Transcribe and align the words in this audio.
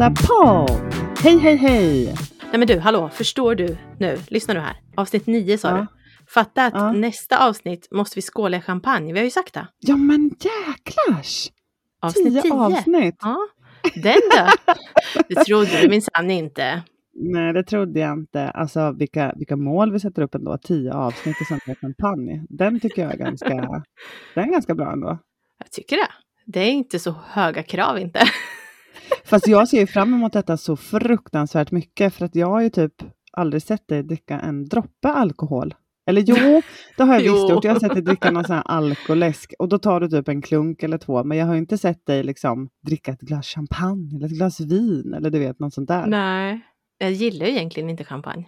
avsnitt 0.00 0.28
9 0.28 0.44
av 0.44 0.60
en 0.60 0.68
sån 0.68 0.78
där 0.78 0.90
podd. 0.90 1.18
Hej, 1.22 1.38
hej, 1.38 1.56
hej! 1.56 2.04
Nej 2.50 2.58
men 2.58 2.66
du, 2.66 2.78
hallå, 2.78 3.08
förstår 3.08 3.54
du 3.54 3.76
nu? 3.98 4.18
Lyssna 4.28 4.54
nu 4.54 4.60
här. 4.60 4.76
Avsnitt 4.96 5.26
9 5.26 5.58
sa 5.58 5.68
Ja. 5.70 5.76
du. 5.76 5.86
Fatta 6.34 6.64
att 6.66 6.74
Ja. 6.74 6.92
nästa 6.92 7.48
avsnitt 7.48 7.88
måste 7.90 8.18
vi 8.18 8.22
skåla 8.22 8.56
i 8.56 8.60
champagne. 8.60 9.12
Vi 9.12 9.18
har 9.18 9.24
ju 9.24 9.30
sagt 9.30 9.54
det. 9.54 9.66
Ja, 9.78 9.96
men 9.96 10.30
jäklars! 10.40 11.50
Avsnitt 12.02 12.24
10. 12.32 12.42
Tio 12.42 12.52
avsnitt. 12.54 13.16
Ja, 13.20 13.36
den 13.94 14.20
då. 14.36 14.72
Det 15.28 15.34
trodde 15.44 15.80
du 15.82 15.88
minsann 15.88 16.30
inte. 16.30 16.82
Nej, 17.20 17.52
det 17.52 17.62
trodde 17.62 18.00
jag 18.00 18.12
inte. 18.12 18.50
Alltså 18.50 18.92
vilka, 18.92 19.32
vilka 19.36 19.56
mål 19.56 19.92
vi 19.92 20.00
sätter 20.00 20.22
upp 20.22 20.34
ändå. 20.34 20.58
Tio 20.58 20.92
avsnitt 20.94 21.36
i 21.42 21.44
sån 21.44 21.58
här 21.66 21.74
kampanj. 21.74 22.42
Den 22.48 22.80
tycker 22.80 23.02
jag 23.02 23.12
är 23.14 23.18
ganska, 23.18 23.48
den 24.34 24.44
är 24.48 24.52
ganska 24.52 24.74
bra 24.74 24.92
ändå. 24.92 25.18
Jag 25.58 25.70
tycker 25.70 25.96
det. 25.96 26.08
Det 26.46 26.60
är 26.60 26.70
inte 26.70 26.98
så 26.98 27.14
höga 27.26 27.62
krav 27.62 27.98
inte. 27.98 28.20
Fast 29.24 29.48
jag 29.48 29.68
ser 29.68 29.80
ju 29.80 29.86
fram 29.86 30.14
emot 30.14 30.32
detta 30.32 30.56
så 30.56 30.76
fruktansvärt 30.76 31.70
mycket 31.70 32.14
för 32.14 32.24
att 32.24 32.34
jag 32.34 32.46
har 32.46 32.60
ju 32.60 32.70
typ 32.70 32.92
aldrig 33.32 33.62
sett 33.62 33.88
dig 33.88 34.02
dricka 34.02 34.38
en 34.40 34.64
droppe 34.68 35.08
alkohol. 35.08 35.74
Eller 36.06 36.22
jo, 36.26 36.62
det 36.96 37.02
har 37.02 37.14
jag 37.14 37.20
visst 37.32 37.34
Jo. 37.48 37.50
gjort. 37.50 37.64
Jag 37.64 37.72
har 37.72 37.80
sett 37.80 37.92
dig 37.94 38.02
dricka 38.02 38.30
någon 38.30 38.44
sån 38.44 38.56
här 38.56 38.62
alkoläsk 38.66 39.52
och 39.58 39.68
då 39.68 39.78
tar 39.78 40.00
du 40.00 40.08
typ 40.08 40.28
en 40.28 40.42
klunk 40.42 40.82
eller 40.82 40.98
två. 40.98 41.24
Men 41.24 41.38
jag 41.38 41.46
har 41.46 41.54
inte 41.56 41.78
sett 41.78 42.06
dig 42.06 42.22
liksom 42.22 42.68
dricka 42.86 43.12
ett 43.12 43.20
glas 43.20 43.46
champagne 43.46 44.16
eller 44.16 44.26
ett 44.26 44.32
glas 44.32 44.60
vin 44.60 45.14
eller 45.14 45.30
du 45.30 45.38
vet 45.38 45.58
något 45.58 45.74
sånt 45.74 45.88
där. 45.88 46.06
Nej, 46.06 46.52
Nej. 46.52 46.60
Jag 46.98 47.12
gillar 47.12 47.46
ju 47.46 47.52
egentligen 47.52 47.90
inte 47.90 48.04
champagne. 48.04 48.44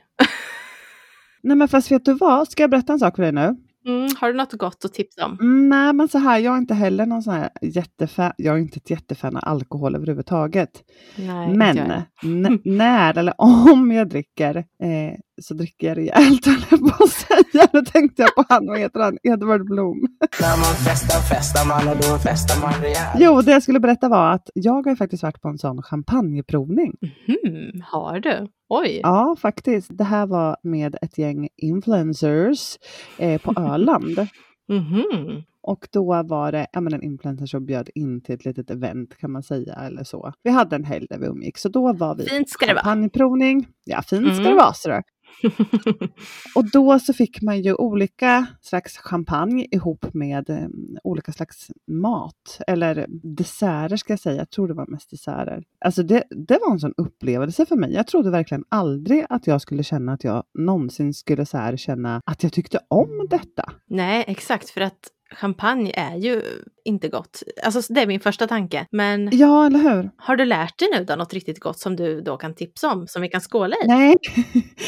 men 1.43 1.69
fast 1.69 1.91
vet 1.91 2.05
du 2.05 2.15
vad? 2.15 2.49
Ska 2.49 2.63
jag 2.63 2.71
berätta 2.71 2.93
en 2.93 2.99
sak 2.99 3.17
för 3.17 3.23
dig 3.23 3.33
nu? 3.33 3.57
Mm, 3.87 4.09
har 4.17 4.29
du 4.29 4.35
något 4.35 4.53
gott 4.53 4.85
att 4.85 4.95
tipsa 4.95 5.27
om? 5.27 5.39
Mm, 5.41 5.69
nej, 5.69 5.93
men 5.93 6.09
så 6.09 6.19
här, 6.19 6.39
jag 6.39 6.55
är 6.55 6.59
inte 6.59 6.75
heller 6.75 7.07
någon 7.07 7.23
sån 7.23 7.35
här 7.35 7.51
jättefan. 7.63 8.33
Jag 8.37 8.55
är 8.57 8.61
inte 8.61 8.77
ett 8.77 8.91
jättefan 8.91 9.37
av 9.37 9.43
alkohol 9.47 9.95
överhuvudtaget. 9.95 10.71
Nej, 11.17 11.55
Men 11.55 12.03
när 12.65 13.19
eller 13.19 13.35
om 13.39 13.93
jag 13.93 14.09
dricker 14.09 14.57
eh, 14.57 15.19
så 15.41 15.55
dricker 15.55 15.87
jag 15.89 15.97
rejält, 15.97 16.47
höll 16.47 16.65
jag 16.71 16.81
på 16.81 17.05
att 17.05 17.11
säga. 17.11 17.67
Nu 17.73 17.81
tänkte 17.83 18.23
jag 18.23 18.35
på 18.35 18.45
han, 18.49 18.67
vad 18.67 18.79
heter 18.79 19.01
han? 19.01 19.19
Edvard 19.23 19.65
Blom. 19.67 19.99
När 20.41 20.57
man 20.57 20.75
festar, 20.87 21.21
festar 21.35 21.69
man 21.69 21.89
och 21.89 21.97
då 21.97 22.19
festar 22.19 22.61
man 22.63 22.83
rejält. 22.83 23.17
Jo, 23.19 23.41
det 23.41 23.51
jag 23.53 23.63
skulle 23.63 23.81
berätta 23.81 24.09
var 24.09 24.33
att 24.33 24.51
jag 24.55 24.87
har 24.87 24.97
faktiskt 24.97 25.23
varit 25.23 25.41
på 25.41 25.49
en 25.49 25.59
sån 25.59 25.83
champagneprovning. 25.83 26.93
Hmm, 27.27 27.83
har 27.85 28.21
du? 28.21 28.47
Oj. 28.69 29.01
Ja, 29.03 29.37
faktiskt. 29.41 29.89
Det 29.99 30.05
här 30.05 30.27
var 30.27 30.57
med 30.63 30.97
ett 31.03 31.19
gäng 31.19 31.49
influencers 31.57 32.79
eh, 33.19 33.41
på 33.41 33.55
Öland. 33.61 34.27
Mhm. 34.69 35.43
Och 35.63 35.89
då 35.93 36.23
var 36.23 36.53
det 36.53 36.67
ja, 36.73 36.81
men 36.81 36.95
en 36.95 37.03
influencer 37.03 37.47
som 37.47 37.67
bjöd 37.67 37.91
in 37.95 38.21
till 38.21 38.35
ett 38.35 38.45
litet 38.45 38.71
event 38.71 39.17
kan 39.19 39.31
man 39.33 39.43
säga 39.43 39.75
eller 39.75 40.05
så. 40.05 40.33
Vi 40.43 40.51
hade 40.51 40.77
en 40.77 40.85
helg 40.85 41.07
där 41.11 41.19
vi 41.19 41.27
umgicks 41.27 41.63
så 41.63 41.69
då 41.69 41.93
var 41.93 42.15
vi 42.15 42.25
Fint 42.25 42.51
ska 42.51 42.67
det 42.67 42.75
vara. 42.75 42.83
champagneprovning. 42.85 43.67
Ja, 43.85 44.03
fint 44.03 44.23
ska 44.35 44.41
Mm. 44.41 44.45
det 44.45 44.55
vara. 44.55 44.73
Så 44.75 44.89
då. 44.89 45.01
Och 46.55 46.71
då 46.73 46.99
så 46.99 47.13
fick 47.13 47.43
man 47.43 47.63
ju 47.63 47.75
olika 47.75 48.47
slags 48.61 48.99
champagne 48.99 49.67
ihop 49.71 50.15
med 50.15 50.51
eh, 50.51 50.69
olika 51.05 51.33
slags 51.33 51.71
mat. 51.87 52.61
Eller 52.67 53.07
desserter 53.23 53.97
ska 53.97 54.13
jag 54.13 54.21
säga. 54.21 54.37
Jag 54.37 54.51
tror 54.51 54.69
det 54.69 54.75
var 54.75 54.87
mest 54.87 55.11
desserter. 55.11 55.65
Alltså 55.85 56.03
det, 56.03 56.25
det 56.31 56.59
var 56.67 56.73
en 56.73 56.81
sån 56.81 56.95
upplevelse 56.97 57.67
för 57.67 57.77
mig. 57.77 57.93
Jag 57.93 58.07
trodde 58.07 58.31
verkligen 58.31 58.65
aldrig 58.69 59.27
att 59.29 59.47
jag 59.47 59.61
skulle 59.61 59.83
känna 59.83 60.13
att 60.13 60.25
jag 60.25 60.45
någonsin 60.59 61.15
skulle 61.15 61.47
så 61.47 61.59
här 61.59 61.77
känna 61.77 62.23
att 62.25 62.43
jag 62.43 62.53
tyckte 62.53 62.81
om 62.89 63.27
detta. 63.31 63.73
Nej, 63.87 64.25
exakt. 64.27 64.71
För 64.71 64.81
att 64.81 65.11
champagne 65.35 65.93
är 65.97 66.17
ju 66.17 66.43
inte 66.85 67.09
gott. 67.09 67.43
Alltså 67.65 67.93
det 67.93 68.01
är 68.03 68.07
min 68.07 68.21
första 68.21 68.47
tanke. 68.47 68.87
Men 68.91 69.29
Ja, 69.33 69.67
eller 69.67 69.79
hur? 69.79 70.11
har 70.17 70.37
du 70.37 70.45
lärt 70.45 70.79
dig 70.79 70.89
nu 70.99 71.05
då 71.05 71.17
något 71.17 71.33
riktigt 71.35 71.61
gott 71.61 71.79
som 71.79 71.97
du 71.97 72.21
då 72.21 72.37
kan 72.37 72.55
tipsa 72.55 72.93
om? 72.93 73.07
Som 73.07 73.23
vi 73.23 73.29
kan 73.29 73.41
skåla 73.41 73.77
i? 73.85 73.89
Nej, 73.89 74.17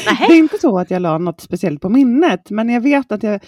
Nähä. 0.05 0.27
det 0.27 0.33
är 0.33 0.37
inte 0.37 0.57
så 0.57 0.79
att 0.79 0.91
jag 0.91 1.01
la 1.01 1.17
något 1.17 1.41
speciellt 1.41 1.81
på 1.81 1.89
minnet, 1.89 2.49
men 2.49 2.69
jag 2.69 2.81
vet 2.81 3.11
att 3.11 3.23
jag, 3.23 3.39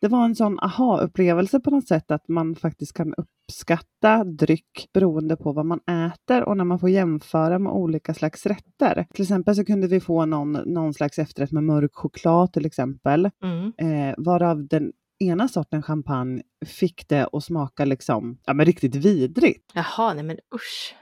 det 0.00 0.08
var 0.08 0.24
en 0.24 0.34
sån 0.34 0.58
aha-upplevelse 0.60 1.60
på 1.60 1.70
något 1.70 1.88
sätt 1.88 2.10
att 2.10 2.28
man 2.28 2.54
faktiskt 2.54 2.92
kan 2.96 3.14
uppskatta 3.14 4.24
dryck 4.24 4.88
beroende 4.94 5.36
på 5.36 5.52
vad 5.52 5.66
man 5.66 5.80
äter 6.12 6.42
och 6.42 6.56
när 6.56 6.64
man 6.64 6.78
får 6.78 6.90
jämföra 6.90 7.58
med 7.58 7.72
olika 7.72 8.14
slags 8.14 8.46
rätter. 8.46 9.06
Till 9.14 9.22
exempel 9.22 9.54
så 9.56 9.64
kunde 9.64 9.86
vi 9.86 10.00
få 10.00 10.26
någon, 10.26 10.52
någon 10.52 10.94
slags 10.94 11.18
efterrätt 11.18 11.52
med 11.52 11.64
mörk 11.64 11.90
choklad 11.94 12.52
till 12.52 12.66
exempel, 12.66 13.30
Mm. 13.42 13.72
eh, 14.08 14.14
varav 14.18 14.66
den 14.66 14.92
ena 15.20 15.48
sorten 15.48 15.82
champagne 15.82 16.42
fick 16.66 17.08
det 17.08 17.28
att 17.32 17.44
smaka 17.44 17.84
liksom, 17.84 18.38
ja 18.46 18.54
men 18.54 18.66
riktigt 18.66 18.94
vidrigt. 18.94 19.72
Jaha, 19.74 20.14
nej 20.14 20.24
men 20.24 20.36
usch. 20.54 20.94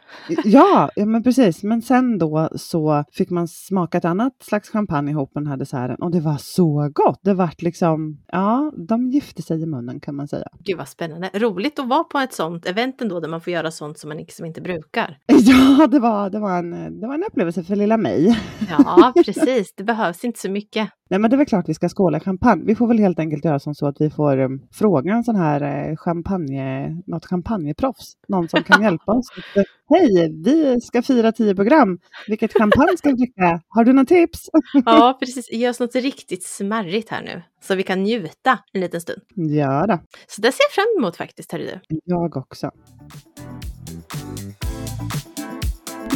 Ja, 0.45 0.91
ja, 0.97 1.07
men 1.07 1.23
precis. 1.23 1.63
Men 1.63 1.83
sen 1.83 2.19
då 2.19 2.49
så 2.57 3.05
fick 3.13 3.31
man 3.31 3.49
smaka 3.49 3.99
ett 3.99 4.05
annat 4.05 4.33
slags 4.43 4.69
champagne 4.69 5.11
ihop 5.11 5.35
med 5.35 5.43
den 5.43 5.51
här 5.51 5.57
desserten 5.57 5.97
och 5.97 6.11
det 6.11 6.21
var 6.21 6.37
så 6.37 6.91
gott. 6.95 7.21
Det 7.23 7.35
vart 7.35 7.63
liksom, 7.63 8.23
ja, 8.27 8.73
de 8.89 9.11
gifte 9.11 9.43
sig 9.43 9.63
i 9.63 9.67
munnen 9.67 10.01
kan 10.01 10.17
man 10.17 10.29
säga. 10.29 10.47
Gud 10.65 10.79
vad 10.79 10.89
spännande. 10.89 11.31
Roligt 11.35 11.79
att 11.79 11.89
vara 11.89 12.05
på 12.05 12.19
ett 12.19 12.33
sånt 12.33 12.67
event 12.67 13.01
ändå 13.01 13.21
där 13.21 13.29
man 13.29 13.41
får 13.41 13.53
göra 13.53 13.71
sånt 13.71 13.99
som 13.99 14.09
man 14.09 14.17
liksom 14.17 14.47
inte 14.47 14.61
brukar. 14.61 15.19
Ja, 15.47 15.87
det 15.87 15.99
var, 15.99 16.31
det 16.31 16.39
var, 16.39 16.59
en, 16.59 17.01
det 17.01 17.07
var 17.07 17.15
en 17.15 17.25
upplevelse 17.25 17.65
för 17.65 17.77
lilla 17.77 17.97
mig. 17.97 18.39
Ja, 18.69 19.13
precis. 19.25 19.75
Det 19.77 19.85
behövs 19.85 20.25
inte 20.25 20.41
så 20.41 20.51
mycket. 20.51 20.91
Nej, 21.11 21.21
men 21.21 21.31
det 21.31 21.35
är 21.35 21.39
väl 21.39 21.47
klart 21.47 21.69
vi 21.69 21.75
ska 21.75 21.89
skåla 21.89 22.21
champagne. 22.21 22.65
Vi 22.67 22.75
får 22.75 22.87
väl 22.87 22.99
helt 22.99 23.19
enkelt 23.19 23.45
göra 23.45 23.59
som 23.59 23.75
så 23.75 23.87
att 23.87 24.01
vi 24.01 24.11
får 24.11 24.39
um, 24.39 24.63
fråga 24.73 25.13
en 25.13 25.25
sån 25.25 25.37
här 25.37 25.44
eh, 25.53 25.97
champagne, 25.97 26.97
något 27.07 27.27
champagneproffs. 27.27 28.13
Någon 28.29 28.49
som 28.49 28.63
kan 28.63 28.83
hjälpa 28.83 29.13
oss. 29.13 29.27
Hej, 29.91 30.33
vi 30.45 30.81
ska 30.81 31.03
fira 31.03 31.33
tio 31.33 31.55
program. 31.55 31.99
Vilket 32.29 32.53
champagne 32.53 32.97
ska 32.97 33.09
vi 33.09 33.15
dricka? 33.15 33.61
Har 33.69 33.85
du 33.85 33.93
några 33.93 34.07
tips? 34.07 34.49
Ja, 34.85 35.17
precis. 35.21 35.53
Ge 35.53 35.69
oss 35.69 35.81
något 35.81 35.95
riktigt 35.95 36.45
smarrigt 36.47 37.11
här 37.11 37.23
nu. 37.23 37.43
Så 37.63 37.75
vi 37.75 37.83
kan 37.83 38.03
njuta 38.03 38.59
en 38.73 38.81
liten 38.81 39.01
stund. 39.01 39.23
Ja 39.35 39.87
då, 39.87 39.99
Så 40.27 40.41
det 40.43 40.53
ser 40.53 40.65
jag 40.69 40.73
fram 40.73 40.87
emot 40.99 41.17
faktiskt, 41.17 41.51
du. 41.51 41.81
jag 42.05 42.37
också. 42.37 42.71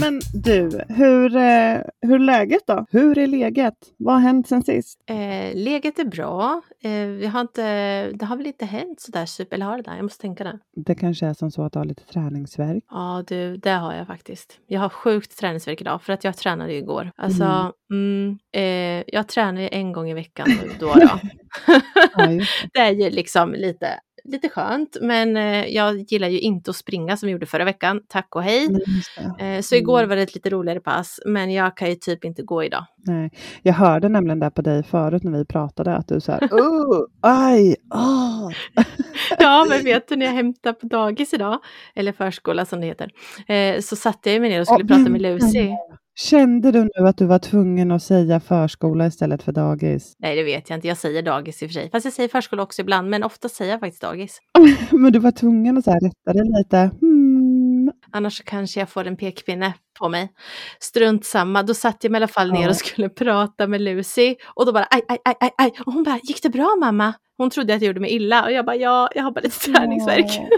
Men 0.01 0.21
du, 0.35 0.81
hur, 0.89 1.37
eh, 1.37 1.81
hur 2.01 2.15
är 2.15 2.19
läget 2.19 2.63
då? 2.67 2.87
Hur 2.91 3.19
är 3.19 3.27
läget? 3.27 3.75
Vad 3.97 4.15
har 4.15 4.21
hänt 4.21 4.49
sen 4.49 4.63
sist? 4.63 4.99
Eh, 5.07 5.55
läget 5.55 5.99
är 5.99 6.05
bra. 6.05 6.63
Eh, 6.83 7.07
vi 7.07 7.27
har 7.27 7.41
inte, 7.41 7.63
det 8.13 8.25
har 8.25 8.37
väl 8.37 8.47
inte 8.47 8.65
hänt 8.65 9.01
sådär 9.01 9.27
super, 9.27 9.57
eller 9.57 9.67
har 9.67 9.77
det 9.77 9.83
där? 9.83 9.97
Jag 9.97 10.03
måste 10.03 10.21
tänka 10.21 10.45
det. 10.45 10.59
Det 10.77 10.95
kanske 10.95 11.27
är 11.27 11.35
som 11.35 11.51
så 11.51 11.63
att 11.63 11.73
du 11.73 11.79
har 11.79 11.87
lite 11.87 12.05
träningsvärk. 12.05 12.85
Ja 12.91 13.25
du, 13.27 13.57
det 13.57 13.71
har 13.71 13.95
jag 13.95 14.07
faktiskt. 14.07 14.61
Jag 14.67 14.81
har 14.81 14.89
sjukt 14.89 15.39
träningsvärk 15.39 15.81
idag 15.81 16.03
för 16.03 16.13
att 16.13 16.25
jag 16.25 16.37
tränade 16.37 16.75
igår. 16.75 17.11
Alltså, 17.17 17.73
mm. 17.91 18.39
eh, 18.53 19.05
jag 19.07 19.29
tränar 19.29 19.61
ju 19.61 19.69
en 19.73 19.93
gång 19.93 20.11
i 20.11 20.15
veckan 20.15 20.47
nu 20.49 20.71
då. 20.81 20.95
då. 20.95 21.09
Ja, 22.17 22.27
det 22.73 22.81
är 22.81 22.91
ju 22.91 23.11
liksom 23.11 23.53
lite, 23.53 24.01
lite 24.29 24.49
skönt, 24.49 24.97
men 25.01 25.37
eh, 25.37 25.67
jag 25.67 25.99
gillar 26.13 26.29
ju 26.29 26.39
inte 26.41 26.71
att 26.71 26.77
springa 26.77 27.17
som 27.17 27.29
jag 27.29 27.33
gjorde 27.33 27.47
förra 27.47 27.65
veckan. 27.65 28.01
Tack 28.09 28.37
och 28.37 28.43
hej. 28.43 28.69
Eh, 29.39 29.61
så 29.61 29.75
igår 29.75 29.99
Mm. 29.99 30.09
var 30.09 30.17
det 30.17 30.23
ett 30.23 30.35
lite 30.35 30.51
roligare 30.51 30.81
pass, 30.81 31.21
men 31.27 31.53
jag 31.53 31.77
kan 31.77 31.89
ju 31.89 31.95
typ 31.95 32.25
inte 32.25 32.43
gå 32.43 32.65
idag. 32.65 32.85
Nej. 32.97 33.31
Jag 33.63 33.75
hörde 33.75 34.09
nämligen 34.09 34.39
där 34.41 34.51
på 34.51 34.63
dig 34.63 34.83
förut 34.83 35.23
när 35.25 35.39
vi 35.39 35.45
pratade 35.45 35.97
att 35.97 36.09
du 36.09 36.21
så 36.21 36.33
här, 36.33 36.41
oh, 36.51 37.07
aj, 37.21 37.77
ah. 37.91 38.51
Ja, 39.39 39.67
men 39.69 39.85
vet 39.85 40.09
du 40.09 40.17
när 40.17 40.27
jag 40.27 40.33
hämtade 40.33 40.75
på 40.75 40.87
dagis 40.87 41.35
idag, 41.35 41.59
eller 41.95 42.13
förskola 42.13 42.65
som 42.65 42.81
det 42.81 42.87
heter, 42.87 43.11
eh, 43.55 43.81
så 43.81 43.97
satte 43.97 44.31
jag 44.33 44.41
mig 44.41 44.51
ner 44.51 44.61
och 44.61 44.67
skulle 44.67 44.85
Ja, 44.89 44.97
prata 44.97 45.11
med 45.11 45.23
Lucy. 45.23 45.69
Kände 46.21 46.73
du 46.73 46.89
nu 46.97 47.09
att 47.09 47.17
du 47.19 47.27
var 47.27 47.39
tvungen 47.39 47.91
att 47.93 48.03
säga 48.03 48.41
förskola 48.41 49.07
istället 49.07 49.43
för 49.43 49.53
dagis? 49.53 50.15
Nej, 50.19 50.37
det 50.37 50.43
vet 50.43 50.71
jag 50.71 50.77
inte. 50.77 50.89
Jag 50.89 50.97
säger 50.97 51.23
dagis 51.23 51.63
i 51.63 51.67
och 51.67 51.71
för 51.71 51.75
sig. 51.75 51.91
Fast 51.91 52.05
jag 52.05 52.15
säger 52.15 52.29
förskola 52.29 52.63
också 52.63 52.83
ibland, 52.83 53.11
men 53.11 53.23
ofta 53.23 53.49
säger 53.49 53.71
jag 53.71 53.81
faktiskt 53.81 54.03
dagis. 54.03 54.39
Men 54.91 55.13
du 55.13 55.19
var 55.19 55.31
tvungen 55.31 55.79
att 55.79 55.85
så 55.85 55.91
här 55.91 56.01
rätta 56.01 56.33
dig 56.33 56.43
lite. 56.59 56.91
Hmm. 57.01 57.93
Annars 58.13 58.43
kanske 58.45 58.81
jag 58.81 58.89
får 58.89 59.07
en 59.07 59.17
pekpinne 59.17 59.75
på 59.99 60.09
mig. 60.09 60.29
Strunt 60.81 61.25
samma, 61.25 61.63
då 61.63 61.75
satt 61.75 62.05
jag 62.05 62.11
mig 62.11 62.19
i 62.19 62.23
alla 62.23 62.29
fall 62.29 62.53
ner 62.53 62.63
Ja. 62.63 62.69
och 62.69 62.77
skulle 62.77 63.09
prata 63.09 63.67
med 63.67 63.81
Lucy. 63.81 64.35
Och 64.55 64.67
då 64.67 64.73
bara 64.73 64.87
aj, 64.91 65.03
aj, 65.09 65.19
aj, 65.25 65.35
aj, 65.41 65.51
aj. 65.59 65.73
Och 65.87 65.93
hon 65.93 66.03
bara, 66.03 66.19
gick 66.23 66.43
det 66.43 66.51
bra 66.51 66.77
mamma? 66.81 67.13
Hon 67.39 67.51
trodde 67.51 67.75
att 67.75 67.83
jag 67.83 67.87
gjorde 67.87 68.01
mig 68.01 68.11
illa 68.11 68.45
och 68.45 68.53
jag 68.53 68.65
bara, 68.67 68.77
ja, 68.77 69.09
jag 69.15 69.23
har 69.23 69.31
bara 69.31 69.41
lite 69.41 69.59
träningsvärk. 69.59 70.27
Ja. 70.29 70.58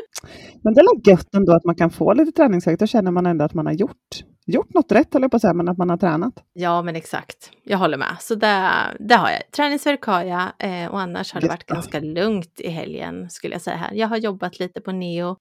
Men 0.62 0.74
det 0.74 0.80
är 0.80 1.10
gött 1.10 1.34
ändå 1.34 1.52
att 1.52 1.64
man 1.64 1.74
kan 1.74 1.90
få 1.90 2.12
lite 2.12 2.32
träningsvärk. 2.32 2.78
Då 2.78 2.86
känner 2.86 3.10
man 3.10 3.26
ändå 3.26 3.44
att 3.44 3.54
man 3.54 3.66
har 3.66 3.72
gjort, 3.72 4.24
gjort 4.46 4.74
något 4.74 4.92
rätt, 4.92 5.08
jag 5.10 5.30
på 5.30 5.36
att 5.36 5.40
säga, 5.40 5.54
men 5.54 5.68
att 5.68 5.78
man 5.78 5.90
har 5.90 5.96
tränat. 5.96 6.44
Ja, 6.52 6.82
men 6.82 6.96
exakt. 6.96 7.50
Jag 7.64 7.78
håller 7.78 7.98
med. 7.98 8.16
Så 8.20 8.34
det, 8.34 8.70
det 8.98 9.14
har 9.14 9.30
jag. 9.30 9.50
Träningsvärk 9.50 10.02
har 10.02 10.22
jag 10.22 10.42
eh, 10.58 10.90
och 10.90 11.00
annars 11.00 11.32
har 11.32 11.40
det 11.40 11.48
varit 11.48 11.66
ganska 11.66 12.00
lugnt 12.00 12.60
i 12.60 12.68
helgen 12.68 13.30
skulle 13.30 13.54
jag 13.54 13.62
säga 13.62 13.76
här. 13.76 13.94
Jag 13.94 14.08
har 14.08 14.16
jobbat 14.16 14.58
lite 14.58 14.80
på 14.80 14.92
Neo. 14.92 15.36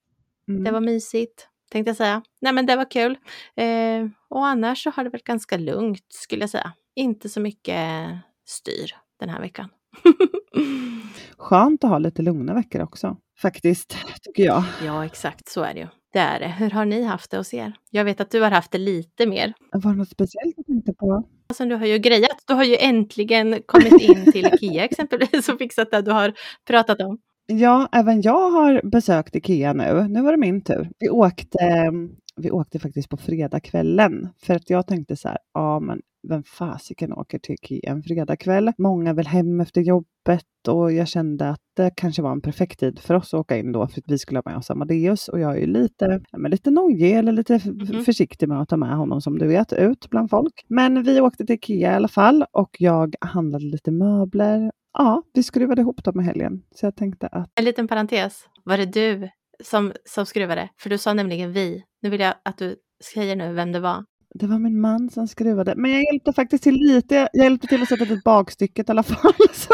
Mm. 0.48 0.63
Det 0.63 0.71
var 0.71 0.81
mysigt, 0.81 1.48
tänkte 1.72 1.89
jag 1.89 1.98
säga. 1.98 2.22
Nej, 2.42 2.54
men 2.54 2.65
det 2.65 2.75
var 2.75 2.92
kul. 2.92 3.18
Eh, 3.56 4.07
och 4.30 4.45
annars 4.45 4.83
så 4.83 4.89
har 4.89 5.04
det 5.04 5.10
varit 5.10 5.24
ganska 5.24 5.57
lugnt 5.57 6.06
skulle 6.10 6.42
jag 6.42 6.50
säga. 6.50 6.74
Inte 6.95 7.30
så 7.30 7.39
mycket 7.39 8.10
styr 8.45 8.95
den 9.19 9.30
här 9.30 9.42
veckan. 9.42 9.69
Skönt 11.38 11.83
att 11.83 11.89
ha 11.89 11.98
lite 11.98 12.22
lugna 12.22 12.54
veckor 12.54 12.81
också, 12.81 13.18
faktiskt, 13.41 13.97
tycker 14.21 14.44
jag. 14.44 14.63
ja, 14.86 15.06
exakt 15.06 15.50
så 15.50 15.62
är 15.62 15.74
det 15.74 15.80
ju. 15.80 15.88
Det 16.13 16.19
är 16.19 16.39
det. 16.39 16.47
Hur 16.47 16.69
har 16.69 16.86
ni 16.86 17.03
haft 17.03 17.31
det 17.31 17.38
hos 17.38 17.53
er? 17.53 17.74
Jag 17.89 18.06
vet 18.06 18.21
att 18.21 18.31
du 18.31 18.41
har 18.41 18.51
haft 18.51 18.71
det 18.71 18.77
lite 18.77 19.25
mer. 19.25 19.53
Var 19.71 19.91
det 19.91 19.97
något 19.97 20.09
speciellt 20.09 20.56
du 20.57 20.63
tänkte 20.63 20.94
på? 20.94 21.24
Alltså, 21.50 21.65
du 21.65 21.75
har 21.75 21.86
ju 21.86 21.97
grejat. 21.97 22.44
Du 22.47 22.53
har 22.53 22.63
ju 22.63 22.77
äntligen 22.80 23.62
kommit 23.65 24.01
in 24.01 24.31
till 24.31 24.45
Ikea 24.45 24.83
exempelvis 24.86 25.50
och 25.50 25.57
fixat 25.57 25.91
det 25.91 26.01
du 26.01 26.12
har 26.12 26.33
pratat 26.68 27.01
om. 27.01 27.18
Ja, 27.45 27.89
även 27.91 28.21
jag 28.21 28.50
har 28.50 28.81
besökt 28.91 29.36
Ikea 29.36 29.74
nu. 29.74 30.07
Nu 30.09 30.21
var 30.21 30.31
det 30.31 30.38
min 30.38 30.62
tur. 30.62 30.89
Vi 31.00 31.09
åkte, 31.09 31.91
vi 32.36 32.51
åkte 32.51 32.80
faktiskt 32.80 33.09
på 33.09 33.18
fredagskvällen 33.18 34.30
för 34.41 34.56
att 34.56 34.69
jag 34.69 34.88
tänkte 34.88 35.15
så 35.15 35.27
här, 35.27 35.38
ja 35.53 35.80
men 35.80 36.01
vem 36.27 36.44
fasiken 36.44 37.13
åker 37.13 37.39
till 37.39 37.54
Ikea 37.56 37.92
en 37.92 38.04
fredagkväll? 38.04 38.71
Många 38.77 39.13
vill 39.13 39.27
hem 39.27 39.60
efter 39.62 39.81
jobbet 39.81 40.45
och 40.68 40.92
jag 40.92 41.07
kände 41.07 41.50
att 41.50 41.60
det 41.75 41.92
kanske 41.95 42.21
var 42.21 42.31
en 42.31 42.42
perfekt 42.42 42.80
tid 42.80 43.00
för 43.00 43.13
oss 43.16 43.33
att 43.33 43.39
åka 43.39 43.57
in 43.57 43.71
då 43.71 43.88
för 43.88 44.00
att 44.00 44.12
vi 44.12 44.18
skulle 44.18 44.38
ha 44.38 44.44
med 44.51 44.57
oss 44.57 44.71
Amadeus 44.71 45.27
och 45.27 45.39
jag 45.39 45.56
är 45.56 45.60
ju 45.60 45.66
lite, 45.68 46.21
men 46.38 46.51
lite 46.51 46.71
nojig 46.71 47.12
eller 47.12 47.31
lite 47.31 47.62
Mhm. 47.66 48.04
försiktig 48.04 48.50
med 48.50 48.62
att 48.62 48.69
ta 48.69 48.77
med 48.77 48.98
honom 48.98 49.21
som 49.21 49.38
du 49.39 49.48
vet 49.48 49.74
ut 49.74 50.10
bland 50.10 50.30
folk. 50.30 50.66
Men 50.68 51.04
vi 51.04 51.21
åkte 51.21 51.45
till 51.45 51.56
Ikea 51.56 51.92
i 51.92 51.95
alla 51.95 52.07
fall 52.07 52.45
och 52.51 52.75
jag 52.80 53.15
handlade 53.22 53.65
lite 53.65 53.92
möbler. 53.92 54.72
Ja, 54.94 55.24
vi 55.33 55.44
skruvade 55.44 55.81
ihop 55.81 56.04
dem 56.04 56.19
i 56.19 56.24
helgen 56.24 56.62
så 56.75 56.86
jag 56.86 56.95
tänkte 56.95 57.27
att 57.27 57.51
En 57.56 57.65
liten 57.65 57.88
parentes. 57.88 58.44
Var 58.63 58.77
det 58.77 58.86
du 58.86 59.30
som, 59.63 59.94
som 60.06 60.25
skruvade? 60.25 60.69
För 60.81 60.89
du 60.89 60.98
sa 60.98 61.13
nämligen 61.13 61.51
vi. 61.54 61.83
Nu 62.01 62.10
vill 62.10 62.19
jag 62.19 62.33
att 62.45 62.57
du 62.57 62.75
säger 63.13 63.36
nu 63.36 63.54
vem 63.54 63.72
det 63.72 63.80
var. 63.80 64.06
Det 64.36 64.48
var 64.48 64.60
min 64.60 64.81
man 64.81 65.10
som 65.10 65.28
skruvade. 65.28 65.74
Men 65.76 65.92
jag 65.92 66.04
hjälpte 66.04 66.34
faktiskt 66.34 66.64
till 66.64 66.76
lite. 66.76 67.30
Jag 67.34 67.44
hjälpte 67.44 67.68
till 67.68 67.81
att 67.81 67.90
sätta 67.90 68.06
dit 68.06 68.24
bakstycket 68.24 68.90
i 68.90 68.92
alla 68.92 69.04
fall. 69.04 69.34
Så 69.54 69.74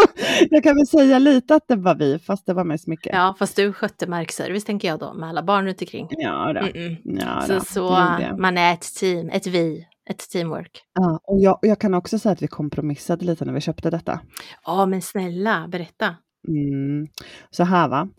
jag 0.50 0.64
kan 0.64 0.76
väl 0.76 0.88
säga 0.88 1.20
lite 1.20 1.56
att 1.56 1.68
det 1.68 1.76
var 1.76 1.96
vi, 1.96 2.20
fast 2.20 2.46
det 2.46 2.54
var 2.54 2.64
mest 2.64 2.88
mycket. 2.88 3.14
Ja, 3.16 3.36
fast 3.40 3.56
du 3.56 3.74
skötte 3.74 4.08
markservice 4.08 4.64
tänker 4.64 4.88
jag 4.88 5.00
då 5.00 5.14
med 5.14 5.30
alla 5.30 5.44
barn 5.44 5.66
runt 5.66 5.82
omkring. 5.82 6.08
Ja, 6.10 6.54
då. 6.54 6.68
Ja 7.04 7.42
Så, 7.48 7.54
då, 7.54 7.60
så 7.60 7.80
jag. 8.22 8.40
man 8.40 8.58
är 8.58 8.74
ett 8.74 8.96
team, 9.00 9.30
ett 9.30 9.48
vi, 9.48 9.88
ett 10.10 10.30
teamwork. 10.30 10.84
Ja, 10.94 11.20
och 11.24 11.40
jag, 11.40 11.54
och 11.62 11.68
jag 11.68 11.80
kan 11.80 11.94
också 11.94 12.20
säga 12.20 12.34
att 12.34 12.42
vi 12.42 12.48
kompromissade 12.48 13.26
lite 13.26 13.46
när 13.46 13.54
vi 13.54 13.62
köpte 13.62 13.90
detta. 13.90 14.20
Ja, 14.66 14.86
men 14.86 15.02
snälla, 15.02 15.68
berätta. 15.68 16.16
Mm. 16.48 17.08
Så 17.50 17.64
här 17.64 17.88
va. 17.88 18.10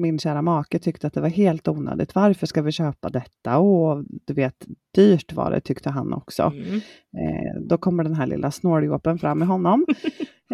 Min 0.00 0.18
kära 0.18 0.42
make 0.42 0.78
tyckte 0.78 1.06
att 1.06 1.12
det 1.12 1.20
var 1.20 1.28
helt 1.28 1.68
onödigt. 1.68 2.14
Varför 2.14 2.46
ska 2.46 2.62
vi 2.62 2.72
köpa 2.72 3.08
detta? 3.08 3.58
Och 3.58 4.04
du 4.24 4.34
vet, 4.34 4.66
dyrt 4.94 5.32
var 5.32 5.50
det 5.50 5.60
tyckte 5.60 5.90
han 5.90 6.12
också. 6.12 6.42
Mm. 6.42 6.76
Eh, 7.16 7.60
då 7.60 7.78
kommer 7.78 8.04
den 8.04 8.14
här 8.14 8.26
lilla 8.26 8.50
snåljåpen 8.50 9.18
fram 9.18 9.42
i 9.42 9.46
honom. 9.46 9.86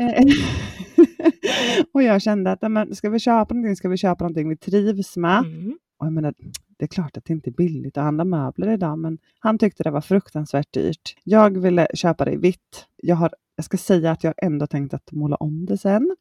Eh, 0.00 0.24
och 1.92 2.02
jag 2.02 2.22
kände 2.22 2.52
att 2.52 2.70
men, 2.70 2.94
ska 2.94 3.10
vi 3.10 3.18
köpa 3.18 3.54
någonting 3.54 3.76
ska 3.76 3.88
vi 3.88 3.96
köpa 3.96 4.24
någonting 4.24 4.48
vi 4.48 4.56
trivs 4.56 5.16
med. 5.16 5.38
Mm. 5.38 5.78
Och 5.98 6.06
jag 6.06 6.12
menar, 6.12 6.34
det 6.78 6.84
är 6.84 6.88
klart 6.88 7.16
att 7.16 7.24
det 7.24 7.32
inte 7.32 7.50
är 7.50 7.52
billigt 7.52 7.96
att 7.96 8.04
handla 8.04 8.24
möbler 8.24 8.72
idag, 8.72 8.98
men 8.98 9.18
han 9.38 9.58
tyckte 9.58 9.82
det 9.82 9.90
var 9.90 10.00
fruktansvärt 10.00 10.72
dyrt. 10.72 11.16
Jag 11.24 11.58
ville 11.58 11.88
köpa 11.94 12.24
det 12.24 12.32
i 12.32 12.36
vitt. 12.36 12.86
Jag, 12.96 13.16
har, 13.16 13.30
jag 13.56 13.64
ska 13.64 13.76
säga 13.76 14.10
att 14.10 14.24
jag 14.24 14.34
ändå 14.36 14.66
tänkt 14.66 14.94
att 14.94 15.12
måla 15.12 15.36
om 15.36 15.66
det 15.66 15.78
sen. 15.78 16.16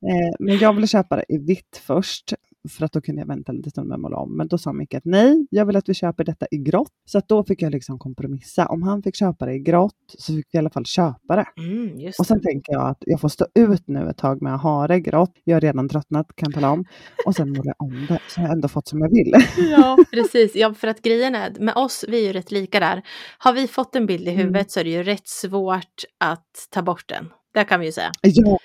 Eh, 0.00 0.36
men 0.38 0.58
jag 0.58 0.72
ville 0.72 0.86
köpa 0.86 1.16
det 1.16 1.24
i 1.28 1.38
vitt 1.38 1.82
först, 1.86 2.34
för 2.70 2.84
att 2.84 2.92
då 2.92 3.00
kunde 3.00 3.20
jag 3.20 3.26
vänta 3.26 3.52
lite 3.52 3.70
stund 3.70 3.88
med 3.88 3.94
att 3.94 4.00
måla 4.00 4.16
om. 4.16 4.36
Men 4.36 4.48
då 4.48 4.58
sa 4.58 4.72
Micke 4.72 4.94
att 4.94 5.04
nej, 5.04 5.46
jag 5.50 5.66
vill 5.66 5.76
att 5.76 5.88
vi 5.88 5.94
köper 5.94 6.24
detta 6.24 6.46
i 6.50 6.56
grått. 6.58 6.90
Så 7.04 7.18
att 7.18 7.28
då 7.28 7.44
fick 7.44 7.62
jag 7.62 7.72
liksom 7.72 7.98
kompromissa. 7.98 8.66
Om 8.66 8.82
han 8.82 9.02
fick 9.02 9.16
köpa 9.16 9.46
det 9.46 9.54
i 9.54 9.58
grått 9.58 9.94
så 10.18 10.32
fick 10.32 10.46
vi 10.52 10.56
i 10.56 10.58
alla 10.58 10.70
fall 10.70 10.86
köpa 10.86 11.36
det. 11.36 11.46
Mm, 11.58 12.12
Och 12.18 12.26
sen 12.26 12.40
tänker 12.40 12.72
jag 12.72 12.88
att 12.88 13.02
jag 13.06 13.20
får 13.20 13.28
stå 13.28 13.46
ut 13.54 13.88
nu 13.88 14.08
ett 14.10 14.16
tag 14.18 14.42
med 14.42 14.54
att 14.54 14.62
ha 14.62 14.86
det 14.86 15.00
grått. 15.00 15.32
Jag 15.44 15.56
har 15.56 15.60
redan 15.60 15.88
tröttnat, 15.88 16.26
kan 16.36 16.46
jag 16.50 16.54
tala 16.54 16.70
om. 16.70 16.84
Och 17.26 17.34
sen 17.34 17.48
målar 17.48 17.74
jag 17.78 17.82
om 17.82 18.06
det, 18.08 18.18
så 18.28 18.40
har 18.40 18.48
jag 18.48 18.54
ändå 18.54 18.68
fått 18.68 18.88
som 18.88 19.00
jag 19.00 19.10
vill. 19.10 19.32
Ja, 19.70 19.98
precis. 20.12 20.54
Ja, 20.54 20.74
för 20.74 20.88
att 20.88 21.02
grejen 21.02 21.34
är, 21.34 21.60
med 21.60 21.74
oss, 21.76 22.04
vi 22.08 22.22
är 22.22 22.26
ju 22.26 22.32
rätt 22.32 22.50
lika 22.50 22.80
där. 22.80 23.02
Har 23.38 23.52
vi 23.52 23.66
fått 23.66 23.96
en 23.96 24.06
bild 24.06 24.28
i 24.28 24.30
Mm. 24.30 24.40
huvudet 24.40 24.70
så 24.70 24.80
är 24.80 24.84
det 24.84 24.90
ju 24.90 25.02
rätt 25.02 25.28
svårt 25.28 26.04
att 26.20 26.68
ta 26.70 26.82
bort 26.82 27.08
den. 27.08 27.28
Det 27.54 27.64
kan 27.64 27.80
vi 27.80 27.86
ju 27.86 27.92
säga. 27.92 28.10
Ja, 28.22 28.58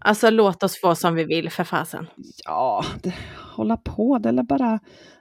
Alltså 0.00 0.30
låt 0.30 0.62
oss 0.62 0.80
få 0.80 0.94
som 0.94 1.14
vi 1.14 1.24
vill 1.24 1.50
för 1.50 1.64
fasen. 1.64 2.06
ja 2.44 2.84
det, 3.02 3.14
hålla 3.56 3.76
på 3.76 4.18
det 4.18 4.28
är 4.28 4.42
bara 4.42 4.80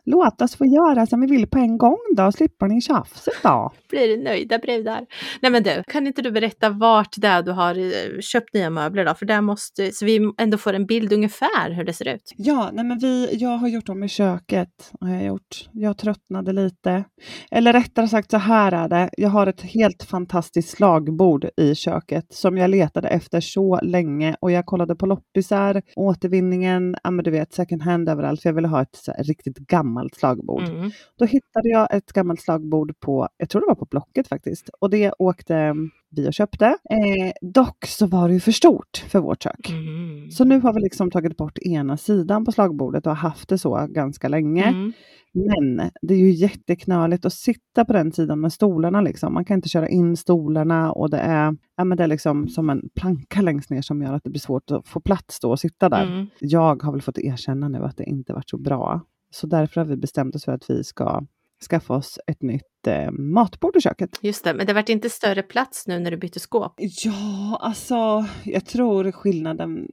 låt 0.10 0.42
oss 0.42 0.56
få 0.56 0.66
göra 0.66 1.06
som 1.06 1.22
vi 1.22 1.28
vill 1.28 1.48
på 1.48 1.58
en 1.58 1.78
gång 1.78 1.98
då, 2.18 2.32
slipper 2.32 2.68
ni 2.68 2.82
tjafset 2.82 3.34
då. 3.44 3.72
Blir 3.90 4.08
det 4.08 4.24
nöjda 4.24 4.58
brudar. 4.58 5.06
Nej 5.42 5.52
men 5.52 5.64
du, 5.64 5.84
kan 5.88 6.08
inte 6.08 6.22
du 6.22 6.32
berätta 6.32 6.70
vart 6.70 7.14
det 7.18 7.28
är 7.28 7.44
du 7.44 7.52
har 7.52 7.78
eh, 7.78 8.20
köpt 8.22 8.54
nya 8.54 8.70
möbler 8.70 9.06
då? 9.06 9.14
För 9.14 9.26
där 9.26 9.42
måste, 9.42 9.92
så 9.92 10.06
vi 10.06 10.32
ändå 10.38 10.58
får 10.58 10.74
en 10.74 10.86
bild 10.86 11.14
ungefär 11.14 11.72
hur 11.72 11.84
det 11.84 11.94
ser 11.94 12.08
ut. 12.16 12.34
Ja, 12.38 12.70
nej 12.74 12.86
men 12.86 13.00
vi, 13.00 13.30
jag 13.32 13.58
har 13.58 13.68
gjort 13.68 13.90
om 13.90 14.04
i 14.04 14.08
köket. 14.08 14.92
Har 15.00 15.10
jag, 15.10 15.26
gjort. 15.26 15.70
jag 15.72 15.98
tröttnade 15.98 16.54
lite. 16.54 17.04
Eller 17.52 17.74
rättare 17.74 18.08
sagt 18.08 18.32
så 18.32 18.38
här 18.38 18.72
är 18.72 18.90
det. 18.90 19.10
Jag 19.18 19.30
har 19.30 19.48
ett 19.48 19.62
helt 19.62 20.04
fantastiskt 20.04 20.70
slagbord 20.70 21.46
i 21.58 21.76
köket 21.76 22.26
som 22.30 22.58
jag 22.58 22.70
letade 22.70 23.08
efter 23.08 23.42
så 23.42 23.80
länge 23.82 24.36
och 24.42 24.52
jag 24.52 24.66
kollade 24.66 24.96
på 24.96 25.06
loppisar, 25.06 25.82
återvinningen, 25.96 26.96
ja 27.04 27.12
men 27.12 27.26
du 27.26 27.32
vet 27.32 27.54
second 27.54 27.82
hand 27.82 28.10
överallt 28.10 28.42
för 28.42 28.50
jag 28.50 28.56
ville 28.56 28.68
ha 28.68 28.82
ett 28.82 29.00
riktigt 29.18 29.58
gammalt 29.58 29.99
slagbord. 30.14 30.64
Mm. 30.64 30.92
Då 31.20 31.26
hittade 31.26 31.70
jag 31.70 31.94
ett 31.94 32.14
gammalt 32.14 32.42
slagbord 32.42 33.00
på, 33.00 33.28
jag 33.38 33.50
tror 33.50 33.62
det 33.62 33.68
var 33.68 33.76
på 33.76 33.86
Blocket 33.86 34.28
faktiskt, 34.28 34.70
och 34.80 34.90
det 34.90 35.14
åkte 35.20 35.76
vi 36.12 36.30
och 36.30 36.34
köpte. 36.34 36.66
Eh, 36.66 37.32
dock 37.42 37.86
så 37.86 38.08
var 38.08 38.28
det 38.28 38.34
ju 38.34 38.40
för 38.40 38.52
stort 38.52 39.06
för 39.08 39.20
vårt 39.20 39.44
kök. 39.44 39.70
Mm. 39.70 40.32
Så 40.32 40.46
nu 40.46 40.60
har 40.60 40.74
vi 40.74 40.82
liksom 40.82 41.12
tagit 41.12 41.38
bort 41.38 41.58
ena 41.58 41.98
sidan 41.98 42.46
på 42.46 42.52
slagbordet 42.52 43.06
och 43.06 43.12
har 43.12 43.30
haft 43.30 43.50
det 43.50 43.58
så 43.58 43.88
ganska 43.90 44.28
länge. 44.28 44.64
Mm. 44.64 44.94
Men 45.34 45.90
det 46.02 46.14
är 46.14 46.18
ju 46.18 46.32
jätteknöligt 46.32 47.26
att 47.26 47.34
sitta 47.34 47.86
på 47.86 47.94
den 47.94 48.12
sidan 48.12 48.40
med 48.40 48.54
stolarna. 48.54 49.02
Liksom. 49.02 49.34
Man 49.34 49.46
kan 49.46 49.56
inte 49.56 49.70
köra 49.70 49.90
in 49.90 50.18
stolarna 50.18 50.92
och 50.92 51.10
det 51.10 51.18
är, 51.18 51.56
ja, 51.78 51.84
men 51.84 51.98
det 51.98 52.04
är 52.04 52.08
liksom 52.08 52.48
som 52.48 52.70
en 52.70 52.90
planka 52.96 53.42
längst 53.42 53.70
ner 53.70 53.82
som 53.82 54.02
gör 54.02 54.14
att 54.14 54.24
det 54.24 54.30
blir 54.30 54.40
svårt 54.40 54.72
att 54.72 54.88
få 54.88 55.00
plats 55.00 55.40
då 55.40 55.52
och 55.52 55.60
sitta 55.60 55.90
där. 55.90 56.04
Mm. 56.04 56.28
Jag 56.40 56.84
har 56.84 56.92
väl 56.92 57.02
fått 57.02 57.18
erkänna 57.18 57.68
nu 57.68 57.84
att 57.84 57.98
det 57.98 58.04
inte 58.04 58.34
varit 58.34 58.50
så 58.50 58.58
bra. 58.58 59.02
Så 59.32 59.48
därför 59.48 59.82
har 59.82 59.86
vi 59.86 59.98
bestämt 59.98 60.36
oss 60.36 60.46
för 60.46 60.52
att 60.52 60.70
vi 60.70 60.84
ska 60.84 61.24
skaffa 61.70 61.94
oss 61.94 62.20
ett 62.28 62.42
nytt 62.42 62.88
eh, 62.88 63.12
matbord 63.12 63.76
i 63.78 63.82
köket. 63.82 64.20
Just 64.22 64.44
det, 64.44 64.54
men 64.54 64.66
det 64.68 64.74
vart 64.74 64.90
inte 64.90 65.10
större 65.10 65.44
plats 65.44 65.88
nu 65.88 66.00
när 66.00 66.12
du 66.12 66.18
bytte 66.18 66.40
skåp. 66.40 66.74
Ja, 66.78 67.58
alltså 67.62 68.26
jag 68.44 68.66
tror 68.66 69.12
skillnaden 69.12 69.88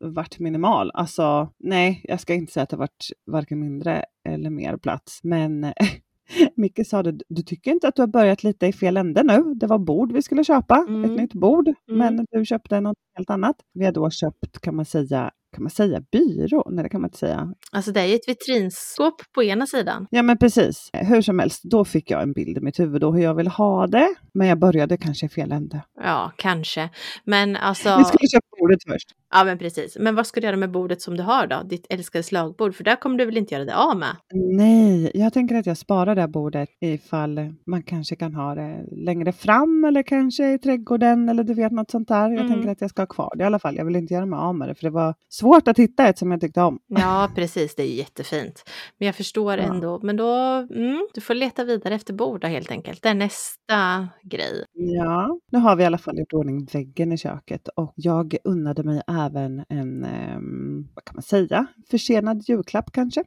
vart 0.00 0.38
minimal. 0.38 0.90
Alltså 0.94 1.48
nej, 1.58 2.00
jag 2.04 2.20
ska 2.20 2.34
inte 2.34 2.52
säga 2.52 2.62
att 2.64 2.70
det 2.70 2.76
varit 2.76 3.06
varken 3.26 3.60
mindre 3.60 4.04
eller 4.28 4.50
mer 4.50 4.76
plats. 4.76 5.20
Men 5.22 5.72
Micke 6.56 6.80
sa 6.86 7.02
det, 7.02 7.18
du 7.28 7.42
tycker 7.42 7.70
inte 7.70 7.88
att 7.88 7.96
du 7.96 8.02
har 8.02 8.06
börjat 8.06 8.42
lite 8.44 8.66
i 8.66 8.72
fel 8.72 8.96
ände 8.96 9.22
nu? 9.22 9.54
Det 9.54 9.66
var 9.66 9.78
bord 9.78 10.12
vi 10.12 10.22
skulle 10.22 10.44
köpa, 10.44 10.84
Mm. 10.88 11.04
ett 11.04 11.20
nytt 11.20 11.32
bord, 11.34 11.68
Mm. 11.68 11.98
men 11.98 12.26
du 12.30 12.44
köpte 12.44 12.80
något 12.80 12.96
helt 13.16 13.30
annat. 13.30 13.56
Vi 13.74 13.84
har 13.84 13.92
då 13.92 14.10
köpt, 14.10 14.58
kan 14.60 14.76
man 14.76 14.84
säga, 14.84 15.30
kan 15.54 15.62
man 15.62 15.70
säga 15.70 16.00
byrå? 16.12 16.66
Nej, 16.70 16.82
det 16.82 16.88
kan 16.88 17.00
man 17.00 17.08
inte 17.08 17.18
säga. 17.18 17.52
Alltså 17.72 17.92
det 17.92 18.00
är 18.00 18.06
ju 18.06 18.14
ett 18.14 18.28
vitrinskåp 18.28 19.14
på 19.34 19.42
ena 19.42 19.66
sidan. 19.66 20.06
Ja, 20.10 20.22
men 20.22 20.38
precis. 20.38 20.90
Hur 20.92 21.22
som 21.22 21.38
helst, 21.38 21.60
då 21.64 21.84
fick 21.84 22.10
jag 22.10 22.22
en 22.22 22.32
bild 22.32 22.58
i 22.58 22.60
mitt 22.60 22.80
huvud 22.80 23.00
då 23.00 23.12
hur 23.12 23.22
jag 23.22 23.34
vill 23.34 23.48
ha 23.48 23.86
det. 23.86 24.14
Men 24.34 24.46
jag 24.46 24.58
började 24.58 24.96
kanske 24.96 25.26
i 25.26 25.28
fel 25.28 25.52
ände. 25.52 25.82
Ja, 26.02 26.32
kanske. 26.36 26.90
Men 27.24 27.56
alltså, 27.56 27.96
Vi 27.98 28.04
skulle 28.04 28.28
köpa 28.28 28.55
bordet 28.66 28.82
först. 28.92 29.08
ja 29.32 29.44
men 29.44 29.58
precis. 29.58 29.96
Men 30.00 30.14
vad 30.14 30.26
ska 30.26 30.40
du 30.40 30.46
göra 30.46 30.56
med 30.56 30.70
bordet 30.70 31.02
som 31.02 31.16
du 31.16 31.22
har 31.22 31.46
då? 31.46 31.62
Ditt 31.64 31.86
älskade 31.90 32.22
slagbord? 32.22 32.74
För 32.74 32.84
där 32.84 32.96
kommer 32.96 33.18
du 33.18 33.24
väl 33.24 33.36
inte 33.36 33.54
göra 33.54 33.64
det 33.64 33.76
av 33.76 33.96
med? 33.98 34.16
Nej, 34.34 35.10
jag 35.14 35.32
tänker 35.32 35.54
att 35.54 35.66
jag 35.66 35.76
sparar 35.78 36.14
det 36.14 36.20
här 36.20 36.28
bordet 36.28 36.68
ifall 36.80 37.54
man 37.66 37.82
kanske 37.82 38.16
kan 38.16 38.34
ha 38.34 38.54
det 38.54 38.84
längre 38.92 39.32
fram 39.32 39.84
eller 39.84 40.02
kanske 40.02 40.52
i 40.52 40.58
trädgården 40.58 41.28
eller 41.28 41.44
du 41.44 41.54
vet 41.54 41.72
något 41.72 41.90
sånt 41.90 42.08
där. 42.08 42.30
Jag 42.30 42.40
Mm. 42.40 42.52
tänker 42.52 42.70
att 42.70 42.80
jag 42.80 42.90
ska 42.90 43.02
ha 43.02 43.06
kvar 43.06 43.32
det 43.36 43.42
i 43.42 43.46
alla 43.46 43.58
fall. 43.58 43.76
Jag 43.76 43.84
vill 43.84 43.96
inte 43.96 44.14
göra 44.14 44.26
mig 44.26 44.38
av 44.38 44.54
med 44.54 44.68
det 44.68 44.74
för 44.74 44.82
det 44.82 44.90
var 44.90 45.14
svårt 45.28 45.68
att 45.68 45.78
hitta 45.78 46.08
ett 46.08 46.18
som 46.18 46.30
jag 46.30 46.40
tyckte 46.40 46.60
om. 46.62 46.78
Ja, 46.86 47.30
precis. 47.34 47.74
Det 47.74 47.82
är 47.82 47.94
jättefint. 47.94 48.62
Men 48.98 49.06
jag 49.06 49.14
förstår 49.14 49.56
Ja. 49.56 49.62
ändå. 49.64 50.00
Men 50.02 50.16
då, 50.16 50.34
mm, 50.74 51.08
du 51.14 51.20
får 51.20 51.34
leta 51.34 51.64
vidare 51.64 51.94
efter 51.94 52.14
bord 52.14 52.40
då 52.40 52.46
helt 52.46 52.70
enkelt. 52.70 53.02
Det 53.02 53.08
är 53.08 53.14
nästa 53.14 54.08
grej. 54.22 54.64
Ja, 54.72 55.38
nu 55.52 55.58
har 55.58 55.76
vi 55.76 55.82
i 55.82 55.86
alla 55.86 55.98
fall 55.98 56.18
gjort 56.18 56.32
ordning 56.32 56.68
väggen 56.72 57.12
i 57.12 57.18
köket 57.18 57.68
och 57.76 57.92
jag 57.96 58.36
unnade 58.56 58.82
mig 58.82 59.02
även 59.06 59.64
en, 59.68 60.04
ehm, 60.04 60.88
vad 60.94 61.04
kan 61.04 61.14
man 61.14 61.22
säga, 61.22 61.66
försenad 61.90 62.42
julklapp 62.48 62.92
kanske. 62.92 63.24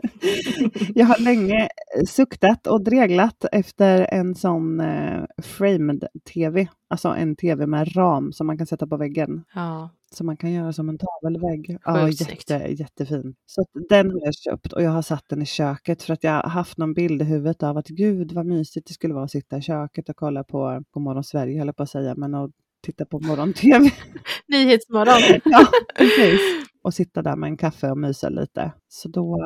jag 0.94 1.06
har 1.06 1.18
länge 1.18 1.68
suktat 2.08 2.66
och 2.66 2.84
dreglat 2.84 3.44
efter 3.52 4.08
en 4.12 4.34
sån 4.34 4.80
eh, 4.80 5.24
framed 5.42 6.06
tv, 6.34 6.68
alltså 6.88 7.08
en 7.08 7.36
tv 7.36 7.66
med 7.66 7.96
ram 7.96 8.32
som 8.32 8.46
man 8.46 8.58
kan 8.58 8.66
sätta 8.66 8.86
på 8.86 8.96
väggen. 8.96 9.44
Ja, 9.54 9.90
Som 10.14 10.26
man 10.26 10.36
kan 10.36 10.52
göra 10.52 10.72
som 10.72 10.88
en 10.88 10.98
tavelvägg. 10.98 11.78
Ja, 11.84 12.08
jätte, 12.08 12.54
jättefin. 12.54 13.34
Så 13.46 13.64
den 13.88 14.10
har 14.10 14.20
jag 14.24 14.34
köpt 14.34 14.72
och 14.72 14.82
jag 14.82 14.90
har 14.90 15.02
satt 15.02 15.24
den 15.28 15.42
i 15.42 15.46
köket 15.46 16.02
för 16.02 16.12
att 16.12 16.24
jag 16.24 16.32
har 16.32 16.50
haft 16.50 16.78
någon 16.78 16.94
bild 16.94 17.22
i 17.22 17.24
huvudet 17.24 17.62
av 17.62 17.76
att 17.76 17.88
gud 17.88 18.32
vad 18.32 18.46
mysigt 18.46 18.88
det 18.88 18.94
skulle 18.94 19.14
vara 19.14 19.24
att 19.24 19.30
sitta 19.30 19.56
i 19.56 19.62
köket 19.62 20.08
och 20.08 20.16
kolla 20.16 20.44
på 20.44 20.84
Godmorgon 20.90 21.24
Sverige 21.24 21.58
höll 21.58 21.68
jag 21.68 21.76
på 21.76 21.82
att 21.82 21.90
säga, 21.90 22.14
men 22.14 22.34
att 22.34 22.50
titta 22.86 23.04
på 23.04 23.20
morgon-tv. 23.20 23.90
Nyhetsmorgon. 24.48 25.40
ja, 25.44 25.66
precis. 25.96 26.40
Och 26.82 26.94
sitta 26.94 27.22
där 27.22 27.36
med 27.36 27.48
en 27.48 27.56
kaffe 27.56 27.90
och 27.90 27.98
mysa 27.98 28.28
lite. 28.28 28.72
Så 28.96 29.08
då, 29.08 29.38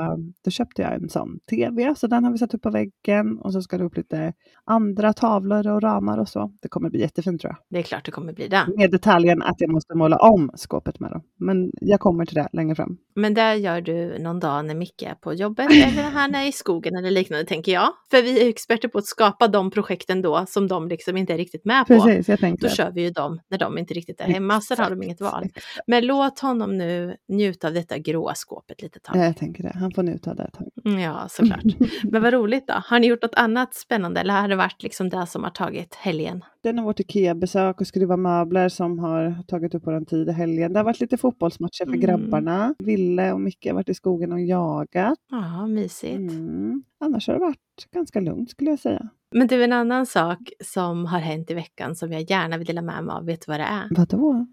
då 0.44 0.50
köpte 0.50 0.82
jag 0.82 0.94
en 0.94 1.08
sån 1.08 1.38
tv, 1.50 1.94
så 1.94 2.06
den 2.06 2.24
har 2.24 2.32
vi 2.32 2.38
satt 2.38 2.54
upp 2.54 2.62
på 2.62 2.70
väggen 2.70 3.38
och 3.38 3.52
så 3.52 3.62
ska 3.62 3.78
det 3.78 3.84
upp 3.84 3.96
lite 3.96 4.32
andra 4.64 5.12
tavlor 5.12 5.68
och 5.68 5.82
ramar 5.82 6.18
och 6.18 6.28
så. 6.28 6.52
Det 6.62 6.68
kommer 6.68 6.90
bli 6.90 7.00
jättefint 7.00 7.40
tror 7.40 7.50
jag. 7.50 7.58
Det 7.70 7.78
är 7.78 7.82
klart 7.82 8.04
det 8.04 8.10
kommer 8.10 8.32
bli 8.32 8.48
det. 8.48 8.66
Med 8.76 8.90
detaljen 8.90 9.42
att 9.42 9.60
jag 9.60 9.70
måste 9.70 9.94
måla 9.94 10.16
om 10.16 10.50
skåpet 10.54 11.00
med 11.00 11.10
dem. 11.10 11.22
Men 11.38 11.70
jag 11.80 12.00
kommer 12.00 12.26
till 12.26 12.34
det 12.34 12.48
längre 12.52 12.74
fram. 12.74 12.98
Men 13.14 13.34
det 13.34 13.54
gör 13.54 13.80
du 13.80 14.18
någon 14.18 14.40
dag 14.40 14.64
när 14.64 14.74
Micke 14.74 15.02
är 15.02 15.14
på 15.14 15.34
jobbet 15.34 15.66
eller 15.70 16.02
när 16.02 16.10
han 16.10 16.34
är 16.34 16.48
i 16.48 16.52
skogen 16.52 16.96
eller 16.96 17.10
liknande 17.10 17.46
tänker 17.46 17.72
jag. 17.72 17.88
För 18.10 18.22
vi 18.22 18.44
är 18.44 18.48
experter 18.48 18.88
på 18.88 18.98
att 18.98 19.06
skapa 19.06 19.48
de 19.48 19.70
projekten 19.70 20.22
då 20.22 20.44
som 20.48 20.68
de 20.68 20.88
liksom 20.88 21.16
inte 21.16 21.34
är 21.34 21.38
riktigt 21.38 21.64
med 21.64 21.86
på. 21.86 21.94
Precis, 21.94 22.28
jag 22.28 22.40
tänkte 22.40 22.66
Då 22.66 22.74
kör 22.74 22.90
vi 22.90 23.02
ju 23.02 23.10
dem 23.10 23.40
när 23.48 23.58
de 23.58 23.78
inte 23.78 23.94
riktigt 23.94 24.20
är 24.20 24.24
hemma, 24.24 24.60
så 24.60 24.74
har 24.74 24.90
de 24.90 25.02
inget 25.02 25.20
val. 25.20 25.48
Men 25.86 26.06
låt 26.06 26.38
honom 26.38 26.78
nu 26.78 27.16
njuta 27.28 27.66
av 27.66 27.74
detta 27.74 27.98
gråa 27.98 28.34
skåpet 28.34 28.82
lite 28.82 29.00
tag. 29.00 29.16
Tänker 29.40 29.62
det. 29.62 29.72
Han 29.74 29.90
får 29.92 30.02
njuta 30.02 30.34
det 30.34 30.42
ett 30.42 30.52
tag. 30.52 30.68
Mm, 30.84 30.98
Ja, 31.00 31.26
såklart. 31.30 31.62
Men 32.10 32.22
vad 32.22 32.32
roligt 32.32 32.66
då. 32.66 32.74
Har 32.76 32.98
ni 33.00 33.06
gjort 33.06 33.22
något 33.22 33.34
annat 33.34 33.74
spännande 33.74 34.20
eller 34.20 34.40
har 34.40 34.48
det 34.48 34.56
varit 34.56 34.82
liksom 34.82 35.08
det 35.08 35.26
som 35.26 35.42
har 35.44 35.50
tagit 35.50 35.94
helgen? 35.94 36.44
Är 36.62 36.72
nog 36.72 36.84
vårt 36.84 37.00
Ikea-besök 37.00 37.80
och 37.80 37.86
skruva 37.86 38.16
möbler 38.16 38.68
som 38.68 38.98
har 38.98 39.42
tagit 39.48 39.74
upp 39.74 39.82
vår 39.86 40.04
tid 40.04 40.28
i 40.28 40.32
helgen. 40.32 40.72
Det 40.72 40.78
har 40.78 40.84
varit 40.84 41.00
lite 41.00 41.16
fotbollsmatcher 41.16 41.84
för 41.84 41.94
Mm. 41.94 42.00
grabbarna. 42.00 42.74
Ville 42.78 43.32
och 43.32 43.40
Micke 43.40 43.66
har 43.66 43.74
varit 43.74 43.88
i 43.88 43.94
skogen 43.94 44.32
och 44.32 44.40
jagat. 44.40 45.18
Ja, 45.30 45.66
mysigt. 45.66 46.14
Mm. 46.32 46.82
Annars 47.04 47.26
har 47.28 47.34
det 47.34 47.40
varit 47.40 47.58
ganska 47.94 48.20
lugnt 48.20 48.50
skulle 48.50 48.70
jag 48.70 48.78
säga. 48.78 49.08
Men 49.34 49.46
du, 49.46 49.64
en 49.64 49.72
annan 49.72 50.06
sak 50.06 50.38
som 50.64 51.06
har 51.06 51.18
hänt 51.18 51.50
i 51.50 51.54
veckan 51.54 51.96
som 51.96 52.12
jag 52.12 52.30
gärna 52.30 52.58
vill 52.58 52.66
dela 52.66 52.82
med 52.82 53.04
mig 53.04 53.14
av, 53.14 53.24
vet 53.26 53.40
du 53.46 53.52
vad 53.52 53.60
det 53.60 53.64
är? 53.64 53.88
Vadå? 53.90 54.46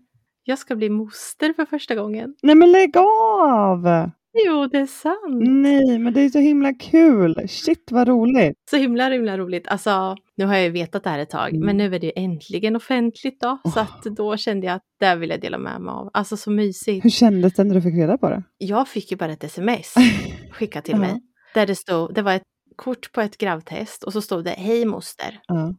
Jag 0.44 0.60
ska 0.60 0.76
bli 0.76 0.90
moster 0.90 1.54
för 1.54 1.66
första 1.66 1.96
gången. 1.96 2.36
Nej 2.44 2.56
men 2.56 2.72
lägg 2.72 2.98
av! 2.98 4.10
Jo, 4.46 4.68
det 4.68 4.78
är 4.78 4.86
sant. 4.86 5.42
Nej, 5.48 6.00
men 6.00 6.14
det 6.14 6.22
är 6.22 6.30
så 6.30 6.40
himla 6.40 6.74
kul. 6.74 7.48
Shit 7.50 7.92
vad 7.92 8.08
roligt. 8.08 8.56
Så 8.70 8.78
himla, 8.78 9.10
himla 9.10 9.38
roligt. 9.38 9.68
Alltså, 9.68 10.16
nu 10.38 10.46
har 10.46 10.54
jag 10.56 10.64
ju 10.64 10.70
vetat 10.70 11.04
det 11.04 11.10
här 11.10 11.20
ett 11.20 11.30
tag, 11.30 11.50
Mm. 11.50 11.66
men 11.66 11.78
nu 11.78 11.96
är 11.96 12.00
det 12.00 12.06
ju 12.06 12.12
äntligen 12.16 12.76
offentligt 12.76 13.42
då. 13.42 13.58
Så 13.64 13.70
Åh. 13.80 13.82
att 13.82 14.04
då 14.04 14.38
kände 14.38 14.68
jag 14.68 14.76
att 14.76 14.84
det 15.00 15.16
vill 15.16 15.30
jag 15.30 15.42
dela 15.42 15.58
med 15.58 15.82
mig 15.82 15.92
av. 15.92 16.10
Alltså 16.14 16.38
så 16.38 16.52
mysigt. 16.52 17.06
Hur 17.06 17.10
kändes 17.10 17.54
det 17.54 17.64
när 17.64 17.76
du 17.76 17.82
fick 17.82 17.96
reda 17.96 18.18
på 18.18 18.30
det? 18.30 18.44
Jag 18.58 18.88
fick 18.88 19.12
ju 19.12 19.18
bara 19.18 19.32
ett 19.32 19.44
sms 19.44 19.94
skickat 20.52 20.86
till 20.86 20.96
mig. 20.96 21.22
Där 21.54 21.68
det 21.68 21.76
stod, 21.76 22.14
det 22.14 22.22
var 22.22 22.34
ett 22.34 22.44
kort 22.76 23.12
på 23.12 23.22
ett 23.22 23.38
gravtest 23.38 24.04
och 24.04 24.14
så 24.14 24.22
stod 24.22 24.44
det 24.44 24.50
Hej 24.50 24.86
moster. 24.86 25.40
Ja. 25.48 25.74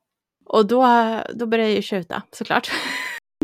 Och 0.46 0.66
då, 0.66 0.86
då 1.34 1.46
började 1.46 1.68
jag 1.70 1.76
ju 1.76 1.82
tjuta 1.82 2.22
såklart. 2.32 2.70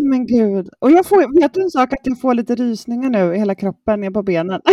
Men 0.00 0.26
gud. 0.26 0.68
Och 0.78 0.90
jag 0.90 1.06
får, 1.06 1.40
vet 1.40 1.54
du 1.54 1.62
en 1.62 1.70
sak? 1.70 1.92
Att 1.92 1.98
jag 2.06 2.20
får 2.20 2.34
lite 2.34 2.54
rysningar 2.54 3.10
nu 3.10 3.34
i 3.34 3.38
hela 3.38 3.54
kroppen, 3.54 4.00
ner 4.00 4.10
på 4.10 4.22
benen. 4.22 4.60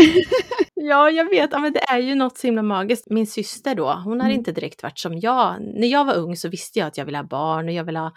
Ja, 0.84 1.10
jag 1.10 1.30
vet. 1.30 1.50
Ja, 1.52 1.60
men 1.60 1.74
det 1.74 1.80
är 1.80 2.00
ju 2.00 2.16
något 2.16 2.38
så 2.38 2.48
himla 2.48 2.62
magiskt. 2.62 3.10
Min 3.10 3.28
syster 3.28 3.76
då, 3.76 4.02
hon 4.04 4.20
har 4.20 4.28
Mm. 4.28 4.40
inte 4.40 4.52
direkt 4.52 4.84
varit 4.84 5.00
som 5.00 5.20
jag. 5.20 5.56
När 5.62 5.88
jag 5.88 6.06
var 6.06 6.16
ung 6.16 6.36
så 6.36 6.50
visste 6.50 6.80
jag 6.80 6.88
att 6.88 6.98
jag 6.98 7.06
ville 7.06 7.18
ha 7.18 7.24
barn 7.26 7.68
och 7.68 7.74
jag 7.74 7.84
ville 7.84 8.00
ha 8.00 8.12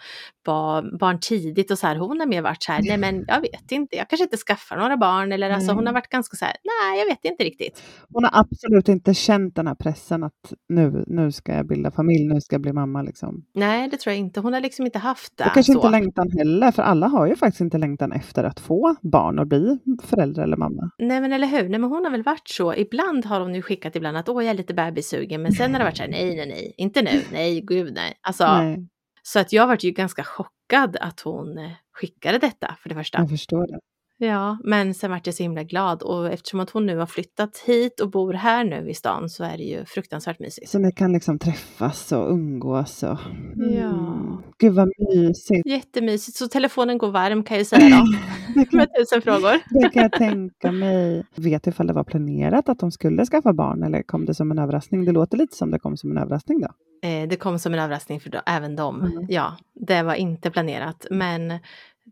ba- 0.45 0.97
barn 0.99 1.19
tidigt 1.19 1.71
och 1.71 1.79
så 1.79 1.87
här. 1.87 1.95
Hon 1.95 2.19
har 2.19 2.27
mer 2.27 2.41
varit 2.41 2.63
så 2.63 2.71
här, 2.71 2.81
nej 2.83 2.97
men 2.97 3.25
jag 3.27 3.41
vet 3.41 3.71
inte, 3.71 3.95
jag 3.95 4.09
kanske 4.09 4.23
inte 4.23 4.37
skaffar 4.37 4.77
några 4.77 4.97
barn 4.97 5.31
eller 5.31 5.49
alltså 5.49 5.71
hon 5.73 5.85
har 5.87 5.93
varit 5.93 6.09
ganska 6.09 6.37
så 6.37 6.45
här, 6.45 6.53
nej 6.63 6.99
jag 6.99 7.05
vet 7.05 7.25
inte 7.25 7.43
riktigt. 7.43 7.83
Hon 8.13 8.23
har 8.23 8.31
absolut 8.39 8.89
inte 8.89 9.13
känt 9.13 9.55
den 9.55 9.67
här 9.67 9.75
pressen 9.75 10.23
att 10.23 10.53
nu, 10.69 11.03
nu 11.07 11.31
ska 11.31 11.53
jag 11.55 11.67
bilda 11.67 11.91
familj, 11.91 12.25
nu 12.33 12.41
ska 12.41 12.53
jag 12.53 12.61
bli 12.61 12.73
mamma. 12.73 13.01
Liksom. 13.01 13.45
Nej, 13.53 13.87
det 13.89 13.97
tror 13.97 14.11
jag 14.11 14.19
inte. 14.19 14.39
Hon 14.39 14.53
har 14.53 14.61
liksom 14.61 14.85
inte 14.85 14.99
haft 14.99 15.37
det. 15.37 15.43
Och 15.45 15.53
kanske 15.53 15.71
så. 15.73 15.77
inte 15.77 15.89
längtan 15.89 16.31
heller, 16.37 16.71
för 16.71 16.83
alla 16.83 16.94
har 17.03 17.27
ju 17.27 17.35
faktiskt 17.35 17.61
inte 17.61 17.77
längtan 17.77 18.11
efter 18.11 18.43
att 18.43 18.59
få 18.59 18.95
barn 19.01 19.39
och 19.39 19.47
bli 19.47 19.79
förälder 20.03 20.43
eller 20.43 20.57
mamma. 20.57 20.91
Nej 20.97 21.21
men 21.21 21.33
eller 21.33 21.47
hur, 21.47 21.69
nej 21.69 21.79
men 21.79 21.83
hon 21.83 22.03
har 22.05 22.11
väl 22.11 22.23
varit 22.23 22.47
så. 22.47 22.75
Ibland 22.75 23.25
har 23.25 23.39
hon 23.39 23.55
ju 23.55 23.61
skickat 23.61 23.95
ibland 23.95 24.17
att 24.17 24.29
åh 24.29 24.43
jag 24.43 24.51
är 24.51 24.57
lite 24.57 24.73
bebissugen 24.73 25.41
men 25.41 25.51
sen 25.51 25.71
har 25.71 25.79
det 25.79 25.85
varit 25.85 25.97
så 25.97 26.03
här 26.03 26.09
nej 26.09 26.35
nej 26.35 26.47
nej, 26.47 26.75
inte 26.77 27.01
nu, 27.01 27.21
nej 27.31 27.61
gud 27.61 27.93
nej. 27.93 28.13
Alltså, 28.21 28.47
Nej, 28.47 28.87
så 29.23 29.39
att 29.39 29.53
jag 29.53 29.67
varit 29.67 29.83
ju 29.83 29.91
ganska 29.91 30.23
chockad 30.23 30.97
att 31.01 31.19
hon 31.19 31.69
skickade 31.93 32.37
detta 32.37 32.75
för 32.79 32.89
det 32.89 32.95
första. 32.95 33.17
jag 33.17 33.29
förstår 33.29 33.67
det. 33.67 33.79
Ja, 34.17 34.57
men 34.63 34.93
sen 34.93 35.11
vart 35.11 35.25
jag 35.25 35.35
så 35.35 35.43
himla 35.43 35.63
glad 35.63 36.01
och 36.01 36.31
eftersom 36.31 36.59
att 36.59 36.69
hon 36.69 36.85
nu 36.85 36.97
har 36.97 37.05
flyttat 37.05 37.57
hit 37.65 37.99
och 37.99 38.09
bor 38.09 38.33
här 38.33 38.63
nu 38.63 38.89
i 38.89 38.93
stan 38.93 39.29
så 39.29 39.43
är 39.43 39.57
det 39.57 39.63
ju 39.63 39.85
fruktansvärt 39.85 40.39
mysigt. 40.39 40.69
Så 40.69 40.79
ni 40.79 40.91
kan 40.91 41.13
liksom 41.13 41.39
träffas 41.39 42.11
och 42.11 42.31
umgås. 42.31 43.03
Och... 43.03 43.17
Ja. 43.55 44.43
Gud 44.59 44.73
vad 44.73 44.91
mysigt. 45.13 45.67
Jättemysigt, 45.67 46.37
så 46.37 46.47
telefonen 46.47 46.97
går 46.97 47.11
varm 47.11 47.43
kan 47.43 47.57
jag 47.57 47.67
säga 47.67 47.89
då. 47.89 48.05
Kan, 48.55 48.77
Med 48.77 48.87
tusen 48.99 49.21
frågor. 49.21 49.59
det 49.81 49.89
kan 49.89 50.01
jag 50.03 50.11
tänka 50.11 50.71
mig. 50.71 51.25
Vet 51.35 51.63
du 51.63 51.69
ifall 51.69 51.87
det 51.87 51.93
var 51.93 52.03
planerat 52.03 52.69
att 52.69 52.79
de 52.79 52.91
skulle 52.91 53.25
skaffa 53.25 53.53
barn 53.53 53.83
eller 53.83 54.03
kom 54.03 54.25
det 54.25 54.33
som 54.33 54.51
en 54.51 54.59
överraskning? 54.59 55.05
Det 55.05 55.11
låter 55.11 55.37
lite 55.37 55.55
som 55.55 55.71
det 55.71 55.79
kom 55.79 55.97
som 55.97 56.11
en 56.11 56.17
överraskning 56.17 56.61
då. 56.61 56.67
Eh, 57.07 57.27
det 57.27 57.35
kom 57.35 57.59
som 57.59 57.73
en 57.73 57.79
överraskning 57.79 58.19
för 58.19 58.29
då, 58.29 58.41
även 58.45 58.75
dem. 58.75 59.01
Mm. 59.01 59.25
Ja, 59.29 59.57
det 59.87 60.03
var 60.03 60.13
inte 60.13 60.51
planerat. 60.51 61.05
Men 61.11 61.53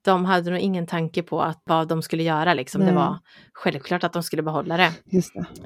de 0.02 0.26
hade 0.26 0.50
nog 0.52 0.60
ingen 0.60 0.88
tanke 0.88 1.24
på 1.24 1.42
att, 1.42 1.62
vad 1.66 1.88
de 1.88 2.02
skulle 2.02 2.24
göra. 2.24 2.54
Liksom. 2.54 2.82
Det 2.82 2.94
var 2.94 3.20
självklart 3.54 4.04
att 4.04 4.14
de 4.14 4.24
skulle 4.24 4.44
behålla 4.44 4.78
det. 4.78 4.92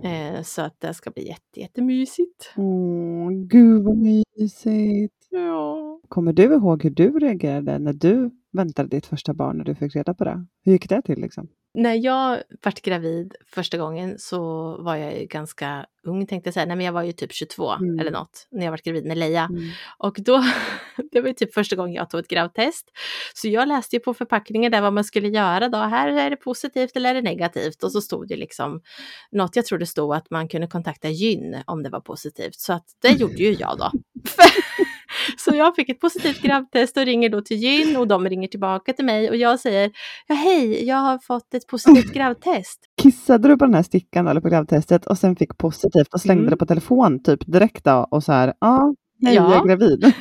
Det. 0.01 0.09
Eh, 0.09 0.41
så 0.43 0.61
att 0.61 0.75
det 0.79 0.93
ska 0.93 1.11
bli 1.11 1.27
jätte, 1.27 1.59
jättemysigt. 1.59 2.53
Åh, 2.55 3.29
gud 3.31 3.83
vad 3.83 3.97
mysigt. 3.97 5.13
Ja. 5.29 5.99
Kommer 6.09 6.33
du 6.33 6.43
ihåg 6.43 6.83
hur 6.83 6.89
du 6.89 7.19
reagerade 7.19 7.79
när 7.79 7.93
du 7.93 8.31
väntade 8.51 8.89
ditt 8.89 9.05
första 9.05 9.33
barn 9.33 9.57
när 9.57 9.65
du 9.65 9.75
fick 9.75 9.95
reda 9.95 10.13
på 10.13 10.23
det? 10.23 10.45
Hur 10.63 10.71
gick 10.71 10.89
det 10.89 11.01
till 11.01 11.21
liksom? 11.21 11.47
När 11.77 11.93
jag 11.93 12.41
vart 12.63 12.81
gravid 12.81 13.35
första 13.45 13.77
gången 13.77 14.15
så 14.19 14.37
var 14.81 14.95
jag 14.95 15.19
ju 15.19 15.25
ganska 15.25 15.85
ung 16.03 16.27
tänkte 16.27 16.47
jag 16.47 16.53
säga. 16.53 16.65
Nej 16.65 16.75
men 16.75 16.85
jag 16.85 16.93
var 16.93 17.03
ju 17.03 17.11
typ 17.11 17.33
22 17.33 17.71
Mm. 17.71 17.99
eller 17.99 18.11
något 18.11 18.47
när 18.51 18.63
jag 18.65 18.71
vart 18.71 18.83
gravid 18.83 19.05
med 19.05 19.17
Leia. 19.17 19.43
Mm. 19.43 19.69
Och 19.97 20.17
då, 20.19 20.43
det 21.11 21.21
var 21.21 21.27
ju 21.27 21.33
typ 21.33 21.53
första 21.53 21.75
gången 21.75 21.93
jag 21.93 22.09
tog 22.09 22.19
ett 22.19 22.27
gravtest. 22.27 22.91
Så 23.33 23.47
jag 23.47 23.67
läste 23.67 23.95
ju 23.95 23.99
på 23.99 24.13
förpackningen 24.13 24.71
där 24.71 24.81
vad 24.81 24.93
man 24.93 25.03
skulle 25.03 25.27
göra 25.27 25.69
då. 25.69 25.77
Här 25.77 26.07
är 26.09 26.29
det 26.29 26.35
positivt 26.35 26.95
eller 26.95 27.09
är 27.09 27.13
det 27.13 27.21
negativt? 27.21 27.83
Och 27.83 27.91
så 27.91 28.01
stod 28.01 28.27
det 28.27 28.35
liksom 28.35 28.81
något, 29.31 29.55
jag 29.55 29.65
tror 29.65 29.79
det 29.79 29.85
stod 29.85 30.13
att 30.15 30.29
man 30.29 30.47
kunde 30.47 30.67
kontakta 30.67 31.09
gyn 31.09 31.61
om 31.65 31.83
det 31.83 31.89
var 31.89 32.01
positivt. 32.01 32.55
Så 32.59 32.73
att 32.73 32.85
det 33.01 33.09
gjorde 33.09 33.33
ju 33.43 33.51
jag 33.53 33.77
då. 33.77 33.91
Så 35.49 35.55
jag 35.55 35.75
fick 35.75 35.89
ett 35.89 35.99
positivt 35.99 36.41
gravtest 36.41 36.97
och 36.97 37.05
ringer 37.05 37.29
då 37.29 37.41
till 37.41 37.57
gyn 37.57 37.97
och 37.97 38.07
de 38.07 38.25
ringer 38.29 38.47
tillbaka 38.47 38.93
till 38.93 39.05
mig 39.05 39.29
och 39.29 39.35
jag 39.35 39.59
säger 39.59 39.91
ja 40.27 40.35
hej, 40.35 40.85
jag 40.87 40.97
har 40.97 41.17
fått 41.27 41.53
ett 41.53 41.67
positivt 41.67 42.13
gravtest. 42.13 42.79
Kissade 43.01 43.47
du 43.47 43.57
på 43.57 43.65
den 43.65 43.73
här 43.73 43.83
stickan 43.83 44.27
eller 44.27 44.41
på 44.41 44.49
gravtestet 44.49 45.05
och 45.07 45.17
sen 45.17 45.35
fick 45.35 45.57
positivt 45.57 46.13
och 46.13 46.21
slängde 46.21 46.41
Mm. 46.41 46.51
det 46.51 46.57
på 46.57 46.65
telefon 46.65 47.23
typ 47.23 47.39
direkt 47.45 47.83
då 47.83 48.07
och 48.11 48.23
så 48.23 48.31
här, 48.31 48.53
ja, 48.59 48.93
hej 49.25 49.35
Ja. 49.35 49.51
jag 49.53 49.61
är 49.63 49.67
gravid. 49.67 50.13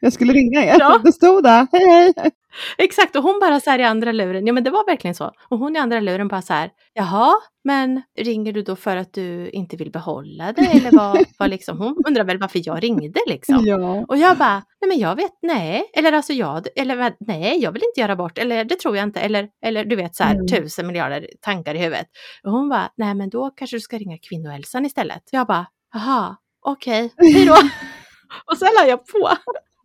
Jag 0.00 0.12
skulle 0.12 0.32
ringa 0.32 0.64
er. 0.64 0.76
Ja. 0.78 1.00
Det 1.04 1.12
stod 1.12 1.42
där, 1.44 1.66
hej 1.72 1.86
hej. 2.16 2.30
Exakt, 2.78 3.16
och 3.16 3.22
hon 3.22 3.40
bara 3.40 3.60
så 3.60 3.70
här 3.70 3.78
i 3.78 3.84
andra 3.84 4.12
luren, 4.12 4.46
ja 4.46 4.52
men 4.52 4.64
det 4.64 4.70
var 4.70 4.86
verkligen 4.86 5.14
så. 5.14 5.32
Och 5.48 5.58
hon 5.58 5.76
i 5.76 5.78
andra 5.78 6.00
luren 6.00 6.28
bara 6.28 6.42
så 6.42 6.52
här, 6.52 6.70
jaha, 6.92 7.32
men 7.64 8.02
ringer 8.18 8.52
du 8.52 8.62
då 8.62 8.76
för 8.76 8.96
att 8.96 9.12
du 9.12 9.50
inte 9.50 9.76
vill 9.76 9.90
behålla 9.90 10.52
det? 10.52 10.62
Eller 10.62 10.90
vad, 10.90 11.24
vad 11.38 11.50
liksom, 11.50 11.78
hon 11.78 11.96
undrar 12.06 12.24
väl 12.24 12.38
varför 12.38 12.60
jag 12.64 12.82
ringde 12.82 13.20
liksom. 13.26 13.66
Ja. 13.66 14.04
Och 14.08 14.16
jag 14.16 14.38
bara, 14.38 14.62
nej 14.80 14.88
men 14.88 14.98
jag 14.98 15.16
vet, 15.16 15.32
nej, 15.42 15.90
eller 15.94 16.12
alltså 16.12 16.32
jag, 16.32 16.66
eller 16.76 17.14
nej, 17.20 17.58
jag 17.62 17.72
vill 17.72 17.82
inte 17.88 18.00
göra 18.00 18.16
bort, 18.16 18.38
eller 18.38 18.64
det 18.64 18.74
tror 18.80 18.96
jag 18.96 19.02
inte, 19.02 19.20
eller, 19.20 19.48
eller 19.64 19.84
du 19.84 19.96
vet 19.96 20.16
så 20.16 20.24
här 20.24 20.32
Mm. 20.34 20.46
tusen 20.46 20.86
miljarder 20.86 21.26
tankar 21.40 21.74
i 21.74 21.78
huvudet. 21.78 22.06
Och 22.44 22.50
hon 22.52 22.68
bara, 22.68 22.90
nej 22.96 23.14
men 23.14 23.30
då 23.30 23.50
kanske 23.56 23.76
du 23.76 23.80
ska 23.80 23.98
ringa 23.98 24.18
kvinnohälsan 24.28 24.84
istället. 24.86 25.22
Jag 25.30 25.46
bara, 25.46 25.66
jaha, 25.94 26.36
okej, 26.66 27.12
hej 27.16 27.46
då. 27.46 27.54
Och 28.52 28.58
sen 28.58 28.68
la 28.80 28.86
jag 28.88 29.06
på. 29.06 29.28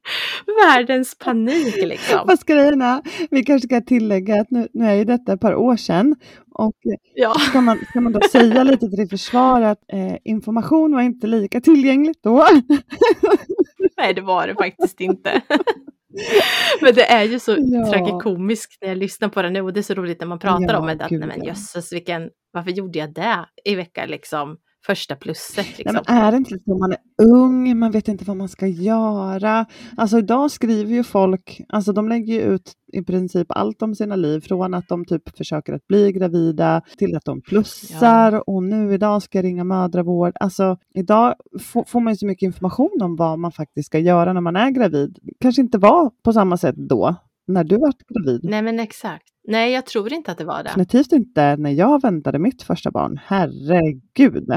Världens 0.65 1.17
panik 1.17 1.75
liksom. 1.75 2.27
Fast 2.27 2.45
grejen 2.45 2.81
är, 2.81 3.01
vi 3.31 3.43
kanske 3.43 3.67
ska 3.67 3.81
tillägga 3.81 4.41
att 4.41 4.51
nu, 4.51 4.67
nu 4.73 4.85
är 4.85 4.93
ju 4.93 5.03
detta 5.03 5.33
ett 5.33 5.41
par 5.41 5.55
år 5.55 5.75
sedan 5.77 6.15
och 6.53 6.75
Ja. 7.13 7.33
ska 7.33 7.61
man, 7.61 7.79
ska 7.89 8.01
man 8.01 8.11
då 8.13 8.19
säga 8.31 8.63
lite 8.63 8.79
till 8.87 8.97
ditt 8.97 9.09
försvar 9.09 9.61
att 9.61 9.79
eh, 9.93 10.15
information 10.23 10.93
var 10.93 11.01
inte 11.01 11.27
lika 11.27 11.61
tillgängligt 11.61 12.23
då. 12.23 12.45
Nej, 13.97 14.13
det 14.13 14.21
var 14.21 14.47
det 14.47 14.55
faktiskt 14.55 15.01
inte. 15.01 15.41
Men 16.81 16.93
det 16.95 17.05
är 17.11 17.23
ju 17.23 17.39
så 17.39 17.55
Ja. 17.57 17.91
tragikomiskt 17.91 18.81
när 18.81 18.89
jag 18.89 18.97
lyssnar 18.97 19.29
på 19.29 19.41
det 19.41 19.49
nu 19.49 19.61
och 19.61 19.73
det 19.73 19.79
är 19.79 19.81
så 19.81 19.93
roligt 19.93 20.19
när 20.19 20.27
man 20.27 20.39
pratar 20.39 20.73
Ja, 20.73 20.79
om 20.79 20.87
det. 20.87 20.93
Att, 21.05 21.11
nej 21.11 21.19
men 21.27 21.43
jösses, 21.43 21.93
vilken, 21.93 22.29
varför 22.51 22.71
gjorde 22.71 22.99
jag 22.99 23.13
det 23.13 23.45
i 23.65 23.75
veckan 23.75 24.09
liksom? 24.09 24.57
Första 24.87 25.15
plusset 25.15 25.57
Nej, 25.57 25.75
liksom. 25.77 26.03
men 26.07 26.17
är 26.17 26.31
det 26.31 26.37
inte 26.37 26.59
så 26.65 26.77
man 26.77 26.91
är 26.91 26.97
ung, 27.21 27.79
man 27.79 27.91
vet 27.91 28.07
inte 28.07 28.25
vad 28.25 28.37
man 28.37 28.49
ska 28.49 28.67
göra. 28.67 29.65
Alltså 29.97 30.17
idag 30.17 30.51
skriver 30.51 30.93
ju 30.93 31.03
folk, 31.03 31.61
alltså 31.69 31.93
de 31.93 32.09
lägger 32.09 32.33
ju 32.33 32.41
ut 32.41 32.73
i 32.93 33.01
princip 33.01 33.47
allt 33.49 33.81
om 33.81 33.95
sina 33.95 34.15
liv, 34.15 34.39
från 34.39 34.73
att 34.73 34.87
de 34.87 35.05
typ 35.05 35.37
försöker 35.37 35.73
att 35.73 35.87
bli 35.87 36.11
gravida 36.11 36.81
till 36.97 37.15
att 37.15 37.25
de 37.25 37.41
plussar 37.41 38.49
och 38.49 38.63
nu 38.63 38.93
idag 38.93 39.23
ska 39.23 39.37
jag 39.37 39.45
ringa 39.45 39.63
mödravård. 39.63 40.33
Alltså 40.39 40.77
idag 40.93 41.35
får, 41.59 41.83
får 41.83 41.99
man 41.99 42.13
ju 42.13 42.17
så 42.17 42.25
mycket 42.25 42.47
information 42.47 43.01
om 43.01 43.15
vad 43.15 43.39
man 43.39 43.51
faktiskt 43.51 43.87
ska 43.87 43.99
göra 43.99 44.33
när 44.33 44.41
man 44.41 44.55
är 44.55 44.71
gravid. 44.71 45.19
Kanske 45.39 45.61
inte 45.61 45.77
var 45.77 46.11
på 46.23 46.33
samma 46.33 46.57
sätt 46.57 46.75
då, 46.77 47.15
när 47.47 47.63
du 47.63 47.77
var 47.77 47.93
gravid. 48.13 48.39
Nej 48.43 48.61
men 48.61 48.79
exakt. 48.79 49.27
Nej, 49.47 49.71
jag 49.71 49.85
tror 49.85 50.13
inte 50.13 50.31
att 50.31 50.37
det 50.37 50.45
var 50.45 50.63
det. 50.63 50.69
Definitivt 50.69 51.11
inte 51.11 51.55
när 51.57 51.71
jag 51.71 52.01
väntade 52.01 52.39
mitt 52.39 52.63
första 52.63 52.91
barn. 52.91 53.19
Herregud. 53.25 54.49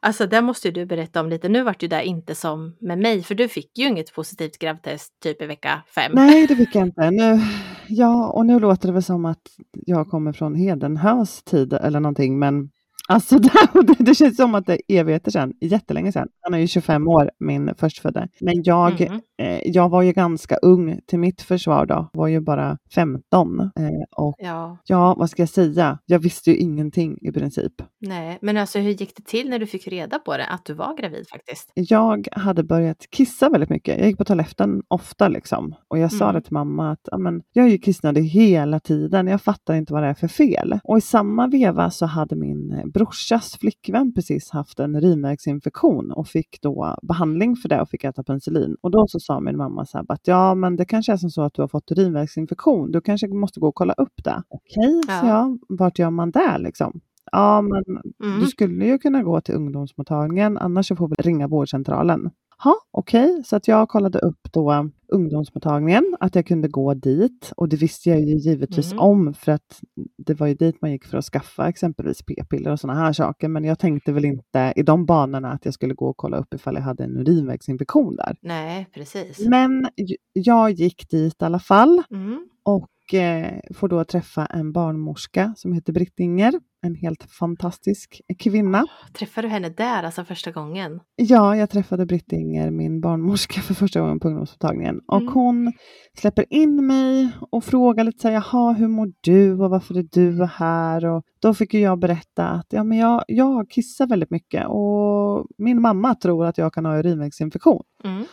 Alltså 0.00 0.26
det 0.26 0.42
måste 0.42 0.68
ju 0.68 0.72
du 0.72 0.86
berätta 0.86 1.20
om 1.20 1.28
lite. 1.28 1.48
Nu 1.48 1.62
vart 1.62 1.82
ju 1.82 1.88
det 1.88 2.04
inte 2.04 2.34
som 2.34 2.76
med 2.80 2.98
mig, 2.98 3.22
för 3.22 3.34
du 3.34 3.48
fick 3.48 3.78
ju 3.78 3.88
inget 3.88 4.14
positivt 4.14 4.58
gravtest 4.58 5.20
typ 5.22 5.42
i 5.42 5.46
vecka 5.46 5.82
fem. 5.94 6.12
Nej, 6.14 6.46
det 6.46 6.56
fick 6.56 6.74
jag 6.74 6.82
inte. 6.86 7.10
Nu, 7.10 7.40
ja, 7.88 8.28
och 8.28 8.46
nu 8.46 8.60
låter 8.60 8.88
det 8.88 8.92
väl 8.92 9.02
som 9.02 9.24
att 9.24 9.42
jag 9.72 10.08
kommer 10.08 10.32
från 10.32 10.54
Hedenhös 10.54 11.42
tid 11.42 11.72
eller 11.72 12.00
någonting, 12.00 12.38
men 12.38 12.70
Alltså 13.08 13.38
det, 13.38 13.96
det 13.98 14.14
känns 14.14 14.36
som 14.36 14.54
att 14.54 14.66
det 14.66 14.72
är 14.72 15.00
evigheter 15.00 15.30
sedan, 15.30 15.52
jättelänge 15.60 16.12
sedan. 16.12 16.28
Han 16.40 16.54
är 16.54 16.58
ju 16.58 16.66
25 16.66 17.08
år, 17.08 17.30
min 17.38 17.74
förstfödde. 17.74 18.28
Men 18.40 18.62
jag, 18.62 19.00
mm. 19.00 19.20
eh, 19.38 19.60
jag 19.64 19.88
var 19.88 20.02
ju 20.02 20.12
ganska 20.12 20.56
ung 20.56 21.00
till 21.06 21.18
mitt 21.18 21.42
försvar 21.42 21.86
då, 21.86 22.10
var 22.12 22.26
ju 22.26 22.40
bara 22.40 22.78
15. 22.94 23.60
Eh, 23.60 23.68
och 24.16 24.34
ja. 24.38 24.78
ja, 24.84 25.14
vad 25.18 25.30
ska 25.30 25.42
jag 25.42 25.48
säga? 25.48 25.98
Jag 26.06 26.18
visste 26.18 26.50
ju 26.50 26.56
ingenting 26.56 27.18
i 27.20 27.32
princip. 27.32 27.72
Nej, 28.00 28.38
men 28.42 28.56
alltså 28.56 28.78
hur 28.78 28.90
gick 28.90 29.16
det 29.16 29.26
till 29.26 29.50
när 29.50 29.58
du 29.58 29.66
fick 29.66 29.88
reda 29.88 30.18
på 30.18 30.36
det, 30.36 30.46
att 30.46 30.64
du 30.64 30.74
var 30.74 30.96
gravid 30.96 31.26
faktiskt? 31.28 31.72
Jag 31.74 32.28
hade 32.32 32.64
börjat 32.64 33.06
kissa 33.10 33.48
väldigt 33.48 33.70
mycket. 33.70 33.98
Jag 33.98 34.06
gick 34.06 34.18
på 34.18 34.24
toaletten 34.24 34.82
ofta 34.88 35.28
liksom. 35.28 35.74
Och 35.88 35.98
jag 35.98 36.12
mm. 36.12 36.18
sa 36.18 36.32
det 36.32 36.40
till 36.40 36.52
mamma 36.52 36.92
att 36.92 37.08
amen, 37.12 37.42
jag 37.52 37.66
är 37.66 37.70
ju 37.70 37.78
kissnödig 37.78 38.22
hela 38.22 38.80
tiden. 38.80 39.26
Jag 39.26 39.42
fattar 39.42 39.74
inte 39.74 39.92
vad 39.92 40.02
det 40.02 40.08
är 40.08 40.14
för 40.14 40.28
fel. 40.28 40.78
Och 40.84 40.98
i 40.98 41.00
samma 41.00 41.46
veva 41.46 41.90
så 41.90 42.06
hade 42.06 42.36
min 42.36 42.83
brorsas 42.86 43.58
flickvän 43.60 44.14
precis 44.14 44.50
haft 44.50 44.80
en 44.80 44.96
urinvägsinfektion 44.96 46.12
och 46.12 46.28
fick 46.28 46.62
då 46.62 46.96
behandling 47.02 47.56
för 47.56 47.68
det 47.68 47.80
och 47.80 47.88
fick 47.88 48.04
äta 48.04 48.22
penicillin. 48.22 48.76
Och 48.80 48.90
då 48.90 49.06
så 49.08 49.20
sa 49.20 49.40
min 49.40 49.56
mamma 49.56 49.86
så 49.86 49.98
här 49.98 50.04
att 50.08 50.26
ja, 50.26 50.54
men 50.54 50.76
det 50.76 50.84
kanske 50.84 51.12
är 51.12 51.16
som 51.16 51.30
så 51.30 51.42
att 51.42 51.54
du 51.54 51.62
har 51.62 51.68
fått 51.68 51.90
urinvägsinfektion. 51.90 52.92
Du 52.92 53.00
kanske 53.00 53.28
måste 53.28 53.60
gå 53.60 53.68
och 53.68 53.74
kolla 53.74 53.92
upp 53.92 54.24
det. 54.24 54.42
Okej, 54.48 55.00
ja. 55.08 55.20
så 55.20 55.26
jag. 55.26 55.58
Vart 55.68 55.98
gör 55.98 56.10
man 56.10 56.30
det 56.30 56.58
liksom? 56.58 57.00
Ja, 57.32 57.62
men 57.62 57.84
mm. 58.24 58.40
du 58.40 58.46
skulle 58.46 58.86
ju 58.86 58.98
kunna 58.98 59.22
gå 59.22 59.40
till 59.40 59.54
ungdomsmottagningen, 59.54 60.58
annars 60.58 60.88
får 60.88 61.08
vi 61.08 61.14
ringa 61.14 61.48
vårdcentralen. 61.48 62.30
Ja, 62.64 62.74
okej, 62.90 63.30
okay. 63.30 63.42
så 63.42 63.56
att 63.56 63.68
jag 63.68 63.88
kollade 63.88 64.18
upp 64.18 64.52
då 64.52 64.90
ungdomsmottagningen, 65.08 66.16
att 66.20 66.34
jag 66.34 66.46
kunde 66.46 66.68
gå 66.68 66.94
dit 66.94 67.52
och 67.56 67.68
det 67.68 67.76
visste 67.76 68.08
jag 68.08 68.20
ju 68.20 68.36
givetvis 68.36 68.92
mm. 68.92 69.04
om 69.04 69.34
för 69.34 69.52
att 69.52 69.80
det 70.16 70.34
var 70.34 70.46
ju 70.46 70.54
dit 70.54 70.82
man 70.82 70.92
gick 70.92 71.04
för 71.04 71.18
att 71.18 71.24
skaffa 71.24 71.68
exempelvis 71.68 72.22
p-piller 72.22 72.72
och 72.72 72.80
sådana 72.80 73.00
här 73.00 73.12
saker. 73.12 73.48
Men 73.48 73.64
jag 73.64 73.78
tänkte 73.78 74.12
väl 74.12 74.24
inte 74.24 74.72
i 74.76 74.82
de 74.82 75.06
banorna 75.06 75.52
att 75.52 75.64
jag 75.64 75.74
skulle 75.74 75.94
gå 75.94 76.06
och 76.06 76.16
kolla 76.16 76.36
upp 76.36 76.54
ifall 76.54 76.74
jag 76.74 76.82
hade 76.82 77.04
en 77.04 77.16
urinvägsinfektion 77.16 78.16
där. 78.16 78.36
Nej, 78.40 78.88
precis. 78.94 79.46
Men 79.48 79.88
jag 80.32 80.70
gick 80.70 81.10
dit 81.10 81.42
i 81.42 81.44
alla 81.44 81.58
fall 81.58 82.02
mm. 82.10 82.48
och 82.62 82.88
och 83.04 83.14
eh, 83.14 83.60
får 83.74 83.88
då 83.88 84.04
träffa 84.04 84.46
en 84.46 84.72
barnmorska 84.72 85.54
som 85.56 85.72
heter 85.72 85.92
Britt-Inger. 85.92 86.60
En 86.84 86.94
helt 86.94 87.30
fantastisk 87.30 88.20
kvinna. 88.38 88.84
Träffade 89.12 89.48
du 89.48 89.52
henne 89.52 89.68
där 89.68 90.02
alltså 90.02 90.24
första 90.24 90.50
gången? 90.50 91.00
Ja, 91.16 91.56
jag 91.56 91.70
träffade 91.70 92.06
Britt-Inger, 92.06 92.70
min 92.70 93.00
barnmorska, 93.00 93.60
för 93.60 93.74
första 93.74 94.00
gången 94.00 94.20
på 94.20 94.28
ungdomsmottagningen. 94.28 95.00
Och 95.06 95.20
mm. 95.20 95.32
hon 95.32 95.72
släpper 96.18 96.44
in 96.50 96.86
mig 96.86 97.30
och 97.50 97.64
frågar 97.64 98.04
lite 98.04 98.18
så 98.18 98.28
här, 98.28 98.34
jaha, 98.34 98.72
hur 98.72 98.88
mår 98.88 99.12
du 99.20 99.52
och 99.52 99.70
varför 99.70 99.98
är 99.98 100.06
du 100.12 100.44
här? 100.44 101.04
Och 101.04 101.24
då 101.42 101.54
fick 101.54 101.74
jag 101.74 101.98
berätta 101.98 102.48
att 102.48 102.66
ja, 102.70 102.84
men 102.84 102.98
jag, 102.98 103.24
jag 103.26 103.70
kissar 103.70 104.06
väldigt 104.06 104.30
mycket 104.30 104.66
och 104.68 105.46
min 105.58 105.80
mamma 105.80 106.14
tror 106.14 106.46
att 106.46 106.58
jag 106.58 106.72
kan 106.72 106.84
ha 106.84 106.98
urinvägsinfektion. 106.98 107.82
Mm. 108.04 108.24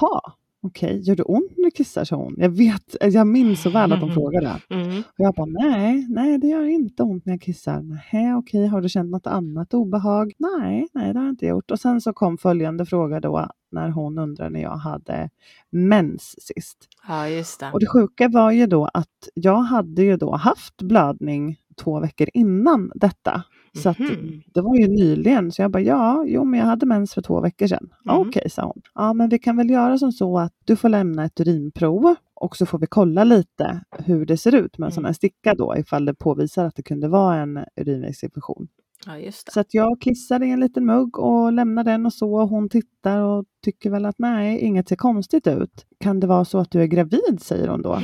Jaha, 0.00 0.20
Okej, 0.62 0.90
okay, 0.90 1.00
gör 1.00 1.16
det 1.16 1.22
ont 1.22 1.52
när 1.56 1.64
du 1.64 1.70
kissar? 1.70 2.04
sa 2.04 2.16
hon. 2.16 2.34
Jag, 2.38 2.50
vet, 2.50 2.96
jag 3.00 3.26
minns 3.26 3.62
så 3.62 3.70
väl 3.70 3.92
att 3.92 4.00
hon 4.00 4.14
frågade. 4.14 4.60
Mm. 4.70 4.98
Och 4.98 5.14
jag 5.16 5.34
bara, 5.34 5.46
nej, 5.46 6.06
nej 6.08 6.38
det 6.38 6.46
gör 6.46 6.64
inte 6.64 7.02
ont 7.02 7.26
när 7.26 7.32
jag 7.32 7.40
kissar. 7.42 7.82
Nej, 8.12 8.34
okej, 8.34 8.66
har 8.66 8.80
du 8.80 8.88
känt 8.88 9.10
något 9.10 9.26
annat 9.26 9.74
obehag? 9.74 10.32
Nej, 10.38 10.86
nej 10.92 11.12
det 11.12 11.18
har 11.18 11.26
jag 11.26 11.32
inte 11.32 11.46
gjort. 11.46 11.70
Och 11.70 11.80
sen 11.80 12.00
så 12.00 12.12
kom 12.12 12.38
följande 12.38 12.86
fråga 12.86 13.20
då 13.20 13.48
när 13.72 13.88
hon 13.88 14.18
undrade 14.18 14.50
när 14.50 14.62
jag 14.62 14.76
hade 14.76 15.30
mens 15.70 16.34
sist. 16.46 16.88
Ja, 17.08 17.28
just 17.28 17.60
det. 17.60 17.70
Och 17.72 17.80
det 17.80 17.86
sjuka 17.86 18.28
var 18.28 18.50
ju 18.50 18.66
då 18.66 18.90
att 18.94 19.28
jag 19.34 19.58
hade 19.58 20.02
ju 20.02 20.16
då 20.16 20.36
haft 20.36 20.82
blödning 20.82 21.56
två 21.76 22.00
veckor 22.00 22.28
innan 22.34 22.92
detta. 22.94 23.44
Så 23.76 23.88
att, 23.88 23.98
mhm. 23.98 24.42
det 24.54 24.60
var 24.60 24.76
ju 24.76 24.88
nyligen, 24.88 25.52
så 25.52 25.62
jag 25.62 25.70
bara 25.70 25.82
ja, 25.82 26.24
jo 26.26 26.44
men 26.44 26.60
jag 26.60 26.66
hade 26.66 26.86
mens 26.86 27.14
för 27.14 27.22
två 27.22 27.40
veckor 27.40 27.66
sedan. 27.66 27.90
Mm. 28.04 28.16
Okej, 28.20 28.28
okay, 28.28 28.50
sa 28.50 28.62
hon. 28.62 28.82
Ja, 28.94 29.12
men 29.12 29.28
vi 29.28 29.38
kan 29.38 29.56
väl 29.56 29.70
göra 29.70 29.98
som 29.98 30.12
så 30.12 30.38
att 30.38 30.52
du 30.64 30.76
får 30.76 30.88
lämna 30.88 31.24
ett 31.24 31.40
urinprov 31.40 32.14
och 32.34 32.56
så 32.56 32.66
får 32.66 32.78
vi 32.78 32.86
kolla 32.86 33.24
lite 33.24 33.80
hur 33.98 34.26
det 34.26 34.36
ser 34.36 34.54
ut 34.54 34.78
med 34.78 34.86
en 34.86 34.92
mm. 34.92 34.94
sån 34.94 35.04
här 35.04 35.12
sticka 35.12 35.54
då 35.54 35.76
ifall 35.76 36.04
det 36.04 36.14
påvisar 36.14 36.64
att 36.64 36.76
det 36.76 36.82
kunde 36.82 37.08
vara 37.08 37.36
en 37.36 37.64
urinvägsinfektion. 37.76 38.68
Ja. 39.06 39.32
Så 39.52 39.60
att 39.60 39.74
jag 39.74 40.00
kissar 40.00 40.42
i 40.42 40.50
en 40.50 40.60
liten 40.60 40.86
mugg 40.86 41.18
och 41.18 41.52
lämnar 41.52 41.84
den 41.84 42.06
och 42.06 42.12
så 42.12 42.34
och 42.34 42.48
hon 42.48 42.68
tittar 42.68 43.20
och 43.20 43.44
tycker 43.64 43.90
väl 43.90 44.06
att 44.06 44.18
nej, 44.18 44.60
inget 44.60 44.88
ser 44.88 44.96
konstigt 44.96 45.46
ut. 45.46 45.86
Kan 46.00 46.20
det 46.20 46.26
vara 46.26 46.44
så 46.44 46.58
att 46.58 46.70
du 46.70 46.82
är 46.82 46.86
gravid, 46.86 47.38
säger 47.40 47.68
hon 47.68 47.82
då. 47.82 47.90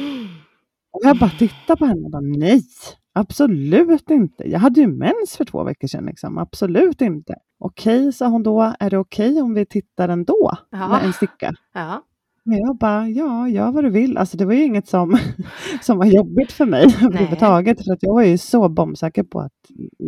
Och 0.93 1.01
jag 1.05 1.19
bara 1.19 1.31
tittar 1.31 1.77
på 1.77 1.87
henne 1.87 2.05
och 2.05 2.11
bara 2.11 2.21
nej, 2.21 2.63
Absolut 3.19 4.11
inte. 4.11 4.51
Jag 4.51 4.59
hade 4.59 4.81
ju 4.81 4.87
mens 4.87 5.37
för 5.37 5.45
två 5.45 5.65
veckor 5.65 5.89
sedan. 5.89 6.07
Liksom. 6.07 6.39
Absolut 6.39 7.01
inte. 7.01 7.35
Okej, 7.59 8.13
sa 8.13 8.27
hon 8.27 8.43
då. 8.43 8.75
Är 8.81 8.91
det 8.91 8.99
okej 8.99 9.43
om 9.43 9.55
vi 9.55 9.67
tittar 9.67 10.09
ändå 10.09 10.57
ja. 10.71 10.89
med 10.89 11.05
en 11.05 11.13
sticka? 11.13 11.53
Ja. 11.75 12.03
Men 12.45 12.59
jag 12.59 12.77
bara, 12.77 13.09
ja, 13.09 13.49
gör 13.49 13.73
vad 13.73 13.85
du 13.85 13.91
vill. 13.91 14.17
Alltså 14.17 14.37
det 14.37 14.45
var 14.45 14.53
ju 14.53 14.65
inget 14.65 14.89
som, 14.89 15.19
som 15.83 15.99
var 15.99 16.07
jobbigt 16.07 16.53
för 16.53 16.67
mig 16.67 16.85
överhuvudtaget. 17.05 17.85
För 17.85 17.93
att 17.93 18.03
jag 18.03 18.15
var 18.15 18.23
ju 18.23 18.39
så 18.39 18.69
bombsäker 18.69 19.23
på 19.23 19.41
att 19.41 19.53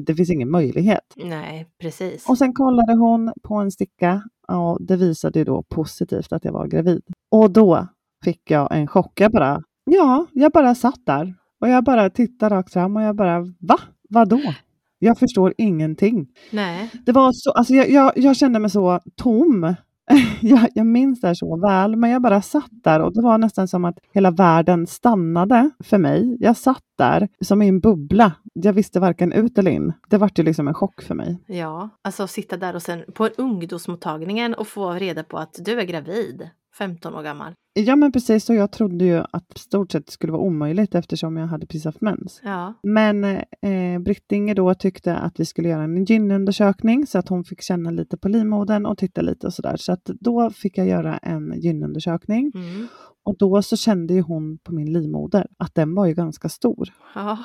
det 0.07 0.14
finns 0.14 0.31
ingen 0.31 0.51
möjlighet. 0.51 1.14
Nej, 1.16 1.66
precis. 1.81 2.29
Och 2.29 2.38
sen 2.38 2.53
kollade 2.53 2.94
hon 2.94 3.33
på 3.42 3.55
en 3.55 3.71
sticka 3.71 4.23
och 4.49 4.83
det 4.83 4.97
visade 4.97 5.38
ju 5.38 5.44
då 5.44 5.62
positivt 5.62 6.33
att 6.33 6.44
jag 6.44 6.53
var 6.53 6.66
gravid. 6.66 7.03
Och 7.31 7.51
då 7.51 7.88
fick 8.25 8.51
jag 8.51 8.77
en 8.77 8.87
chock. 8.87 9.21
Jag 9.21 9.33
bara, 9.33 9.62
ja, 9.85 10.27
jag 10.33 10.53
bara 10.53 10.75
satt 10.75 11.07
där 11.07 11.35
och 11.61 11.68
jag 11.68 11.85
bara 11.85 12.11
tittar 12.11 12.51
rakt 12.51 12.73
fram 12.73 12.97
och 12.97 13.03
jag 13.03 13.16
bara, 13.16 13.40
va? 13.59 13.79
Vadå? 14.09 14.40
Jag 14.99 15.18
förstår 15.18 15.55
ingenting. 15.59 16.29
Nej. 16.51 16.90
Det 17.07 17.12
var 17.12 17.33
så, 17.33 17.51
alltså 17.51 17.75
jag, 17.75 17.90
jag, 17.90 18.12
jag 18.16 18.37
kände 18.37 18.59
mig 18.59 18.71
så 18.71 19.01
tom. 19.16 19.75
jag, 20.40 20.68
jag 20.75 20.87
minns 20.87 21.21
det 21.21 21.27
här 21.27 21.35
så 21.35 21.57
väl, 21.57 21.97
men 21.97 22.11
jag 22.11 22.23
bara 22.23 22.42
satt 22.42 22.71
där 22.71 23.01
och 23.01 23.14
det 23.14 23.23
var 23.23 23.38
nästan 23.38 23.68
som 23.68 23.85
att 23.85 23.99
hela 24.12 24.31
världen 24.31 24.87
stannade 24.87 25.71
för 25.85 25.99
mig. 25.99 26.37
Jag 26.40 26.57
satt 26.57 26.83
där 26.99 27.29
som 27.40 27.62
i 27.62 27.68
en 27.68 27.81
bubbla. 27.81 28.33
Jag 28.53 28.73
visste 28.73 29.01
varken 29.01 29.33
ut 29.33 29.59
eller 29.59 29.71
in. 29.71 29.92
Det 30.09 30.16
var 30.16 30.31
ju 30.35 30.42
liksom 30.42 30.68
en 30.68 30.75
chock 30.75 31.03
för 31.03 31.14
mig. 31.14 31.38
Ja, 31.47 31.88
alltså 32.03 32.27
sitta 32.27 32.57
där 32.57 32.77
och 32.77 32.83
sen 32.83 33.05
på 33.14 33.29
ungdomsmottagningen 33.37 34.55
och 34.55 34.68
få 34.68 34.92
reda 34.92 35.25
på 35.25 35.38
att 35.38 35.57
du 35.59 35.81
är 35.81 35.85
gravid. 35.85 36.51
15 36.78 37.14
år 37.14 37.22
gammal. 37.22 37.52
Ja 37.74 37.96
men 37.96 38.12
precis 38.12 38.50
och 38.50 38.56
jag 38.56 38.72
trodde 38.72 39.04
ju 39.04 39.22
att 39.32 39.56
i 39.56 39.58
stort 39.58 39.92
sett 39.92 40.10
skulle 40.10 40.32
vara 40.32 40.42
omöjligt 40.42 40.94
eftersom 40.94 41.36
jag 41.36 41.46
hade 41.46 41.66
precis 41.66 41.84
haft 41.84 42.00
mens. 42.00 42.40
Ja. 42.44 42.74
Men 42.82 43.24
eh, 43.24 43.98
Brittinger 44.00 44.54
då 44.54 44.74
tyckte 44.74 45.16
att 45.16 45.40
vi 45.40 45.44
skulle 45.44 45.68
göra 45.68 45.82
en 45.82 46.04
gynundersökning 46.04 47.06
så 47.06 47.18
att 47.18 47.28
hon 47.28 47.44
fick 47.44 47.62
känna 47.62 47.90
lite 47.90 48.16
på 48.16 48.28
livmodern 48.28 48.86
och 48.86 48.98
titta 48.98 49.20
lite 49.20 49.46
och 49.46 49.54
sådär. 49.54 49.76
Så 49.76 49.92
att 49.92 50.04
då 50.04 50.50
fick 50.50 50.78
jag 50.78 50.86
göra 50.86 51.18
en 51.18 51.60
gynundersökning. 51.60 52.52
Mm. 52.54 52.88
Och 53.24 53.36
då 53.38 53.62
så 53.62 53.76
kände 53.76 54.14
ju 54.14 54.20
hon 54.20 54.58
på 54.58 54.74
min 54.74 54.92
livmoder 54.92 55.46
att 55.58 55.74
den 55.74 55.94
var 55.94 56.06
ju 56.06 56.14
ganska 56.14 56.48
stor. 56.48 56.88
Ja. 57.14 57.38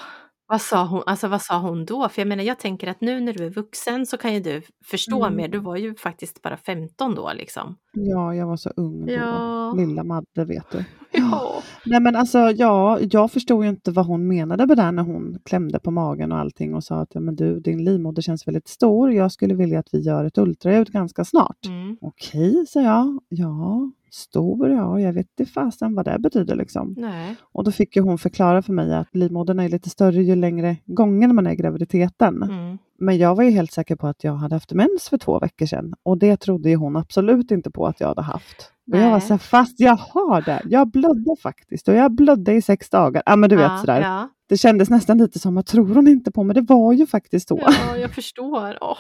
Vad 0.48 0.62
sa, 0.62 0.86
hon, 0.86 1.04
alltså 1.06 1.28
vad 1.28 1.42
sa 1.42 1.60
hon 1.60 1.86
då? 1.86 2.10
För 2.10 2.22
jag 2.22 2.28
menar, 2.28 2.44
jag 2.44 2.60
tänker 2.60 2.88
att 2.88 3.02
nu 3.02 3.20
när 3.20 3.34
du 3.34 3.46
är 3.46 3.50
vuxen 3.50 4.06
så 4.06 4.18
kan 4.18 4.34
ju 4.34 4.40
du 4.40 4.62
förstå 4.86 5.24
mm. 5.24 5.38
mer. 5.38 5.48
Du 5.48 5.60
var 5.60 5.78
ju 5.78 5.96
faktiskt 5.96 6.42
bara 6.42 6.58
15 6.58 7.16
då 7.16 7.32
liksom. 7.34 7.76
Ja, 7.94 8.36
jag 8.36 8.48
var 8.48 8.58
så 8.58 8.70
ung 8.70 9.06
då. 9.06 9.14
Ja. 9.14 9.74
Lilla 9.78 10.04
Madde 10.04 10.46
vet 10.46 10.72
du. 10.72 10.86
Ja. 11.16 11.64
Nej 11.86 12.00
men 12.00 12.16
alltså, 12.16 12.38
ja, 12.38 13.00
jag 13.12 13.32
förstod 13.32 13.64
ju 13.64 13.70
inte 13.70 13.92
vad 13.92 14.06
hon 14.06 14.28
menade 14.28 14.66
med 14.66 14.78
det 14.78 14.92
när 14.92 15.04
hon 15.04 15.40
klämde 15.46 15.80
på 15.80 15.92
magen 15.92 16.32
och 16.32 16.38
allting 16.38 16.76
och 16.76 16.84
sa 16.84 16.96
att 16.96 17.10
ja, 17.14 17.20
men 17.20 17.36
du, 17.36 17.60
din 17.60 17.84
livmoder 17.84 18.22
känns 18.22 18.48
väldigt 18.48 18.68
stor. 18.68 19.12
Jag 19.12 19.32
skulle 19.32 19.54
vilja 19.56 19.80
att 19.80 19.90
vi 19.92 20.00
gör 20.00 20.26
ett 20.26 20.38
ultraljud 20.38 20.92
ganska 20.92 21.26
snart. 21.26 21.66
Mm. 21.66 21.98
Okej, 22.02 22.66
sa 22.68 22.82
jag. 22.82 23.20
Ja, 23.30 23.92
Stor, 24.16 24.70
ja, 24.70 25.00
jag 25.00 25.14
vet 25.14 25.28
inte 25.40 25.52
fasen 25.52 25.96
vad 25.96 26.06
det 26.06 26.20
betyder 26.20 26.56
liksom. 26.56 26.96
Nej. 26.98 27.36
Och 27.42 27.64
då 27.64 27.72
fick 27.72 27.96
ju 27.96 28.02
hon 28.02 28.18
förklara 28.18 28.62
för 28.62 28.74
mig 28.74 28.94
att 28.94 29.16
livmodern 29.16 29.60
är 29.60 29.70
lite 29.70 29.90
större 29.90 30.24
ju 30.24 30.36
längre 30.36 30.78
gången 30.86 31.36
man 31.36 31.48
är 31.48 31.52
i 31.52 31.56
graviditeten. 31.56 32.44
Mm. 32.44 32.78
Men 33.00 33.18
jag 33.18 33.36
var 33.36 33.44
ju 33.44 33.50
helt 33.50 33.72
säker 33.72 33.96
på 33.96 34.08
att 34.08 34.24
jag 34.24 34.34
hade 34.34 34.56
haft 34.56 34.72
mens 34.74 35.10
för 35.10 35.18
två 35.18 35.40
veckor 35.40 35.66
sedan 35.66 35.94
och 36.04 36.18
det 36.18 36.38
trodde 36.38 36.70
ju 36.70 36.76
hon 36.76 36.96
absolut 36.96 37.52
inte 37.52 37.72
på 37.72 37.88
att 37.88 38.00
jag 38.00 38.08
hade 38.08 38.22
haft. 38.22 38.72
Och 38.92 38.98
jag 38.98 39.12
var 39.12 39.20
så 39.20 39.34
här, 39.34 39.38
fast 39.38 39.80
jag 39.80 39.96
har 39.96 40.42
det. 40.42 40.62
Jag 40.66 40.92
blödde 40.92 41.36
faktiskt 41.42 41.88
och 41.88 41.94
jag 41.94 42.12
blödde 42.12 42.54
i 42.54 42.62
sex 42.62 42.90
dagar. 42.90 43.24
Ja, 43.26 43.36
men 43.36 43.50
du 43.50 43.56
vet 43.56 43.72
ja, 43.72 43.78
sådär. 43.78 44.02
Ja. 44.02 44.30
Det 44.50 44.58
kändes 44.58 44.90
nästan 44.90 45.18
lite 45.18 45.40
som 45.40 45.58
att 45.58 45.66
tror 45.66 45.96
hon 45.96 46.08
inte 46.08 46.32
på 46.32 46.44
mig? 46.44 46.54
Det 46.54 46.62
var 46.62 46.94
ju 46.94 47.08
faktiskt 47.08 47.48
så. 47.48 47.60
Ja, 47.62 47.98
jag 47.98 48.12
förstår. 48.12 48.78
Oh. 48.82 48.98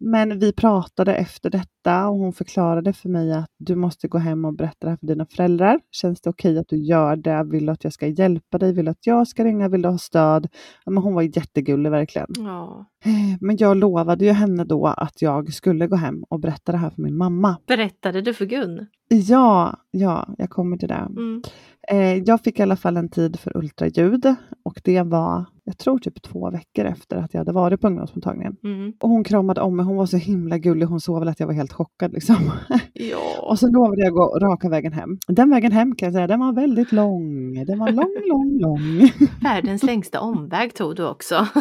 Men 0.00 0.38
vi 0.38 0.52
pratade 0.52 1.14
efter 1.14 1.50
detta 1.50 2.08
och 2.08 2.16
hon 2.18 2.32
förklarade 2.32 2.92
för 2.92 3.08
mig 3.08 3.32
att 3.32 3.50
du 3.58 3.74
måste 3.74 4.08
gå 4.08 4.18
hem 4.18 4.44
och 4.44 4.54
berätta 4.54 4.86
det 4.86 4.90
här 4.90 4.96
för 4.96 5.06
dina 5.06 5.26
föräldrar. 5.26 5.80
Känns 5.90 6.20
det 6.20 6.30
okej 6.30 6.58
att 6.58 6.68
du 6.68 6.76
gör 6.76 7.16
det? 7.16 7.44
Vill 7.44 7.66
du 7.66 7.72
att 7.72 7.84
jag 7.84 7.92
ska 7.92 8.06
hjälpa 8.06 8.58
dig? 8.58 8.72
Vill 8.72 8.84
du 8.84 8.90
att 8.90 9.06
jag 9.06 9.28
ska 9.28 9.44
ringa? 9.44 9.68
Vill 9.68 9.82
du 9.82 9.88
ha 9.88 9.98
stöd? 9.98 10.48
Ja, 10.84 10.90
men 10.90 11.02
hon 11.02 11.14
var 11.14 11.22
jättegullig 11.22 11.90
verkligen. 11.90 12.28
Ja. 12.36 12.86
Eh, 13.04 13.36
Men 13.40 13.56
jag 13.56 13.76
lovade 13.76 14.24
ju 14.24 14.32
henne 14.32 14.64
då 14.64 14.86
att 14.86 15.22
jag 15.22 15.52
skulle 15.52 15.86
gå 15.86 15.96
hem 15.96 16.24
och 16.28 16.40
berätta 16.40 16.72
det 16.72 16.78
här 16.78 16.90
för 16.90 17.02
min 17.02 17.16
mamma. 17.16 17.56
Berättade 17.66 18.20
du 18.20 18.34
för 18.34 18.44
Gun? 18.46 18.86
Ja, 19.08 19.76
ja, 19.90 20.28
jag 20.38 20.50
kommer 20.50 20.76
till 20.76 20.88
det. 20.88 20.94
Mm. 20.94 21.42
Eh, 21.90 22.14
jag 22.14 22.40
fick 22.40 22.58
i 22.58 22.62
alla 22.62 22.76
fall 22.76 22.96
en 22.96 23.08
tid 23.08 23.40
för 23.40 23.56
ultraljud 23.56 24.34
och 24.64 24.80
det 24.84 25.02
var, 25.02 25.44
jag 25.64 25.78
tror 25.78 25.98
typ 25.98 26.22
två 26.22 26.50
veckor 26.50 26.84
efter 26.84 27.16
att 27.16 27.34
jag 27.34 27.40
hade 27.40 27.52
varit 27.52 27.80
på 27.80 27.86
ungdomsmottagningen. 27.86 28.56
Mm. 28.64 28.92
Och 29.00 29.08
hon 29.08 29.24
kramade 29.24 29.60
om 29.60 29.76
mig, 29.76 29.86
hon 29.86 29.96
var 29.96 30.06
så 30.06 30.16
himla 30.16 30.58
gullig, 30.58 30.86
hon 30.86 31.00
såg 31.00 31.18
väl 31.18 31.28
att 31.28 31.40
jag 31.40 31.46
var 31.46 31.54
helt 31.54 31.72
chockad 31.72 32.12
liksom. 32.12 32.36
Ja. 32.92 33.18
Och 33.42 33.58
så 33.58 33.68
lovade 33.68 34.02
jag 34.02 34.12
gå 34.12 34.38
raka 34.38 34.68
vägen 34.68 34.92
hem. 34.92 35.18
Den 35.28 35.50
vägen 35.50 35.72
hem 35.72 35.94
kan 35.94 36.06
jag 36.06 36.14
säga, 36.14 36.26
den 36.26 36.40
var 36.40 36.52
väldigt 36.52 36.92
lång. 36.92 37.54
Den 37.64 37.78
var 37.78 37.92
lång, 37.92 38.16
lång, 38.28 38.58
lång. 38.60 39.10
Världens 39.42 39.82
längsta 39.82 40.20
omväg 40.20 40.74
tog 40.74 40.96
du 40.96 41.08
också. 41.08 41.46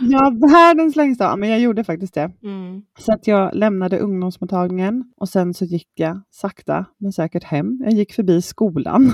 Ja, 0.00 0.32
världens 0.50 0.96
längsta, 0.96 1.36
men 1.36 1.48
jag 1.48 1.60
gjorde 1.60 1.84
faktiskt 1.84 2.14
det. 2.14 2.32
Mm. 2.42 2.82
Så 2.98 3.12
att 3.12 3.26
jag 3.26 3.54
lämnade 3.54 3.98
ungdomsmottagningen 3.98 5.04
och 5.16 5.28
sen 5.28 5.54
så 5.54 5.64
gick 5.64 5.88
jag 5.94 6.20
sakta 6.30 6.55
men 6.98 7.12
säkert 7.12 7.44
hem. 7.44 7.80
Jag 7.84 7.92
gick 7.92 8.12
förbi 8.12 8.42
skolan. 8.42 9.12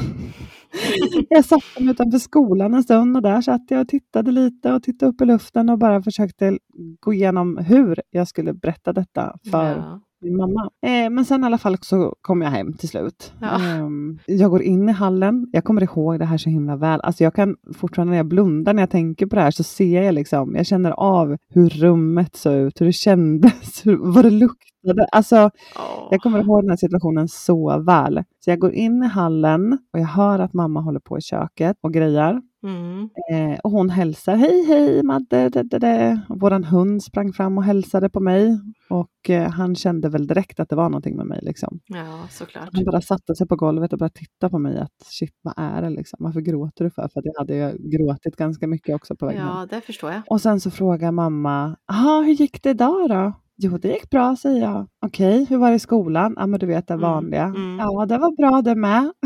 jag 1.28 1.44
satte 1.44 1.83
mig 1.83 1.90
utanför 1.90 2.18
skolan 2.18 2.74
en 2.74 2.83
stund 2.83 3.16
och 3.16 3.22
där 3.22 3.40
satt 3.40 3.61
jag 3.68 3.81
och 3.81 3.88
tittade 3.88 4.31
lite 4.31 4.72
och 4.72 4.83
tittade 4.83 5.11
upp 5.12 5.20
i 5.20 5.24
luften 5.24 5.68
och 5.68 5.78
bara 5.78 6.02
försökte 6.02 6.59
gå 7.00 7.12
igenom 7.12 7.57
hur 7.59 8.00
jag 8.11 8.28
skulle 8.28 8.55
berätta 8.55 8.92
detta 8.92 9.37
för 9.50 9.76
Ja. 9.76 10.00
min 10.22 10.37
mamma. 10.37 10.70
Eh, 10.87 11.11
men 11.11 11.24
sen 11.24 11.42
i 11.42 11.46
alla 11.46 11.59
fall 11.59 11.76
så 11.81 12.14
kom 12.20 12.42
jag 12.42 12.50
hem 12.50 12.72
till 12.72 12.88
slut. 12.88 13.33
Ja. 13.40 13.61
Ehm, 13.61 14.18
jag 14.26 14.50
går 14.50 14.62
in 14.62 14.88
i 14.88 14.92
hallen. 14.92 15.46
Jag 15.52 15.64
kommer 15.64 15.83
ihåg 15.83 16.18
det 16.18 16.24
här 16.24 16.38
så 16.38 16.50
himla 16.50 16.76
väl. 16.76 17.00
Alltså 17.00 17.24
jag 17.24 17.35
kan 17.35 17.57
fortfarande 17.74 18.11
när 18.11 18.16
jag 18.16 18.26
blundar 18.28 18.74
när 18.74 18.83
jag 18.83 18.90
tänker 18.90 19.26
på 19.26 19.37
det 19.37 19.42
här 19.42 19.50
så 19.50 19.62
ser 19.62 20.02
jag 20.02 20.14
liksom, 20.14 20.55
jag 20.57 20.66
känner 20.66 20.90
av 20.90 21.37
hur 21.48 21.68
rummet 21.68 22.37
såg 22.37 22.55
ut, 22.55 22.81
hur 22.81 22.87
det 22.87 22.92
kändes, 22.92 23.87
hur, 23.87 23.96
vad 24.14 24.24
det 24.24 24.31
luktade. 24.31 24.71
Alltså 25.12 25.51
Åh. 25.77 26.09
jag 26.11 26.21
kommer 26.21 26.38
ihåg 26.38 26.62
den 26.62 26.71
här 26.71 26.77
situationen 26.77 27.29
så 27.29 27.83
väl. 27.83 28.25
Så 28.45 28.51
jag 28.51 28.59
går 28.59 28.73
in 28.73 29.03
i 29.03 29.07
hallen 29.07 29.79
och 29.92 29.99
jag 29.99 30.07
hör 30.07 30.38
att 30.38 30.53
mamma 30.53 30.81
håller 30.81 31.01
på 31.01 31.18
i 31.18 31.21
köket 31.21 31.77
och 31.81 31.92
grejar. 31.92 32.42
Mm. 32.64 33.11
Eh, 33.31 33.59
och 33.61 33.71
hon 33.71 33.90
hälsar, 33.90 34.37
hej 34.37 34.64
hej 34.64 35.03
Madde, 35.03 35.49
det, 35.49 35.62
det, 35.62 35.79
det. 35.79 36.21
Och 36.29 36.40
Våran 36.40 36.64
hund 36.64 37.03
sprang 37.03 37.33
fram 37.33 37.59
och 37.59 37.64
hälsade 37.64 38.11
på 38.11 38.21
mig. 38.21 38.61
Och 38.90 39.31
eh, 39.31 39.51
han 39.51 39.75
kände 39.75 40.09
väl 40.09 40.27
direkt 40.27 40.61
att 40.61 40.68
det 40.68 40.77
var 40.77 40.88
någonting 40.88 41.16
med 41.16 41.27
mig. 41.27 41.38
Liksom. 41.42 41.81
Ja, 41.87 42.27
såklart. 42.31 42.68
Han 42.73 42.85
bara 42.85 43.01
satte 43.01 43.35
sig 43.35 43.49
på 43.49 43.57
golvet 43.57 43.92
och 43.92 43.99
började 43.99 44.18
titta 44.18 44.51
på 44.51 44.59
mig. 44.59 44.79
att 44.79 45.03
Shit, 45.05 45.35
vad 45.42 45.55
är 45.57 45.83
det 45.83 45.90
liksom? 45.90 46.16
Varför 46.21 46.40
gråter 46.40 46.85
du 46.85 46.90
för? 46.90 47.09
För 47.09 47.21
att 47.21 47.27
jag 47.27 47.38
hade 47.38 47.55
ju 47.55 47.90
gråtit 47.99 48.37
ganska 48.37 48.66
mycket 48.66 48.95
också 48.95 49.16
på 49.16 49.27
vägen. 49.27 49.47
Ja, 49.47 49.66
det 49.71 49.81
förstår 49.81 50.11
jag. 50.12 50.23
Och 50.27 50.40
sen 50.40 50.61
så 50.61 50.71
frågar 50.71 51.12
mamma, 51.12 51.77
jaha, 51.87 52.23
hur 52.23 52.33
gick 52.33 52.62
det 52.62 52.71
idag 52.71 53.09
då? 53.09 53.33
Jo, 53.62 53.79
det 53.79 53.88
gick 53.88 54.11
bra, 54.11 54.37
säger 54.37 54.61
jag. 54.62 54.87
Okej, 55.07 55.46
hur 55.51 55.57
var 55.57 55.70
det 55.70 55.77
i 55.77 55.79
skolan? 55.79 56.35
Ja, 56.38 56.46
men 56.46 56.61
du 56.61 56.66
vet 56.66 56.87
det 56.88 56.94
Mm, 56.94 57.03
vanliga. 57.03 57.44
mm. 57.44 57.79
Ja, 57.79 58.07
det 58.07 58.18
var 58.18 58.37
bra 58.37 58.62
det 58.62 58.75
med. 58.75 59.12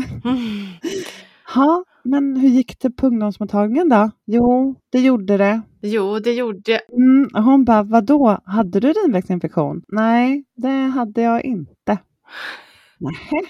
Ja, 1.55 1.83
men 2.03 2.35
hur 2.37 2.49
gick 2.49 2.79
det 2.79 2.89
på 2.89 3.07
ungdomsmottagningen 3.07 3.89
då? 3.89 4.11
Jo, 4.25 4.75
det 4.91 4.99
gjorde 4.99 5.37
det. 5.37 5.61
Jo, 5.81 6.19
det 6.19 6.33
gjorde. 6.33 6.79
Mm, 6.97 7.29
hon 7.45 7.65
bara, 7.65 7.83
vadå, 7.83 8.37
hade 8.45 8.79
du 8.79 8.87
urinvägsinfektion? 8.89 9.81
Nej, 9.87 10.43
det 10.55 10.69
hade 10.69 11.21
jag 11.21 11.45
inte. 11.45 11.97
Nej, 12.99 13.43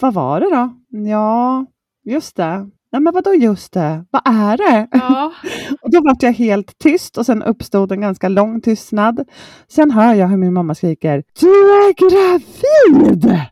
vad 0.00 0.14
var 0.14 0.40
det 0.40 0.50
då? 0.50 0.70
Ja, 1.08 1.66
just 2.04 2.36
det. 2.36 2.70
Nej, 2.92 3.02
men 3.02 3.14
vadå 3.14 3.34
just 3.34 3.72
det? 3.72 4.04
Vad 4.10 4.22
är 4.24 4.56
det? 4.56 4.88
Ja. 4.90 5.32
Och 5.82 5.90
då 5.90 6.00
var 6.00 6.16
jag 6.20 6.32
helt 6.32 6.78
tyst 6.78 7.18
och 7.18 7.26
sen 7.26 7.42
uppstod 7.42 7.92
en 7.92 8.00
ganska 8.00 8.28
lång 8.28 8.60
tystnad. 8.60 9.28
Sen 9.68 9.90
hör 9.90 10.14
jag 10.14 10.28
hur 10.28 10.36
min 10.36 10.52
mamma 10.52 10.74
skriker 10.74 11.22
Du 11.40 11.48
är 11.48 11.94
gravid! 12.10 13.51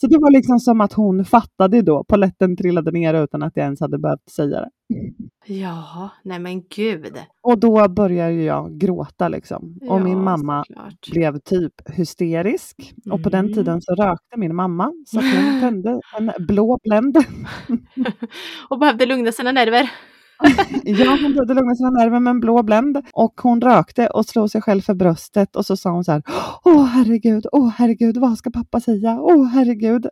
Så 0.00 0.06
det 0.06 0.18
var 0.18 0.30
liksom 0.30 0.58
som 0.60 0.80
att 0.80 0.92
hon 0.92 1.24
fattade 1.24 1.82
då. 1.82 2.04
Polletten 2.08 2.56
trillade 2.56 2.90
ner 2.90 3.14
utan 3.14 3.42
att 3.42 3.52
jag 3.56 3.64
ens 3.64 3.80
hade 3.80 3.98
behövt 3.98 4.30
säga 4.30 4.60
det. 4.60 4.68
ja, 5.46 6.10
nej 6.24 6.38
men 6.38 6.62
gud. 6.76 7.18
Och 7.42 7.58
då 7.58 7.88
började 7.88 8.32
jag 8.32 8.78
gråta 8.78 9.28
liksom. 9.28 9.78
Och 9.88 10.00
min 10.00 10.12
Ja, 10.18 10.22
mamma 10.22 10.64
såklart. 10.66 11.10
blev 11.12 11.38
typ 11.38 11.72
hysterisk. 11.90 12.94
Och 13.10 13.22
på 13.22 13.28
den 13.30 13.40
Mm. 13.44 13.54
tiden 13.54 13.80
så 13.82 13.94
rökte 13.94 14.36
min 14.36 14.54
mamma. 14.56 14.92
Så 15.06 15.18
att 15.18 15.24
hon 15.24 15.60
tände 15.60 16.00
en 16.18 16.46
blå 16.46 16.78
Blend. 16.84 17.16
Och 18.68 18.78
behövde 18.78 19.06
lugna 19.06 19.32
sina 19.32 19.52
nerver. 19.52 19.90
Ja, 20.84 21.18
hon 21.22 21.32
behövde 21.32 21.54
lugna 21.54 21.74
sina 21.74 21.90
nerver 21.90 22.20
med 22.20 22.30
en 22.30 22.40
blå 22.40 22.62
Blend. 22.62 22.98
Och 23.12 23.40
hon 23.40 23.60
rökte 23.60 24.06
och 24.06 24.26
slog 24.26 24.50
sig 24.50 24.62
själv 24.62 24.80
för 24.80 24.94
bröstet. 24.94 25.56
Och 25.56 25.66
så 25.66 25.76
sa 25.76 25.90
hon 25.90 26.04
så 26.04 26.12
här. 26.12 26.22
Åh 26.64 26.84
herregud, 26.84 27.46
åh 27.52 27.68
herregud, 27.76 28.16
vad 28.16 28.38
ska 28.38 28.50
pappa 28.50 28.80
säga? 28.80 29.18
Åh 29.20 29.46
herregud. 29.46 30.06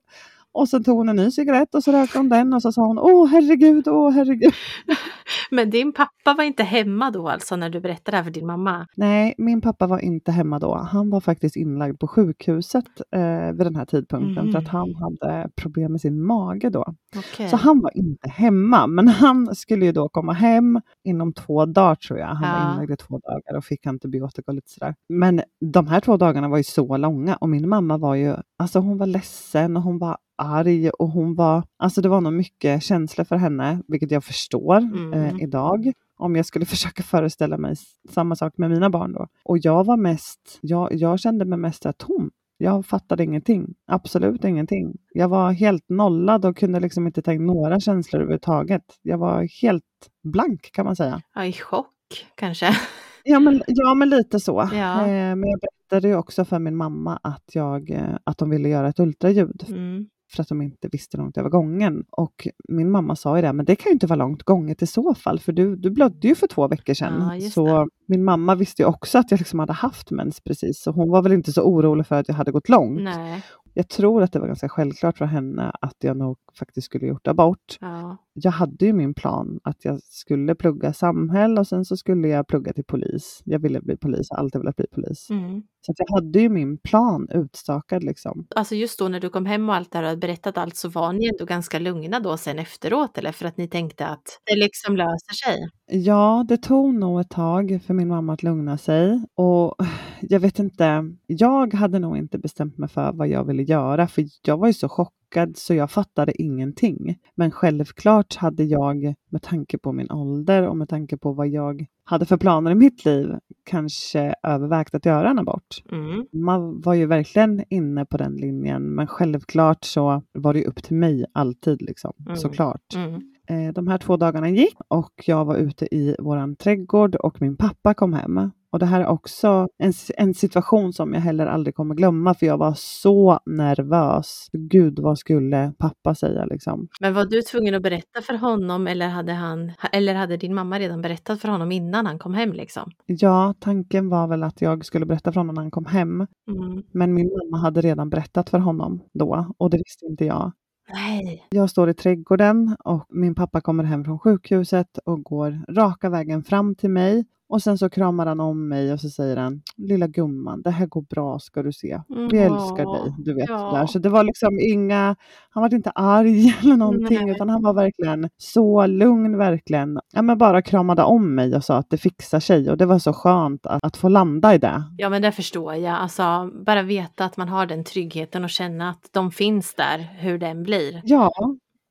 Och 0.52 0.68
så 0.68 0.82
tog 0.82 0.96
hon 0.96 1.08
en 1.08 1.16
ny 1.16 1.30
cigarett 1.30 1.74
och 1.74 1.84
så 1.84 1.92
rökte 1.92 2.18
hon 2.18 2.28
den 2.28 2.54
och 2.54 2.62
så 2.62 2.72
sa 2.72 2.86
hon 2.86 2.98
åh 2.98 3.28
herregud, 3.28 3.88
åh 3.88 4.10
herregud. 4.10 4.52
Men 5.50 5.70
din 5.70 5.92
pappa 5.92 6.34
var 6.34 6.44
inte 6.44 6.62
hemma 6.62 7.11
då 7.11 7.28
alltså 7.28 7.56
när 7.56 7.70
du 7.70 7.80
berättade 7.80 8.11
det 8.11 8.16
här 8.16 8.24
för 8.24 8.30
din 8.30 8.46
mamma? 8.46 8.87
Nej, 8.96 9.34
min 9.38 9.61
pappa 9.61 9.87
var 9.87 9.98
inte 9.98 10.32
hemma 10.32 10.58
då. 10.58 10.74
Han 10.74 11.11
var 11.11 11.20
faktiskt 11.20 11.56
inlagd 11.56 12.00
på 12.00 12.08
sjukhuset 12.08 12.84
eh, 13.12 13.52
vid 13.52 13.66
den 13.66 13.76
här 13.76 13.84
tidpunkten 13.84 14.52
för 14.52 14.58
att 14.58 14.68
han 14.68 14.94
hade 14.94 15.50
problem 15.56 15.92
med 15.92 16.00
sin 16.00 16.22
mage 16.26 16.70
då. 16.70 16.94
Okej. 17.16 17.48
Så 17.48 17.56
han 17.56 17.80
var 17.80 17.96
inte 17.96 18.28
hemma, 18.28 18.87
men 18.87 19.08
han 19.08 19.54
skulle 19.54 19.84
ju 19.87 19.92
då 19.92 20.08
komma 20.08 20.32
hem 20.32 20.80
inom 21.04 21.32
två 21.32 21.66
dagar 21.66 21.94
tror 21.94 22.18
jag. 22.18 22.26
Han 22.26 22.48
Ja. 22.58 22.64
var 22.64 22.72
inlagd 22.72 22.90
i 22.90 22.96
två 22.96 23.18
dagar 23.18 23.56
och 23.58 23.64
fick 23.64 23.87
antibiotika 23.87 24.50
och 24.50 24.54
lite 24.54 24.70
sådär. 24.70 24.94
Men 25.08 25.42
de 25.72 25.87
här 25.87 26.00
två 26.00 26.16
dagarna 26.16 26.48
var 26.48 26.58
ju 26.58 26.64
så 26.64 26.96
långa 26.96 27.37
och 27.37 27.48
min 27.48 27.68
mamma 27.68 27.98
var 27.98 28.14
ju, 28.14 28.34
alltså 28.58 28.78
hon 28.78 28.98
var 28.98 29.06
ledsen 29.06 29.76
och 29.76 29.82
hon 29.82 29.98
var 29.98 30.16
arg 30.38 30.90
och 30.90 31.09
hon 31.09 31.35
var, 31.35 31.62
alltså 31.77 32.01
det 32.01 32.09
var 32.09 32.20
nog 32.20 32.33
mycket 32.33 32.83
känslor 32.83 33.24
för 33.24 33.37
henne, 33.37 33.83
vilket 33.88 34.11
jag 34.11 34.24
förstår 34.24 34.77
Mm. 34.77 35.12
eh, 35.12 35.35
idag. 35.42 35.92
Om 36.16 36.37
jag 36.37 36.46
skulle 36.46 36.64
försöka 36.74 37.03
föreställa 37.03 37.59
mig 37.59 37.74
samma 38.11 38.37
sak 38.37 38.53
med 38.59 38.70
mina 38.70 38.90
barn 38.90 39.12
då. 39.12 39.27
Och 39.44 39.59
jag 39.59 39.85
var 39.85 39.96
mest, 39.96 40.59
jag, 40.61 40.94
jag 40.94 41.20
kände 41.20 41.44
mig 41.44 41.59
mest 41.59 41.87
tom. 41.98 42.31
Jag 42.61 42.87
fattade 42.87 43.24
ingenting, 43.24 43.74
absolut 43.87 44.44
ingenting. 44.44 44.96
Jag 45.14 45.29
var 45.29 45.53
helt 45.53 45.88
nollad 45.88 46.44
och 46.44 46.57
kunde 46.57 46.81
liksom 46.81 47.07
inte 47.07 47.33
in 47.33 47.46
några 47.46 47.81
känslor 47.81 48.22
överhuvudtaget. 48.22 48.83
Jag 49.03 49.18
var 49.18 49.62
helt 49.62 49.85
blank 50.24 50.72
kan 50.72 50.85
man 50.85 50.96
säga. 50.96 51.22
Ja, 51.35 51.44
i 51.44 51.53
chock 51.53 52.27
kanske. 52.35 52.66
Ja 53.24 53.40
men, 53.40 53.62
ja, 53.66 53.94
men 53.94 54.09
lite 54.11 54.40
så. 54.40 54.68
Ja. 54.72 55.01
Eh, 55.01 55.37
men 55.37 55.44
jag 55.51 55.61
berättade 55.61 56.09
ju 56.09 56.16
också 56.16 56.44
för 56.44 56.59
min 56.59 56.77
mamma 56.77 57.18
att, 57.22 57.44
jag, 57.53 57.90
eh, 57.90 58.16
att 58.24 58.38
de 58.38 58.51
ville 58.51 58.68
göra 58.68 58.88
ett 58.88 59.01
ultraljud 59.01 59.64
Mm. 59.68 60.07
För 60.30 60.42
att 60.42 60.48
de 60.48 60.62
inte 60.62 60.88
visste 60.88 61.16
långt 61.16 61.36
var 61.36 61.48
gången. 61.48 62.04
Och 62.10 62.48
min 62.68 62.90
mamma 62.90 63.16
sa 63.16 63.36
ju 63.36 63.42
det, 63.42 63.52
men 63.52 63.64
det 63.64 63.76
kan 63.76 63.90
ju 63.90 63.92
inte 63.92 64.06
vara 64.06 64.18
långt 64.18 64.42
gånget 64.42 64.82
i 64.82 64.86
så 64.86 65.14
fall, 65.14 65.38
för 65.38 65.52
du, 65.52 65.76
du 65.76 65.90
blödde 65.90 66.28
ju 66.28 66.34
för 66.34 66.46
två 66.46 66.68
veckor 66.68 66.94
sedan. 66.94 67.40
Ja, 67.40 67.50
så 67.50 67.84
det. 67.84 67.90
min 68.06 68.24
mamma 68.24 68.54
visste 68.54 68.82
ju 68.82 68.86
också 68.86 69.18
att 69.18 69.30
jag 69.30 69.38
liksom 69.38 69.58
hade 69.58 69.72
haft 69.72 70.10
mens 70.10 70.40
precis, 70.40 70.82
så 70.82 70.90
hon 70.90 71.10
var 71.10 71.22
väl 71.22 71.32
inte 71.32 71.52
så 71.52 71.62
orolig 71.62 72.06
för 72.06 72.14
att 72.14 72.28
jag 72.28 72.34
hade 72.34 72.52
gått 72.52 72.68
långt. 72.68 73.02
Nej. 73.02 73.42
Jag 73.74 73.88
tror 73.88 74.22
att 74.22 74.32
det 74.32 74.38
var 74.38 74.46
ganska 74.46 74.68
självklart 74.68 75.18
för 75.18 75.24
henne 75.24 75.72
att 75.80 75.96
jag 76.00 76.16
nog 76.16 76.38
faktiskt 76.58 76.84
skulle 76.84 77.06
gjort 77.06 77.26
abort. 77.26 77.78
Ja. 77.80 78.16
Jag 78.42 78.53
hade 78.53 78.87
ju 78.87 78.92
min 78.92 79.14
plan 79.14 79.61
att 79.64 79.85
jag 79.85 80.03
skulle 80.03 80.55
plugga 80.55 80.92
samhäll 80.92 81.59
och 81.59 81.66
sen 81.66 81.85
så 81.85 81.96
skulle 81.96 82.29
jag 82.29 82.46
plugga 82.46 82.72
till 82.72 82.85
polis. 82.85 83.42
Jag 83.44 83.59
ville 83.59 83.81
bli 83.81 83.96
polis, 83.96 84.31
har 84.31 84.38
alltid 84.38 84.61
velat 84.61 84.77
bli 84.77 84.87
polis. 84.92 85.31
Mm. 85.31 85.62
Så 85.81 85.92
jag 85.96 86.14
hade 86.16 86.40
ju 86.40 86.48
min 86.48 86.79
plan 86.79 87.29
utstakad 87.31 88.05
liksom. 88.05 88.46
Alltså 88.57 88.74
just 88.74 88.98
då 88.98 89.09
när 89.09 89.20
du 89.20 89.31
kom 89.31 89.46
hem 89.46 89.68
och 89.68 89.74
allt 89.74 89.92
det 89.92 89.98
här 89.98 90.12
och 90.12 90.18
berättat 90.18 90.59
allt 90.59 90.77
så 90.77 90.88
var 90.88 91.12
ni 91.12 91.29
ändå 91.29 91.44
ganska 91.44 91.79
lugna 91.79 92.20
då 92.20 92.37
sen 92.37 92.59
efteråt 92.59 93.18
eller 93.18 93.33
för 93.33 93.46
att 93.46 93.57
ni 93.57 93.68
tänkte 93.68 94.07
att 94.07 94.40
det 94.44 94.57
liksom 94.57 94.96
löser 94.96 95.35
sig? 95.44 95.68
Ja, 95.90 96.44
det 96.48 96.57
tog 96.57 96.94
nog 96.94 97.20
ett 97.20 97.31
tag 97.31 97.81
för 97.87 97.94
min 97.94 98.09
mamma 98.09 98.33
att 98.33 98.42
lugna 98.42 98.79
sig. 98.79 99.24
Och 99.35 99.74
jag 100.20 100.40
vet 100.40 100.59
inte, 100.59 101.14
jag 101.27 101.74
hade 101.74 101.98
nog 101.98 102.16
inte 102.16 102.38
bestämt 102.38 102.79
mig 102.79 102.88
för 102.88 103.12
vad 103.12 103.29
jag 103.29 103.44
ville 103.44 103.62
göra, 103.62 104.09
för 104.09 104.24
jag 104.42 104.57
var 104.57 104.66
ju 104.66 104.72
så 104.72 104.88
chockad 104.88 105.17
så 105.54 105.74
jag 105.74 105.90
fattade 105.90 106.42
ingenting. 106.42 107.18
Men 107.34 107.50
självklart 107.50 108.36
hade 108.36 108.64
jag, 108.64 109.14
med 109.30 109.42
tanke 109.42 109.78
på 109.78 109.92
min 109.92 110.10
ålder 110.10 110.68
och 110.68 110.76
med 110.76 110.88
tanke 110.88 111.16
på 111.16 111.32
vad 111.32 111.48
jag 111.48 111.86
hade 112.04 112.26
för 112.26 112.36
planer 112.36 112.70
i 112.70 112.74
mitt 112.74 113.04
liv, 113.04 113.34
kanske 113.64 114.34
övervägt 114.42 114.94
att 114.94 115.06
göra 115.06 115.30
en 115.30 115.38
abort. 115.38 115.82
Mm. 115.92 116.26
Man 116.32 116.80
var 116.80 116.94
ju 116.94 117.06
verkligen 117.06 117.64
inne 117.70 118.04
på 118.04 118.16
den 118.16 118.34
linjen, 118.36 118.82
men 118.82 119.06
självklart 119.06 119.84
så 119.84 120.22
var 120.32 120.54
det 120.54 120.64
upp 120.66 120.82
till 120.82 120.96
mig 120.96 121.24
alltid, 121.32 121.82
liksom, 121.82 122.12
Mm. 122.26 122.36
såklart. 122.36 122.94
Mm. 122.96 123.14
Eh, 123.50 123.72
De 123.72 123.88
här 123.88 123.98
två 123.98 124.16
dagarna 124.16 124.48
gick 124.50 124.76
och 124.88 125.22
jag 125.26 125.44
var 125.44 125.56
ute 125.56 125.94
i 125.94 126.16
våran 126.18 126.56
trädgård 126.56 127.14
och 127.14 127.40
min 127.42 127.56
pappa 127.56 127.94
kom 127.94 128.12
hem. 128.12 128.50
Och 128.72 128.78
det 128.78 128.87
här 128.87 129.00
är 129.00 129.07
också 129.07 129.68
en, 129.78 129.92
en 130.16 130.35
situation 130.35 130.92
som 130.92 131.14
jag 131.14 131.20
heller 131.20 131.46
aldrig 131.46 131.74
kommer 131.74 131.94
glömma, 131.94 132.35
för 132.35 132.46
jag 132.46 132.59
var 132.59 132.74
så 132.76 133.40
nervös. 133.46 134.48
Gud, 134.52 134.98
vad 134.98 135.18
skulle 135.18 135.72
pappa 135.78 136.14
säga 136.14 136.44
liksom? 136.44 136.88
Men 137.00 137.14
var 137.14 137.24
du 137.24 137.42
tvungen 137.42 137.74
att 137.74 137.83
berätta 137.83 138.22
för 138.22 138.35
honom 138.35 138.87
eller 138.87 139.09
hade, 139.09 139.33
han, 139.33 139.72
eller 139.92 140.14
hade 140.14 140.37
din 140.37 140.54
mamma 140.54 140.78
redan 140.78 141.02
berättat 141.02 141.40
för 141.40 141.48
honom 141.48 141.72
innan 141.72 142.07
han 142.07 142.18
kom 142.18 142.35
hem? 142.35 142.52
Liksom? 142.52 142.90
Ja, 143.07 143.54
tanken 143.61 144.09
var 144.09 144.28
väl 144.28 144.42
att 144.42 144.62
jag 144.62 144.85
skulle 144.85 145.07
berätta 145.07 145.33
för 145.33 145.40
honom 145.40 145.54
när 145.54 145.62
han 145.62 145.70
kom 145.70 145.87
hem. 145.87 146.26
Mm. 146.50 146.83
Men 146.92 147.14
min 147.14 147.28
mamma 147.28 147.62
hade 147.62 147.81
redan 147.81 148.11
berättat 148.11 148.50
för 148.50 148.59
honom 148.59 149.02
då 149.14 149.54
och 149.59 149.70
det 149.70 149.76
visste 149.76 150.07
inte 150.07 150.24
jag. 150.24 150.52
Nej. 150.92 151.46
Jag 151.50 151.70
står 151.70 151.90
i 151.90 151.94
trädgården 151.94 152.76
och 152.85 153.07
min 153.09 153.35
pappa 153.35 153.61
kommer 153.61 153.85
hem 153.85 154.04
från 154.04 154.18
sjukhuset 154.18 154.98
och 155.04 155.22
går 155.22 155.72
raka 155.74 156.11
vägen 156.11 156.44
fram 156.44 156.74
till 156.74 156.90
mig. 156.90 157.24
Och 157.48 157.62
sen 157.62 157.78
så 157.78 157.90
kramar 157.90 158.26
han 158.26 158.40
om 158.40 158.68
mig 158.68 158.92
och 158.92 159.00
så 159.00 159.11
säger 159.11 159.37
han, 159.37 159.62
lilla 159.76 160.06
gumman, 160.06 160.62
det 160.62 160.70
här 160.70 160.87
går 160.87 161.02
bra 161.02 161.38
ska 161.38 161.62
du 161.62 161.72
se. 161.72 162.00
Vi 162.08 162.38
älskar 162.38 162.92
dig, 162.94 163.14
du 163.18 163.34
vet. 163.34 163.48
ja. 163.48 163.72
Där. 163.74 163.87
Så 163.87 163.98
det 163.98 164.08
var 164.08 164.24
liksom 164.24 164.58
inga, 164.61 165.16
han 165.50 165.61
var 165.62 165.74
inte 165.74 165.90
arg 165.90 166.54
eller 166.62 166.76
någonting, 166.76 167.24
Nej. 167.24 167.30
utan 167.30 167.48
han 167.48 167.62
var 167.62 167.72
verkligen 167.72 168.28
så 168.37 168.87
lugn, 168.87 169.38
verkligen. 169.38 170.00
Ja, 170.12 170.22
men 170.22 170.38
bara 170.38 170.62
kramade 170.62 171.02
om 171.02 171.34
mig 171.34 171.56
och 171.56 171.64
sa 171.64 171.76
att 171.76 171.90
det 171.90 171.98
fixar 171.98 172.40
sig 172.40 172.70
och 172.70 172.76
det 172.76 172.87
var 172.87 172.98
så 172.98 173.12
skönt 173.12 173.66
att, 173.66 173.84
att 173.84 173.96
få 173.96 174.08
landa 174.08 174.54
i 174.54 174.58
det. 174.58 174.82
Ja 174.96 175.08
men 175.08 175.22
det 175.22 175.32
förstår 175.32 175.74
jag. 175.74 175.94
Alltså 175.94 176.50
bara 176.66 176.82
veta 176.82 177.24
att 177.24 177.37
man 177.37 177.48
har 177.48 177.66
den 177.66 177.84
tryggheten 177.84 178.44
och 178.44 178.50
känna 178.50 178.90
att 178.90 179.08
de 179.12 179.30
finns 179.30 179.74
där 179.74 179.98
hur 180.18 180.38
den 180.38 180.62
blir. 180.62 181.00
Ja, 181.04 181.30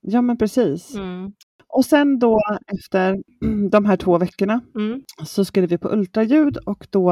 ja 0.02 0.22
men 0.22 0.38
precis. 0.38 0.96
Mm. 0.96 1.32
Och 1.70 1.86
sen 1.86 2.20
då 2.20 2.40
efter 2.74 3.24
de 3.70 3.86
här 3.86 3.98
två 3.98 4.18
veckorna 4.18 4.62
Mm. 4.76 5.02
så 5.26 5.46
skulle 5.46 5.68
vi 5.68 5.78
på 5.78 5.90
ultraljud 5.90 6.58
och 6.58 6.88
då, 6.90 7.12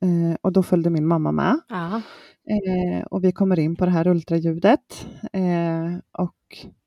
eh, 0.00 0.36
och 0.42 0.52
då 0.52 0.62
följde 0.62 0.90
min 0.90 1.06
mamma 1.06 1.32
med. 1.32 1.60
Eh, 2.50 3.06
och 3.06 3.24
vi 3.24 3.32
kommer 3.32 3.58
in 3.58 3.76
på 3.76 3.84
det 3.84 3.90
här 3.90 4.06
ultraljudet 4.06 5.06
eh, 5.32 5.98
och 6.18 6.34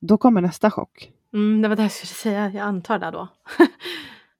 då 0.01 0.17
kommer 0.17 0.41
nästa 0.41 0.71
chock. 0.71 1.11
Mm, 1.33 1.61
det 1.61 1.67
var 1.67 1.75
det 1.75 1.81
jag 1.81 1.91
skulle 1.91 2.07
säga, 2.07 2.49
jag 2.49 2.63
antar 2.63 2.99
det 2.99 3.11
då. 3.11 3.27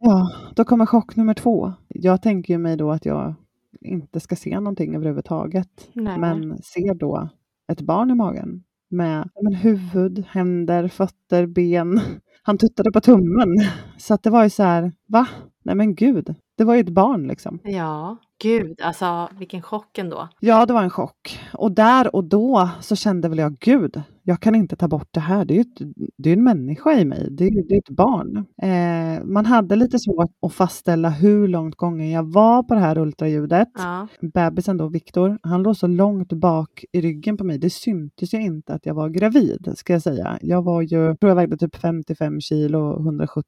Ja, 0.01 0.31
då 0.55 0.65
kommer 0.65 0.85
chock 0.85 1.15
nummer 1.15 1.33
två. 1.33 1.73
Jag 1.87 2.21
tänker 2.21 2.57
mig 2.57 2.77
då 2.77 2.91
att 2.91 3.05
jag 3.05 3.35
inte 3.81 4.19
ska 4.19 4.35
se 4.35 4.55
någonting 4.59 4.95
överhuvudtaget. 4.95 5.89
Nej. 5.93 6.17
Men 6.19 6.57
ser 6.63 6.93
då 6.93 7.29
ett 7.71 7.81
barn 7.81 8.11
i 8.11 8.15
magen 8.15 8.63
med 8.89 9.29
men, 9.41 9.53
huvud, 9.53 10.25
händer, 10.29 10.87
fötter, 10.87 11.45
ben. 11.45 12.01
Han 12.43 12.57
tuttade 12.57 12.91
på 12.91 13.01
tummen. 13.01 13.55
Så 13.97 14.13
att 14.13 14.23
det 14.23 14.29
var 14.29 14.43
ju 14.43 14.49
så 14.49 14.63
här, 14.63 14.91
va? 15.07 15.27
Nej 15.63 15.75
men 15.75 15.95
gud, 15.95 16.35
det 16.57 16.63
var 16.63 16.75
ju 16.75 16.79
ett 16.81 16.89
barn 16.89 17.27
liksom. 17.27 17.59
Ja, 17.63 18.17
gud, 18.41 18.81
alltså 18.81 19.29
vilken 19.37 19.61
chock 19.61 19.97
ändå. 19.97 20.27
Ja, 20.39 20.65
det 20.65 20.73
var 20.73 20.83
en 20.83 20.89
chock. 20.89 21.39
Och 21.53 21.71
där 21.71 22.15
och 22.15 22.23
då 22.23 22.69
så 22.81 22.95
kände 22.95 23.29
väl 23.29 23.37
jag, 23.37 23.57
gud, 23.59 24.01
jag 24.29 24.39
kan 24.39 24.55
inte 24.55 24.75
ta 24.75 24.87
bort 24.87 25.07
det 25.11 25.19
här. 25.19 25.45
Det 25.45 25.57
är 25.57 25.61
ett, 25.61 25.81
det 26.17 26.29
är 26.29 26.33
en 26.33 26.43
människa 26.43 26.93
i 26.93 27.05
mig. 27.05 27.27
Det 27.31 27.43
är 27.47 27.67
det 27.69 27.75
är 27.75 27.79
ett 27.79 27.89
barn. 27.89 28.37
Eh, 28.61 29.25
man 29.25 29.45
hade 29.45 29.75
lite 29.75 29.99
svårt 29.99 30.31
att 30.41 30.53
fastställa 30.53 31.09
hur 31.09 31.47
långt 31.47 31.75
gången 31.75 32.09
jag 32.09 32.31
var 32.31 32.63
på 32.63 32.73
det 32.73 32.79
här 32.79 32.97
ultraljudet. 32.97 33.67
Ja. 33.77 34.07
Bebisen 34.33 34.77
då, 34.77 34.87
Viktor, 34.87 35.39
han 35.43 35.63
låg 35.63 35.77
så 35.77 35.87
långt 35.87 36.33
bak 36.33 36.85
i 36.91 37.01
ryggen 37.01 37.37
på 37.37 37.43
mig. 37.43 37.57
Det 37.57 37.69
syntes 37.69 38.33
ju 38.33 38.41
inte 38.41 38.73
att 38.73 38.85
jag 38.85 38.93
var 38.93 39.09
gravid, 39.09 39.73
ska 39.75 39.93
jag 39.93 40.01
säga. 40.01 40.39
Jag 40.41 40.61
var 40.63 40.81
ju, 40.81 40.97
jag 40.97 41.19
tror 41.19 41.29
jag 41.29 41.35
vägde 41.35 41.57
typ 41.57 41.75
55 41.75 42.41
kilo 42.41 42.79
och 42.79 42.99
170 43.01 43.45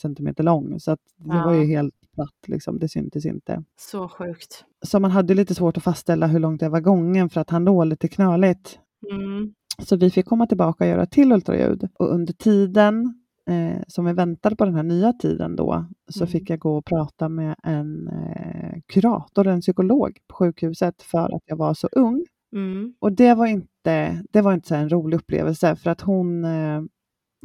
centimeter 0.00 0.42
lång. 0.44 0.80
Så 0.80 0.90
att 0.92 1.00
det 1.18 1.36
Ja. 1.36 1.44
var 1.44 1.54
ju 1.54 1.64
helt 1.66 1.94
platt, 2.14 2.28
liksom. 2.46 2.78
det 2.78 2.88
syntes 2.88 3.26
inte. 3.26 3.64
Så 3.80 4.08
sjukt. 4.08 4.64
Så 4.86 5.00
man 5.00 5.10
hade 5.10 5.34
lite 5.34 5.54
svårt 5.54 5.76
att 5.76 5.82
fastställa 5.82 6.26
hur 6.26 6.38
långt 6.38 6.62
jag 6.62 6.70
var 6.70 6.80
gången 6.80 7.30
för 7.30 7.40
att 7.40 7.50
han 7.50 7.64
låg 7.64 7.86
lite 7.86 8.08
knöligt. 8.08 8.78
Mm. 9.12 9.54
Så 9.78 9.96
vi 9.96 10.10
fick 10.10 10.26
komma 10.26 10.46
tillbaka 10.46 10.84
och 10.84 10.90
göra 10.90 11.06
till 11.06 11.32
ultraljud. 11.32 11.88
Och 11.98 12.14
under 12.14 12.32
tiden 12.32 13.14
eh, 13.50 13.82
som 13.88 14.04
vi 14.04 14.12
väntade 14.12 14.56
på 14.56 14.64
den 14.64 14.74
här 14.74 14.82
nya 14.82 15.12
tiden 15.12 15.56
då 15.56 15.86
så 16.12 16.20
Mm. 16.24 16.28
fick 16.32 16.50
jag 16.50 16.58
gå 16.58 16.76
och 16.78 16.84
prata 16.84 17.28
med 17.28 17.54
en 17.62 18.08
eh, 18.08 18.78
kurator, 18.86 19.46
en 19.46 19.60
psykolog 19.60 20.18
på 20.28 20.34
sjukhuset 20.36 21.02
för 21.02 21.34
att 21.36 21.42
jag 21.46 21.56
var 21.56 21.74
så 21.74 21.88
ung. 21.92 22.24
Mm. 22.52 22.94
Och 22.98 23.12
det 23.12 23.34
var 23.34 23.46
inte, 23.46 24.22
det 24.30 24.40
var 24.42 24.52
inte 24.54 24.68
så 24.68 24.74
en 24.74 24.88
rolig 24.88 25.16
upplevelse 25.16 25.76
för 25.76 25.90
att 25.90 26.00
hon, 26.00 26.44
eh, 26.44 26.82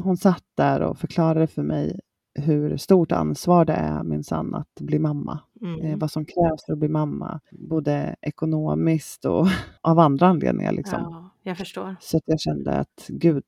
hon 0.04 0.18
satt 0.18 0.44
där 0.58 0.82
och 0.82 0.98
förklarade 0.98 1.48
för 1.48 1.63
mig 1.63 2.00
hur 2.39 2.78
stort 2.78 3.12
ansvar 3.12 3.65
det 3.65 3.74
är 3.74 4.04
minsann 4.04 4.56
att 4.56 4.74
bli 4.82 5.00
mamma. 5.00 5.39
Eh, 5.62 5.86
Mm. 5.86 6.00
vad 6.00 6.12
som 6.12 6.26
krävs 6.26 6.65
för 6.65 6.74
att 6.74 6.80
bli 6.80 6.89
mamma, 6.89 7.39
både 7.52 8.15
ekonomiskt 8.22 9.26
och 9.26 9.48
av 9.82 10.00
andra 10.00 10.28
anledningar. 10.28 10.72
Liksom. 10.72 11.00
Ja, 11.02 11.25
jag 11.45 11.58
förstår. 11.58 11.95
Så 11.99 12.17
att 12.17 12.23
jag 12.25 12.39
kände 12.39 12.71
att 12.71 13.05
gud, 13.08 13.43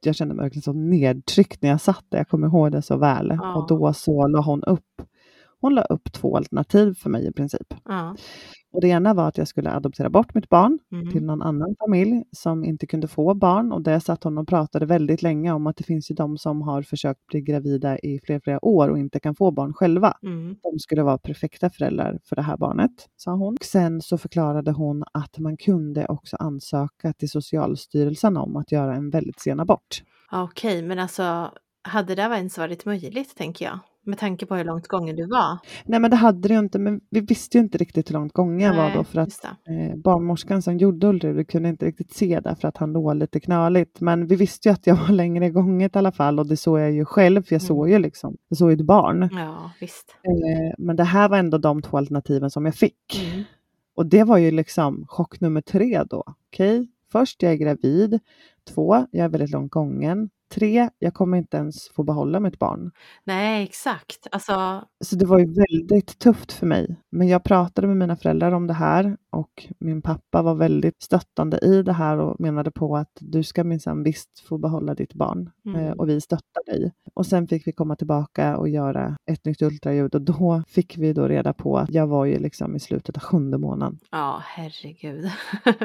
jag 0.00 0.14
kände 0.14 0.34
mig 0.34 0.42
verkligen 0.42 0.62
så 0.62 0.72
nedtryckt 0.72 1.62
när 1.62 1.70
jag 1.70 1.80
satt 1.80 2.04
där. 2.08 2.18
Jag 2.18 2.28
kommer 2.28 2.46
ihåg 2.46 2.72
det 2.72 2.82
så 2.82 2.96
väl. 2.96 3.32
Ja. 3.38 3.54
Och 3.54 3.68
då 3.68 3.92
så 3.92 4.26
la 4.26 4.40
hon 4.40 4.62
upp, 4.64 5.02
hon 5.60 5.74
la 5.74 5.82
upp 5.82 6.12
två 6.12 6.36
alternativ 6.36 6.94
för 6.94 7.10
mig 7.10 7.26
i 7.26 7.32
princip. 7.32 7.74
Ja. 7.84 8.16
Och 8.72 8.80
det 8.80 8.88
ena 8.88 9.14
var 9.14 9.28
att 9.28 9.38
jag 9.38 9.48
skulle 9.48 9.70
adoptera 9.72 10.10
bort 10.10 10.34
mitt 10.34 10.48
barn 10.48 10.78
Mm. 10.92 11.10
till 11.10 11.24
någon 11.24 11.42
annan 11.42 11.74
familj 11.80 12.24
som 12.32 12.64
inte 12.64 12.86
kunde 12.86 13.08
få 13.08 13.34
barn. 13.34 13.72
Och 13.72 13.82
där 13.82 13.98
satt 14.00 14.24
hon 14.24 14.38
och 14.38 14.48
pratade 14.48 14.86
väldigt 14.86 15.22
länge 15.22 15.52
om 15.52 15.66
att 15.66 15.76
det 15.76 15.84
finns 15.84 16.10
ju 16.10 16.14
de 16.14 16.38
som 16.38 16.62
har 16.62 16.82
försökt 16.82 17.26
bli 17.26 17.40
gravida 17.40 17.98
i 17.98 18.20
flera, 18.24 18.40
flera 18.40 18.64
år 18.64 18.88
och 18.88 18.98
inte 18.98 19.20
kan 19.20 19.34
få 19.34 19.50
barn 19.50 19.72
själva. 19.74 20.14
Mm. 20.22 20.56
De 20.62 20.78
skulle 20.78 21.02
vara 21.02 21.18
perfekta 21.18 21.70
föräldrar 21.70 22.18
för 22.24 22.36
det 22.36 22.42
här 22.42 22.56
barnet, 22.56 22.90
sa 23.16 23.32
hon. 23.32 23.54
Och 23.54 23.64
sen 23.64 24.02
så 24.02 24.18
förklarade 24.18 24.72
hon 24.72 25.04
att 25.12 25.38
man 25.38 25.56
kunde 25.56 26.06
också 26.06 26.36
ansöka 26.36 27.12
till 27.12 27.30
Socialstyrelsen 27.30 28.36
om 28.36 28.56
att 28.56 28.72
göra 28.72 28.94
en 28.94 29.10
väldigt 29.10 29.40
sen 29.40 29.60
abort. 29.60 30.02
Okej, 30.32 30.82
men 30.82 30.98
alltså 30.98 31.50
hade 31.82 32.14
det 32.14 32.22
ens 32.22 32.58
varit 32.58 32.84
möjligt 32.84 33.36
tänker 33.36 33.64
jag? 33.64 33.78
Med 34.08 34.18
tanke 34.18 34.46
på 34.46 34.54
hur 34.56 34.64
långt 34.64 34.86
gången 34.88 35.16
du 35.16 35.26
var. 35.26 35.58
Nej 35.84 36.00
men 36.00 36.10
det 36.10 36.16
hade 36.16 36.48
det 36.48 36.54
ju 36.54 36.60
inte, 36.60 36.78
men 36.78 37.00
vi 37.10 37.20
visste 37.20 37.58
ju 37.58 37.64
inte 37.64 37.78
riktigt 37.78 38.10
hur 38.10 38.12
långt 38.12 38.32
gången 38.32 38.60
jag 38.60 38.76
var 38.76 38.94
då 38.94 39.04
för 39.04 39.20
att 39.20 39.44
eh, 39.44 39.96
barnmorskan 39.96 40.62
som 40.62 40.78
gjorde 40.78 41.06
ultraljudet 41.06 41.48
kunde 41.48 41.68
inte 41.68 41.86
riktigt 41.86 42.12
se 42.12 42.40
det 42.40 42.56
för 42.60 42.68
att 42.68 42.76
han 42.76 42.92
låg 42.92 43.14
lite 43.16 43.40
knöligt. 43.40 44.00
Men 44.00 44.26
vi 44.26 44.36
visste 44.36 44.68
ju 44.68 44.72
att 44.72 44.86
jag 44.86 44.94
var 44.96 45.08
längre 45.12 45.50
gånget 45.50 45.96
i 45.96 45.98
alla 45.98 46.12
fall 46.12 46.38
och 46.38 46.46
det 46.46 46.56
såg 46.56 46.80
jag 46.80 46.92
ju 46.92 47.04
själv 47.04 47.42
för 47.42 47.54
jag 47.54 47.62
Mm. 47.62 47.66
såg 47.68 47.90
ju 47.90 47.98
liksom, 47.98 48.36
jag 48.48 48.58
såg 48.58 48.70
ju 48.70 48.74
ett 48.76 48.86
barn. 48.86 49.28
Ja, 49.32 49.70
visst. 49.80 50.16
Eh, 50.22 50.74
men 50.78 50.96
det 50.96 51.04
här 51.04 51.28
var 51.28 51.38
ändå 51.38 51.58
de 51.58 51.82
två 51.82 51.96
alternativen 51.98 52.50
som 52.50 52.64
jag 52.64 52.74
fick. 52.74 53.30
Mm. 53.32 53.44
Och 53.96 54.06
det 54.06 54.24
var 54.24 54.38
ju 54.38 54.50
liksom 54.50 55.04
chock 55.08 55.40
nummer 55.40 55.60
tre 55.60 56.02
då. 56.10 56.24
Okej, 56.48 56.88
först 57.12 57.42
jag 57.42 57.52
är 57.52 57.56
gravid. 57.56 58.20
Två, 58.68 59.06
jag 59.10 59.24
är 59.24 59.28
väldigt 59.28 59.50
långt 59.50 59.72
gången. 59.72 60.30
Tre, 60.54 60.90
jag 60.98 61.14
kommer 61.14 61.38
inte 61.38 61.56
ens 61.56 61.88
få 61.88 62.02
behålla 62.02 62.40
mitt 62.40 62.58
barn. 62.58 62.90
Nej, 63.24 63.62
exakt. 63.64 64.26
Alltså, 64.30 64.84
Så 65.04 65.16
det 65.16 65.26
var 65.26 65.38
ju 65.38 65.46
väldigt 65.46 66.18
tufft 66.18 66.52
för 66.52 66.66
mig. 66.66 66.96
Men 67.10 67.28
jag 67.28 67.44
pratade 67.44 67.86
med 67.88 67.96
mina 67.96 68.16
föräldrar 68.16 68.52
om 68.52 68.66
det 68.66 68.74
här 68.74 69.16
och 69.30 69.66
min 69.78 70.02
pappa 70.02 70.42
var 70.42 70.54
väldigt 70.54 71.02
stöttande 71.02 71.58
i 71.58 71.82
det 71.82 71.92
här 71.92 72.18
och 72.18 72.40
menade 72.40 72.70
på 72.70 72.96
att 72.96 73.12
du 73.20 73.42
ska 73.42 73.64
minsann 73.64 74.02
visst 74.02 74.40
få 74.48 74.58
behålla 74.58 74.94
ditt 74.94 75.14
barn 75.14 75.50
Mm. 75.66 75.80
eh, 75.86 75.92
och 75.92 76.08
vi 76.08 76.20
stöttar 76.20 76.64
dig. 76.66 76.92
Och 77.14 77.26
sen 77.26 77.48
fick 77.48 77.66
vi 77.66 77.72
komma 77.72 77.96
tillbaka 77.96 78.56
och 78.56 78.68
göra 78.68 79.16
ett 79.30 79.44
nytt 79.44 79.62
ultraljud 79.62 80.14
och 80.14 80.22
då 80.22 80.62
fick 80.68 80.98
vi 80.98 81.12
då 81.12 81.28
reda 81.28 81.52
på 81.52 81.78
att 81.78 81.90
jag 81.90 82.06
var 82.06 82.24
ju 82.24 82.38
liksom 82.38 82.76
i 82.76 82.80
slutet 82.80 83.16
av 83.16 83.22
sjunde 83.22 83.58
månaden. 83.58 83.98
ja, 84.10 84.42
herregud. 84.44 85.30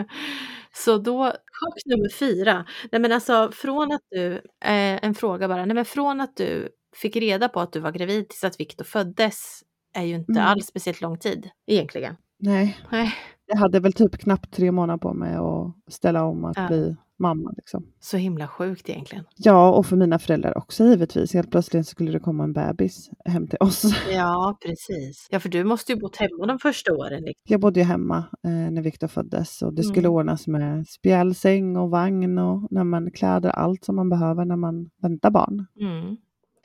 Så 0.75 0.97
då, 0.97 1.25
chock 1.25 1.85
nummer 1.85 2.09
fyra. 2.19 2.65
Nej 2.91 3.01
men 3.01 3.11
alltså 3.11 3.51
från 3.53 3.91
att 3.91 4.01
du, 4.11 4.33
eh, 4.35 5.05
en 5.05 5.15
fråga 5.15 5.47
bara, 5.47 5.65
nej 5.65 5.75
men 5.75 5.85
från 5.85 6.21
att 6.21 6.35
du 6.37 6.69
fick 6.95 7.15
reda 7.15 7.49
på 7.49 7.59
att 7.59 7.73
du 7.73 7.79
var 7.79 7.91
gravid 7.91 8.29
tills 8.29 8.43
att 8.43 8.59
Viktor 8.59 8.83
föddes 8.85 9.63
är 9.95 10.03
ju 10.03 10.15
inte 10.15 10.31
Mm. 10.31 10.43
alls 10.43 10.65
speciellt 10.67 11.01
lång 11.01 11.19
tid 11.19 11.49
egentligen. 11.67 12.15
Nej, 12.39 12.77
Nej. 12.91 13.15
Jag 13.53 13.59
hade 13.59 13.79
väl 13.79 13.93
typ 13.93 14.17
knappt 14.17 14.53
tre 14.53 14.71
månader 14.71 14.97
på 14.99 15.13
mig 15.13 15.35
att 15.35 15.93
ställa 15.93 16.23
om 16.25 16.45
att 16.45 16.57
Ja. 16.57 16.67
bli 16.67 16.95
mamma. 17.19 17.53
Liksom. 17.57 17.85
Så 17.99 18.17
himla 18.17 18.47
sjukt 18.47 18.89
egentligen. 18.89 19.23
Ja, 19.37 19.71
och 19.71 19.85
för 19.85 19.95
mina 19.95 20.19
föräldrar 20.19 20.57
också 20.57 20.83
givetvis. 20.83 21.33
Helt 21.33 21.51
plötsligt 21.51 21.87
skulle 21.87 22.11
det 22.11 22.19
komma 22.19 22.43
en 22.43 22.53
bebis 22.53 23.09
hem 23.25 23.47
till 23.47 23.57
oss. 23.59 23.83
Ja, 24.13 24.57
precis. 24.65 25.27
Ja, 25.31 25.39
för 25.39 25.49
du 25.49 25.63
måste 25.63 25.91
ju 25.91 25.99
bott 25.99 26.15
hemma 26.15 26.45
de 26.45 26.59
första 26.59 26.93
åren. 26.93 27.21
liksom. 27.23 27.41
Jag 27.47 27.59
bodde 27.61 27.79
ju 27.79 27.85
hemma 27.85 28.17
eh, 28.43 28.51
när 28.71 28.81
Viktor 28.81 29.07
föddes 29.07 29.61
och 29.61 29.73
det 29.73 29.83
skulle 29.83 30.07
Mm. 30.07 30.11
ordnas 30.17 30.47
med 30.47 30.87
spjälsäng 30.87 31.77
och 31.77 31.89
vagn 31.89 32.37
och 32.37 32.67
när 32.71 32.83
man 32.83 33.11
kläder, 33.11 33.49
allt 33.49 33.83
som 33.85 33.95
man 33.95 34.09
behöver 34.09 34.45
när 34.45 34.55
man 34.55 34.89
väntar 35.01 35.31
barn. 35.31 35.65
Mm, 35.81 36.17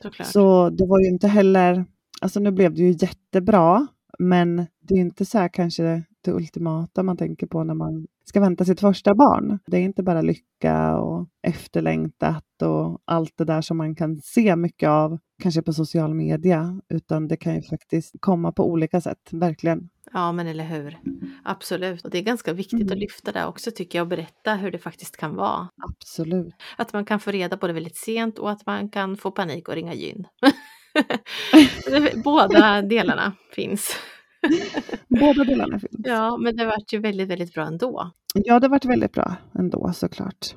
såklart. 0.03 0.29
Så 0.29 0.71
det 0.71 0.87
var 0.87 1.01
ju 1.01 1.09
inte 1.09 1.29
heller, 1.29 1.85
alltså 2.21 2.41
nu 2.41 2.51
blev 2.51 2.75
det 2.75 2.83
ju 2.83 2.91
jättebra, 2.91 3.87
men 4.19 4.67
det 4.89 4.95
är 4.95 4.99
inte 5.01 5.25
så 5.25 5.39
här 5.39 5.49
kanske 5.49 6.03
det 6.25 6.33
ultimata 6.33 7.03
man 7.03 7.17
tänker 7.17 7.47
på 7.47 7.65
när 7.65 7.75
man 7.75 8.07
ska 8.25 8.41
vänta 8.41 8.65
sitt 8.65 8.81
första 8.81 9.15
barn. 9.15 9.59
Det 9.67 9.77
är 9.77 9.81
inte 9.81 10.03
bara 10.03 10.23
lycka 10.23 10.99
och 10.99 11.29
efterlängtat 11.43 12.63
och 12.63 13.03
allt 13.05 13.33
det 13.37 13.45
där 13.45 13.61
som 13.61 13.77
man 13.77 13.95
kan 13.95 14.17
se 14.17 14.57
mycket 14.57 14.89
av 14.89 15.19
kanske 15.43 15.63
på 15.63 15.73
social 15.73 16.15
media, 16.15 16.81
utan 16.89 17.29
det 17.29 17.37
kan 17.37 17.55
ju 17.55 17.63
faktiskt 17.63 18.15
komma 18.21 18.53
på 18.53 18.71
olika 18.71 19.01
sätt, 19.01 19.29
verkligen. 19.33 19.89
Ja, 20.13 20.33
men 20.33 20.47
eller 20.47 20.65
hur. 20.65 20.99
Absolut. 21.45 22.05
Och 22.05 22.11
det 22.11 22.19
är 22.19 22.23
ganska 22.23 22.53
viktigt 22.53 22.81
Mm. 22.81 22.93
att 22.93 22.99
lyfta 22.99 23.33
det 23.33 23.47
också 23.47 23.71
tycker 23.71 23.99
jag 23.99 24.05
och 24.05 24.09
berätta 24.09 24.55
hur 24.55 24.71
det 24.71 24.79
faktiskt 24.79 25.17
kan 25.17 25.35
vara. 25.37 25.69
Absolut. 25.89 26.55
Att 26.77 26.93
man 26.93 27.05
kan 27.05 27.21
få 27.21 27.31
reda 27.31 27.57
på 27.57 27.67
det 27.67 27.73
väldigt 27.73 27.97
sent 27.97 28.39
och 28.39 28.51
att 28.51 28.67
man 28.67 28.89
kan 28.89 29.17
få 29.17 29.31
panik 29.31 29.69
och 29.69 29.75
ringa 29.75 29.95
gyn. 29.95 30.25
Båda 32.25 32.83
delarna 32.83 33.33
finns. 33.55 33.97
Båda 35.09 35.45
delarna 35.45 35.79
finns. 35.79 36.07
Ja, 36.07 36.37
men 36.37 36.57
det 36.57 36.65
vart 36.67 36.93
ju 36.93 36.99
väldigt, 36.99 37.29
väldigt 37.29 37.55
bra 37.55 37.67
ändå. 37.67 38.11
Ja, 38.35 38.61
det 38.61 38.67
har 38.67 38.71
varit 38.71 38.85
väldigt 38.85 39.13
bra 39.13 39.37
ändå 39.59 39.93
såklart. 39.95 40.55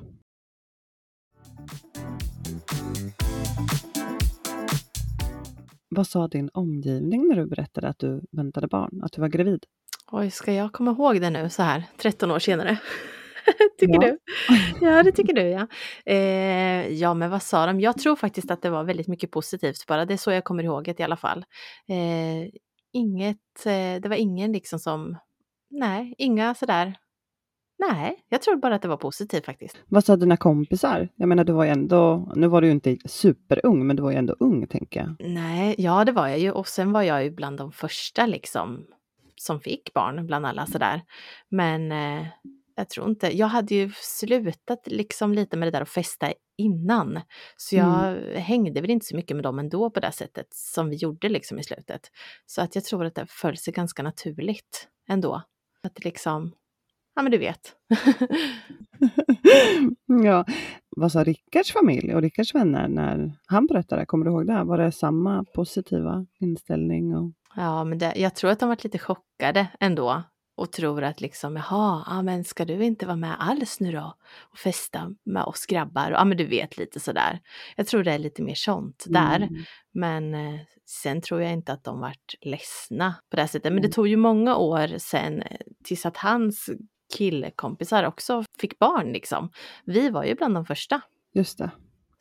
Vad 5.88 6.06
sa 6.06 6.28
din 6.28 6.50
omgivning 6.54 7.28
när 7.28 7.36
du 7.36 7.46
berättade 7.46 7.88
att 7.88 7.98
du 7.98 8.20
väntade 8.32 8.66
barn, 8.68 9.00
att 9.04 9.12
du 9.12 9.20
var 9.20 9.28
gravid? 9.28 9.64
Oj, 10.12 10.30
ska 10.30 10.52
jag 10.52 10.72
komma 10.72 10.90
ihåg 10.90 11.20
det 11.20 11.30
nu 11.30 11.50
så 11.50 11.62
här 11.62 11.84
13 11.96 12.30
år 12.30 12.38
senare? 12.38 12.78
tycker 13.78 13.94
Ja. 13.94 14.00
du? 14.00 14.18
Ja, 14.86 15.02
det 15.02 15.12
tycker 15.12 15.34
du 15.34 15.42
ja. 15.42 15.66
Eh, 16.06 16.88
ja, 16.92 17.14
men 17.14 17.30
vad 17.30 17.42
sa 17.42 17.66
de? 17.66 17.80
Jag 17.80 17.98
tror 17.98 18.16
faktiskt 18.16 18.50
att 18.50 18.62
det 18.62 18.70
var 18.70 18.84
väldigt 18.84 19.08
mycket 19.08 19.30
positivt 19.30 19.86
bara. 19.88 20.04
Det 20.04 20.12
är 20.14 20.18
så 20.18 20.30
jag 20.32 20.44
kommer 20.44 20.64
ihåg 20.64 20.84
det 20.84 21.00
i 21.00 21.02
alla 21.02 21.16
fall. 21.16 21.38
Eh, 21.88 22.48
inget, 22.92 23.66
eh, 23.66 24.00
det 24.02 24.08
var 24.08 24.16
ingen 24.16 24.52
liksom 24.52 24.78
som, 24.78 25.16
nej, 25.70 26.14
inga 26.18 26.54
sådär. 26.54 26.94
Nej, 27.90 28.24
jag 28.28 28.42
tror 28.42 28.56
bara 28.56 28.74
att 28.74 28.82
det 28.82 28.88
var 28.88 28.96
positivt 28.96 29.44
faktiskt. 29.44 29.78
Vad 29.88 30.04
sa 30.04 30.16
dina 30.16 30.36
kompisar? 30.36 31.08
Jag 31.16 31.28
menar, 31.28 31.44
du 31.44 31.52
var 31.52 31.64
ju 31.64 31.70
ändå, 31.70 32.32
nu 32.36 32.48
var 32.48 32.60
du 32.60 32.66
ju 32.66 32.72
inte 32.72 32.96
superung, 33.04 33.86
men 33.86 33.96
du 33.96 34.02
var 34.02 34.10
ju 34.10 34.16
ändå 34.16 34.36
ung, 34.38 34.66
tänker 34.66 35.00
jag. 35.00 35.28
Nej, 35.28 35.74
ja 35.78 36.04
det 36.04 36.12
var 36.12 36.28
jag 36.28 36.38
ju 36.38 36.50
och 36.50 36.68
sen 36.68 36.92
var 36.92 37.02
jag 37.02 37.24
ju 37.24 37.30
bland 37.30 37.58
de 37.58 37.72
första 37.72 38.26
liksom 38.26 38.86
som 39.36 39.60
fick 39.60 39.92
barn 39.94 40.26
bland 40.26 40.46
alla 40.46 40.66
sådär. 40.66 41.02
Men 41.48 41.92
eh, 41.92 42.26
jag 42.82 42.88
tror 42.88 43.08
inte, 43.08 43.36
jag 43.36 43.46
hade 43.46 43.74
ju 43.74 43.90
slutat 43.94 44.86
liksom 44.86 45.34
lite 45.34 45.56
med 45.56 45.66
det 45.66 45.70
där 45.70 45.80
att 45.80 45.88
festa 45.88 46.32
innan. 46.58 47.20
Så 47.56 47.76
jag 47.76 48.16
hängde 48.34 48.80
väl 48.80 48.90
inte 48.90 49.06
så 49.06 49.16
mycket 49.16 49.36
med 49.36 49.44
dem 49.44 49.58
ändå 49.58 49.90
på 49.90 50.00
det 50.00 50.12
sättet 50.12 50.46
som 50.50 50.90
vi 50.90 50.96
gjorde 50.96 51.28
liksom 51.28 51.58
i 51.58 51.62
slutet. 51.62 52.10
Så 52.46 52.62
att 52.62 52.74
jag 52.74 52.84
tror 52.84 53.04
att 53.04 53.14
det 53.14 53.26
föll 53.28 53.56
sig 53.56 53.72
ganska 53.72 54.02
naturligt 54.02 54.88
ändå. 55.08 55.42
Att 55.82 55.94
det 55.94 56.04
liksom, 56.04 56.52
ja 57.14 57.22
men 57.22 57.32
du 57.32 57.38
vet. 57.38 57.76
ja. 60.24 60.44
Vad 60.96 61.12
sa 61.12 61.24
Rickards 61.24 61.72
familj 61.72 62.14
och 62.14 62.22
Rickards 62.22 62.54
vänner 62.54 62.88
när 62.88 63.32
han 63.46 63.66
berättade? 63.66 64.06
Kommer 64.06 64.24
du 64.24 64.30
ihåg 64.30 64.46
det? 64.46 64.64
Var 64.64 64.78
det 64.78 64.92
samma 64.92 65.44
positiva 65.44 66.26
inställning? 66.40 67.16
Och... 67.16 67.32
Ja, 67.56 67.84
men 67.84 67.98
det, 67.98 68.12
jag 68.16 68.34
tror 68.34 68.50
att 68.50 68.60
de 68.60 68.68
varit 68.68 68.84
lite 68.84 68.98
chockade 68.98 69.68
ändå 69.80 70.22
och 70.62 70.72
tror 70.72 71.02
att 71.02 71.20
liksom, 71.20 71.56
jaha, 71.56 72.04
ja, 72.06 72.22
men 72.22 72.44
ska 72.44 72.64
du 72.64 72.84
inte 72.84 73.06
vara 73.06 73.16
med 73.16 73.36
alls 73.38 73.80
nu 73.80 73.92
då 73.92 74.14
och 74.40 74.58
festa 74.58 75.14
med 75.24 75.42
oss 75.44 75.66
grabbar? 75.66 76.10
Ja, 76.10 76.24
men 76.24 76.36
du 76.36 76.46
vet 76.46 76.76
lite 76.76 77.00
sådär. 77.00 77.40
Jag 77.76 77.86
tror 77.86 78.04
det 78.04 78.12
är 78.12 78.18
lite 78.18 78.42
mer 78.42 78.54
sånt 78.54 79.04
där. 79.08 79.36
Mm. 79.36 79.54
Men 79.92 80.34
eh, 80.34 80.60
sen 80.86 81.20
tror 81.20 81.42
jag 81.42 81.52
inte 81.52 81.72
att 81.72 81.84
de 81.84 82.00
vart 82.00 82.34
ledsna 82.40 83.14
på 83.30 83.36
det 83.36 83.42
här 83.42 83.46
sättet. 83.48 83.72
Men 83.72 83.82
det 83.82 83.86
Mm. 83.86 83.92
tog 83.92 84.08
ju 84.08 84.16
många 84.16 84.56
år 84.56 84.98
sen 84.98 85.42
eh, 85.42 85.56
tills 85.84 86.06
att 86.06 86.16
hans 86.16 86.70
killkompisar 87.16 88.04
också 88.04 88.44
fick 88.58 88.78
barn 88.78 89.12
liksom. 89.12 89.50
Vi 89.84 90.10
var 90.10 90.24
ju 90.24 90.34
bland 90.34 90.54
de 90.54 90.66
första. 90.66 91.00
Just 91.34 91.58
det. 91.58 91.70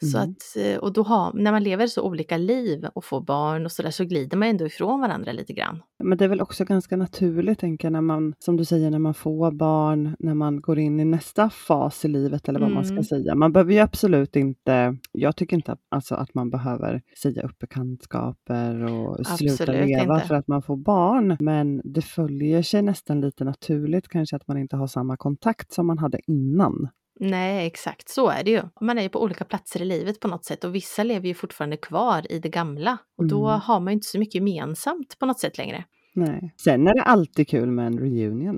Så 0.04 0.18
Mm. 0.18 0.30
att, 0.30 0.58
eh, 0.58 0.78
och 0.78 0.94
då 0.94 1.04
har, 1.04 1.34
när 1.34 1.52
man 1.52 1.64
lever 1.64 1.88
så 1.88 2.02
olika 2.02 2.38
liv 2.38 2.88
och 2.96 3.06
får 3.06 3.22
barn 3.22 3.66
och 3.66 3.72
sådär 3.72 3.92
så 3.92 4.06
glider 4.06 4.38
man 4.38 4.48
ändå 4.50 4.66
ifrån 4.66 5.00
varandra 5.02 5.32
lite 5.32 5.54
grann. 5.54 5.82
Men 6.04 6.18
det 6.18 6.26
är 6.26 6.30
väl 6.30 6.42
också 6.42 6.66
ganska 6.66 6.98
naturligt, 6.98 7.60
tänker 7.60 7.86
jag, 7.88 7.92
när 7.94 8.02
man, 8.02 8.34
som 8.40 8.58
du 8.58 8.66
säger, 8.66 8.90
när 8.92 9.00
man 9.00 9.14
får 9.14 9.52
barn, 9.52 10.16
när 10.20 10.34
man 10.34 10.62
går 10.62 10.80
in 10.80 11.00
i 11.00 11.06
nästa 11.06 11.50
fas 11.50 12.06
i 12.06 12.08
livet, 12.08 12.50
eller 12.50 12.60
vad 12.60 12.72
man 12.72 12.86
ska 12.86 12.92
Mm. 12.94 13.04
säga. 13.04 13.36
Man 13.36 13.52
behöver 13.54 13.74
ju 13.74 13.80
absolut 13.80 14.36
inte, 14.36 14.98
jag 15.12 15.36
tycker 15.36 15.56
inte 15.56 15.76
alltså, 15.90 16.16
att 16.16 16.34
man 16.34 16.50
behöver 16.50 17.02
säga 17.22 17.42
upp 17.44 17.60
bekantskaper 17.60 18.84
och 18.84 19.26
sluta 19.28 19.64
Absolut 19.64 19.88
leva 19.88 20.16
inte. 20.16 20.28
för 20.28 20.36
att 20.36 20.48
man 20.48 20.62
får 20.62 20.78
barn. 20.78 21.38
Men 21.40 21.82
det 21.84 22.02
följer 22.02 22.62
sig 22.62 22.82
nästan 22.82 23.22
lite 23.22 23.44
naturligt, 23.44 24.08
kanske 24.08 24.36
att 24.36 24.48
man 24.48 24.58
inte 24.58 24.76
har 24.76 24.88
samma 24.88 25.18
kontakt 25.18 25.72
som 25.74 25.88
man 25.88 25.98
hade 25.98 26.20
innan. 26.28 26.90
Nej, 27.24 27.68
exakt 27.68 28.10
så 28.10 28.30
är 28.30 28.44
det 28.44 28.52
ju. 28.52 28.62
Man 28.82 28.98
är 28.98 29.02
ju 29.02 29.10
på 29.10 29.22
olika 29.24 29.46
platser 29.46 29.82
i 29.82 29.86
livet 29.86 30.20
på 30.20 30.28
något 30.28 30.46
sätt 30.46 30.64
och 30.64 30.76
vissa 30.76 31.04
lever 31.04 31.28
ju 31.28 31.34
fortfarande 31.34 31.78
kvar 31.78 32.32
i 32.32 32.40
det 32.40 32.50
gamla 32.50 32.98
och 33.18 33.28
då 33.28 33.48
Mm. 33.48 33.60
har 33.62 33.80
man 33.80 33.92
ju 33.94 33.96
inte 33.96 34.08
så 34.08 34.20
mycket 34.20 34.36
gemensamt 34.36 35.20
på 35.20 35.26
något 35.26 35.40
sätt 35.40 35.58
längre. 35.58 35.84
Nej. 36.16 36.54
Sen 36.64 36.88
är 36.88 36.94
det 36.94 37.02
alltid 37.04 37.48
kul 37.48 37.72
med 37.72 37.88
en 37.88 38.00
reunion. 38.00 38.58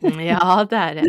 Mm, 0.00 0.20
Ja, 0.26 0.66
det 0.70 0.76
är 0.76 0.94
det. 0.94 1.02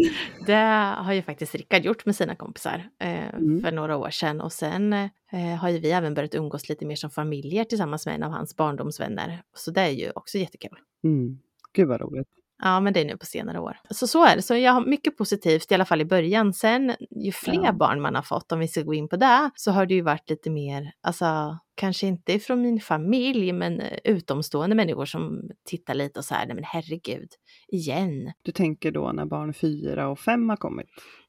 Det 0.45 0.93
har 1.03 1.13
ju 1.13 1.21
faktiskt 1.21 1.55
Rickard 1.55 1.85
gjort 1.85 2.05
med 2.05 2.15
sina 2.15 2.35
kompisar 2.35 2.89
eh, 2.99 3.29
Mm. 3.35 3.61
för 3.61 3.71
några 3.71 3.97
år 3.97 4.09
sedan 4.09 4.41
och 4.41 4.51
sen 4.51 4.93
eh, 4.93 5.55
har 5.59 5.69
ju 5.69 5.79
vi 5.79 5.91
även 5.91 6.13
börjat 6.13 6.35
umgås 6.35 6.69
lite 6.69 6.85
mer 6.85 6.95
som 6.95 7.09
familjer 7.09 7.63
tillsammans 7.63 8.05
med 8.05 8.15
en 8.15 8.23
av 8.23 8.31
hans 8.31 8.55
barndomsvänner. 8.57 9.41
Så 9.55 9.71
det 9.71 9.81
är 9.81 9.89
ju 9.89 10.11
också 10.15 10.37
jättekul. 10.37 10.77
Mm. 11.03 11.39
Gud 11.73 11.87
vad 11.87 12.01
roligt. 12.01 12.27
Ja, 12.63 12.79
men 12.79 12.93
det 12.93 12.99
är 13.01 13.05
nu 13.05 13.17
på 13.17 13.25
senare 13.25 13.59
år. 13.59 13.77
Så 13.89 14.07
så 14.07 14.25
är 14.25 14.35
det. 14.35 14.41
Så 14.41 14.55
jag 14.55 14.71
har 14.71 14.85
mycket 14.85 15.17
positivt 15.17 15.71
i 15.71 15.75
alla 15.75 15.85
fall 15.85 16.01
i 16.01 16.05
början. 16.05 16.53
Sen 16.53 16.95
ju 17.25 17.31
fler 17.31 17.63
Ja. 17.65 17.73
barn 17.73 18.01
man 18.01 18.15
har 18.15 18.21
fått, 18.21 18.51
om 18.51 18.59
vi 18.59 18.67
ska 18.67 18.81
gå 18.81 18.93
in 18.93 19.07
på 19.07 19.15
det, 19.15 19.49
så 19.55 19.71
har 19.71 19.85
det 19.85 19.93
ju 19.93 20.01
varit 20.01 20.29
lite 20.29 20.49
mer, 20.49 20.91
alltså 21.01 21.57
kanske 21.75 22.07
inte 22.07 22.39
från 22.39 22.61
min 22.61 22.79
familj, 22.79 23.51
men 23.53 23.79
eh, 23.79 23.97
utomstående 24.03 24.75
människor 24.75 25.05
som 25.05 25.49
tittar 25.65 25.93
lite 25.93 26.19
och 26.19 26.25
så 26.25 26.35
här, 26.35 26.45
nej 26.45 26.55
men 26.55 26.63
herregud, 26.63 27.29
igen. 27.67 28.31
Du 28.41 28.51
tänker 28.51 28.91
då 28.91 29.11
när 29.11 29.25
barn 29.25 29.53
fyra 29.53 30.07
och 30.09 30.19
fem 30.19 30.49
har 30.49 30.57
kommit? 30.57 30.87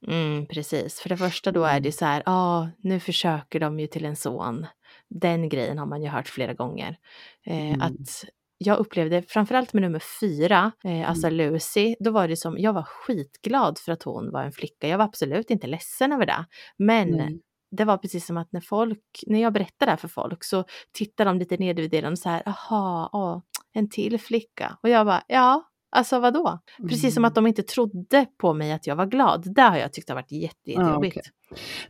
Mm, 0.09 0.47
precis. 0.47 1.01
För 1.01 1.09
det 1.09 1.17
första 1.17 1.53
då 1.53 1.65
är 1.65 1.81
det 1.81 1.93
så 1.93 2.05
här, 2.05 2.23
ja, 2.27 2.71
nu 2.79 3.01
försöker 3.01 3.61
de 3.61 3.81
ju 3.81 3.87
till 3.87 4.05
en 4.05 4.17
son. 4.17 4.67
Den 5.09 5.49
grejen 5.49 5.79
har 5.79 5.87
man 5.87 6.03
ju 6.03 6.09
hört 6.09 6.29
flera 6.29 6.55
gånger. 6.55 6.97
Eh, 7.47 7.63
Mm. 7.69 7.81
Att 7.83 8.25
jag 8.67 8.79
upplevde, 8.79 9.23
framförallt 9.23 9.73
med 9.73 9.83
nummer 9.83 10.03
fyra, 10.21 10.73
eh, 10.85 11.09
alltså 11.11 11.27
Mm. 11.27 11.37
Lucy, 11.53 11.95
då 12.01 12.11
var 12.11 12.29
det 12.29 12.37
som, 12.37 12.59
jag 12.59 12.73
var 12.73 12.83
skitglad 12.83 13.79
för 13.79 13.93
att 13.93 14.03
hon 14.03 14.31
var 14.33 14.43
en 14.43 14.53
flicka. 14.53 14.89
Jag 14.89 14.99
var 14.99 15.05
absolut 15.05 15.51
inte 15.51 15.67
ledsen 15.67 16.13
över 16.13 16.27
det. 16.27 16.45
Men 16.79 17.09
Nej. 17.11 17.41
det 17.71 17.85
var 17.85 17.97
precis 17.99 18.27
som 18.27 18.37
att 18.37 18.53
när 18.53 18.61
folk, 18.61 19.25
när 19.27 19.43
jag 19.43 19.53
berättade 19.53 19.87
det 19.87 19.91
här 19.91 19.97
för 19.97 20.09
folk 20.09 20.45
så 20.45 20.65
tittar 20.93 21.25
de 21.25 21.39
lite 21.39 21.57
nedvärderande 21.57 22.17
så 22.17 22.29
här, 22.29 22.43
jaha, 22.47 23.09
åh, 23.13 23.41
en 23.75 23.89
till 23.91 24.21
flicka. 24.21 24.79
Och 24.83 24.89
jag 24.89 25.07
bara, 25.07 25.23
ja, 25.29 25.63
alltså 25.91 26.21
vadå? 26.21 26.59
Precis 26.89 27.15
som 27.15 27.21
Mm. 27.21 27.29
att 27.29 27.35
de 27.35 27.47
inte 27.47 27.63
trodde 27.63 28.27
på 28.39 28.53
mig 28.55 28.73
att 28.73 28.87
jag 28.87 28.97
var 28.97 29.07
glad. 29.07 29.55
Det 29.55 29.63
har 29.63 29.77
jag 29.77 29.93
tyckt 29.93 30.09
har 30.09 30.17
varit 30.17 30.33
jätte, 30.33 30.71
jättejobbigt. 30.71 31.17
okej. 31.17 31.33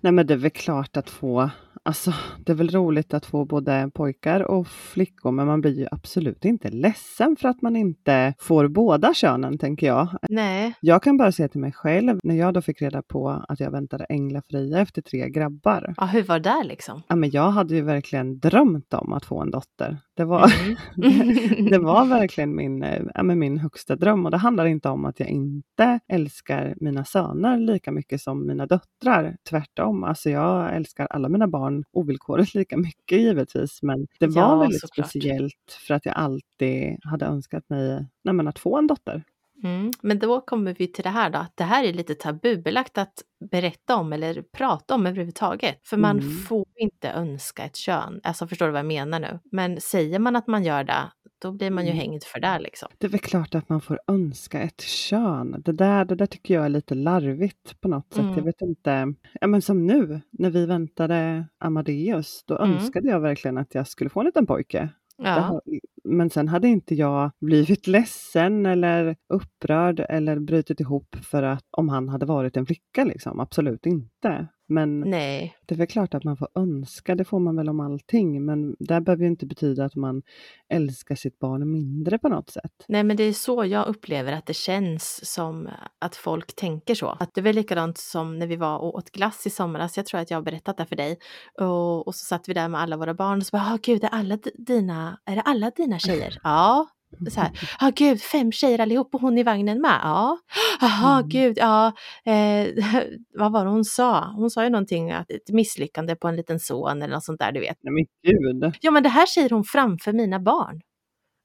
Nej 0.00 0.12
men 0.12 0.26
det 0.26 0.34
är 0.34 0.38
väl 0.38 0.50
klart 0.50 0.96
att 0.96 1.10
få, 1.10 1.50
alltså 1.84 2.12
det 2.44 2.52
är 2.52 2.56
väl 2.56 2.70
roligt 2.70 3.14
att 3.14 3.26
få 3.26 3.44
både 3.44 3.90
pojkar 3.94 4.40
och 4.40 4.66
flickor 4.68 5.30
men 5.30 5.46
man 5.46 5.60
blir 5.60 5.78
ju 5.78 5.86
absolut 5.90 6.44
inte 6.44 6.68
ledsen 6.70 7.36
för 7.36 7.48
att 7.48 7.62
man 7.62 7.76
inte 7.76 8.34
får 8.38 8.68
båda 8.68 9.14
könen 9.14 9.58
tänker 9.58 9.86
jag. 9.86 10.08
Nej, 10.28 10.74
Jag 10.80 11.02
kan 11.02 11.16
bara 11.16 11.32
säga 11.32 11.48
till 11.48 11.60
mig 11.60 11.72
själv 11.72 12.20
när 12.24 12.34
jag 12.34 12.54
då 12.54 12.62
fick 12.62 12.82
reda 12.82 13.02
på 13.02 13.44
att 13.48 13.60
jag 13.60 13.70
väntade 13.70 14.04
Änglafria 14.04 14.78
efter 14.80 15.02
tre 15.02 15.28
grabbar. 15.30 15.94
ja, 15.96 16.04
hur 16.06 16.22
var 16.22 16.38
det 16.38 16.62
liksom? 16.64 17.02
Ja, 17.08 17.16
men 17.16 17.30
jag 17.30 17.50
hade 17.50 17.74
ju 17.74 17.80
verkligen 17.82 18.38
drömt 18.38 18.94
om 18.94 19.12
att 19.12 19.24
få 19.24 19.40
en 19.40 19.50
dotter. 19.50 19.98
Det 20.16 20.24
var, 20.24 20.52
Mm. 20.96 21.66
det 21.70 21.78
var 21.78 22.04
verkligen 22.06 22.56
min, 22.56 22.82
eh, 22.82 23.02
ja, 23.14 23.22
men 23.22 23.38
min 23.38 23.58
högsta 23.58 23.96
dröm 23.96 24.24
och 24.24 24.30
det 24.30 24.36
handlar 24.36 24.66
inte 24.66 24.88
om 24.88 25.04
att 25.04 25.20
jag 25.20 25.28
inte 25.28 25.98
älskar 26.08 26.74
mina 26.80 27.04
söner 27.04 27.58
lika 27.58 27.92
mycket 27.92 28.20
som 28.20 28.46
mina 28.46 28.66
döttrar. 28.66 29.36
Tvärtom, 29.50 30.04
alltså 30.04 30.30
jag 30.30 30.76
älskar 30.76 31.06
alla 31.10 31.28
mina 31.28 31.48
barn 31.48 31.71
ovillkorligt 31.92 32.54
lika 32.54 32.76
mycket 32.76 33.18
givetvis 33.18 33.82
men 33.82 34.06
det 34.20 34.26
var 34.26 34.42
Ja, 34.42 34.56
väldigt 34.58 34.80
såklart. 34.80 35.08
speciellt 35.10 35.78
för 35.86 35.94
att 35.94 36.06
jag 36.06 36.14
alltid 36.16 36.96
hade 37.04 37.26
önskat 37.26 37.68
mig 37.68 38.06
nej, 38.24 38.46
att 38.46 38.58
få 38.58 38.78
en 38.78 38.86
dotter. 38.86 39.22
Mm. 39.64 39.90
Men 40.00 40.18
då 40.18 40.40
kommer 40.40 40.74
vi 40.78 40.86
till 40.86 41.04
det 41.04 41.10
här 41.10 41.30
då, 41.30 41.38
att 41.38 41.56
det 41.56 41.64
här 41.64 41.84
är 41.84 41.92
lite 41.92 42.14
tabubelagt 42.14 42.98
att 42.98 43.22
berätta 43.50 43.96
om 43.96 44.12
eller 44.12 44.42
prata 44.42 44.94
om 44.94 45.06
överhuvudtaget. 45.06 45.80
För 45.86 45.96
man 45.96 46.18
Mm. 46.18 46.30
får 46.38 46.66
inte 46.76 47.10
önska 47.10 47.62
ett 47.64 47.76
kön. 47.76 48.20
Alltså 48.22 48.46
förstår 48.46 48.66
du 48.66 48.72
vad 48.72 48.78
jag 48.78 48.86
menar 48.86 49.20
nu? 49.20 49.38
Men 49.52 49.80
säger 49.80 50.18
man 50.18 50.36
att 50.36 50.46
man 50.46 50.64
gör 50.64 50.84
det, 50.84 51.12
då 51.42 51.52
blir 51.52 51.70
man 51.70 51.84
ju 51.86 51.90
Mm. 51.92 52.00
hängd 52.00 52.24
för 52.24 52.40
det 52.40 52.58
liksom. 52.58 52.88
Det 52.98 53.06
är 53.06 53.10
väl 53.10 53.20
klart 53.20 53.54
att 53.54 53.68
man 53.68 53.80
får 53.80 54.00
önska 54.06 54.60
ett 54.60 54.80
kön. 54.80 55.62
Det 55.64 55.72
där, 55.72 56.04
det 56.04 56.14
där 56.14 56.26
tycker 56.26 56.54
jag 56.54 56.64
är 56.64 56.68
lite 56.68 56.94
larvigt 56.94 57.80
på 57.80 57.88
något 57.88 58.12
sätt. 58.12 58.22
Mm. 58.22 58.34
Jag 58.36 58.42
vet 58.44 58.60
inte. 58.62 59.14
Ja, 59.40 59.46
men 59.46 59.62
som 59.62 59.86
nu 59.86 60.20
när 60.30 60.50
vi 60.50 60.66
väntade 60.66 61.46
Amadeus, 61.58 62.44
då 62.46 62.58
Mm. 62.58 62.76
önskade 62.76 63.08
jag 63.08 63.20
verkligen 63.20 63.58
att 63.58 63.74
jag 63.74 63.88
skulle 63.88 64.10
få 64.10 64.20
en 64.20 64.26
liten 64.26 64.46
pojke. 64.46 64.88
Ja, 65.16 65.60
Men 66.04 66.30
sen 66.30 66.48
hade 66.48 66.68
inte 66.68 66.94
jag 66.94 67.30
blivit 67.40 67.86
ledsen 67.86 68.66
eller 68.66 69.16
upprörd 69.28 70.00
eller 70.08 70.38
brutit 70.38 70.80
ihop 70.80 71.16
för 71.22 71.42
att 71.42 71.64
om 71.70 71.88
han 71.88 72.08
hade 72.08 72.26
varit 72.26 72.56
en 72.56 72.66
flicka 72.66 73.04
liksom. 73.04 73.40
Absolut 73.40 73.86
inte. 73.86 74.46
Men 74.72 75.00
Nej, 75.00 75.56
det 75.66 75.74
är 75.74 75.78
väl 75.78 75.86
klart 75.86 76.14
att 76.14 76.24
man 76.24 76.36
får 76.36 76.48
önska, 76.54 77.14
det 77.14 77.24
får 77.24 77.38
man 77.38 77.56
väl 77.56 77.68
om 77.68 77.80
allting. 77.80 78.44
Men 78.44 78.76
det 78.78 79.00
behöver 79.00 79.22
ju 79.22 79.28
inte 79.28 79.46
betyda 79.46 79.84
att 79.84 79.96
man 79.96 80.22
älskar 80.68 81.14
sitt 81.14 81.38
barn 81.38 81.72
mindre 81.72 82.18
på 82.18 82.28
något 82.28 82.50
sätt. 82.50 82.84
Nej, 82.88 83.04
men 83.04 83.16
det 83.16 83.22
är 83.22 83.32
så 83.32 83.64
jag 83.64 83.86
upplever 83.86 84.32
att 84.32 84.46
det 84.46 84.54
känns 84.54 85.32
som 85.34 85.68
att 85.98 86.16
folk 86.16 86.56
tänker 86.56 86.94
så. 86.94 87.08
Att 87.08 87.34
det 87.34 87.40
är 87.40 87.42
väl 87.42 87.54
likadant 87.54 87.98
som 87.98 88.38
när 88.38 88.46
vi 88.46 88.56
var 88.56 88.78
och 88.78 88.94
åt 88.94 89.10
glass 89.10 89.46
i 89.46 89.50
somras. 89.50 89.96
Jag 89.96 90.06
tror 90.06 90.20
att 90.20 90.30
jag 90.30 90.38
har 90.38 90.42
berättat 90.42 90.76
det 90.76 90.86
för 90.86 90.96
dig. 90.96 91.18
Och, 91.60 92.06
och 92.06 92.14
så 92.14 92.24
satt 92.24 92.48
vi 92.48 92.54
där 92.54 92.68
med 92.68 92.80
alla 92.80 92.96
våra 92.96 93.14
barn 93.14 93.38
och 93.38 93.46
så 93.46 93.56
bara, 93.56 93.74
oh, 93.74 93.78
gud, 93.82 94.04
är 94.04 94.08
alla 94.08 94.38
dina, 94.54 95.18
är 95.24 95.36
det 95.36 95.42
alla 95.42 95.70
dina 95.70 95.98
tjejer? 95.98 96.38
Ja. 96.42 96.88
Så 97.30 97.40
här, 97.40 97.50
ja 97.80 97.88
oh, 97.88 97.92
gud, 97.96 98.20
fem 98.20 98.52
tjejer 98.52 98.78
allihop 98.78 99.14
och 99.14 99.20
hon 99.20 99.38
i 99.38 99.42
vagnen 99.42 99.80
med. 99.80 100.00
Ja, 100.02 100.38
jaha 100.80 101.18
Mm. 101.18 101.28
gud, 101.28 101.58
ja. 101.58 101.86
Eh, 102.24 102.66
vad 103.38 103.52
var 103.52 103.64
det 103.64 103.70
hon 103.70 103.84
sa? 103.84 104.32
Hon 104.36 104.50
sa 104.50 104.64
ju 104.64 104.70
någonting, 104.70 105.12
att 105.12 105.30
ett 105.30 105.50
misslyckande 105.52 106.16
på 106.16 106.28
en 106.28 106.36
liten 106.36 106.60
son 106.60 107.02
eller 107.02 107.14
något 107.14 107.24
sånt 107.24 107.40
där, 107.40 107.52
du 107.52 107.60
vet. 107.60 107.76
Nej 107.82 107.92
men 107.92 108.04
gud! 108.32 108.74
Ja, 108.80 108.90
men 108.90 109.02
det 109.02 109.08
här 109.08 109.26
säger 109.26 109.50
hon 109.50 109.64
framför 109.64 110.12
mina 110.12 110.40
barn. 110.40 110.80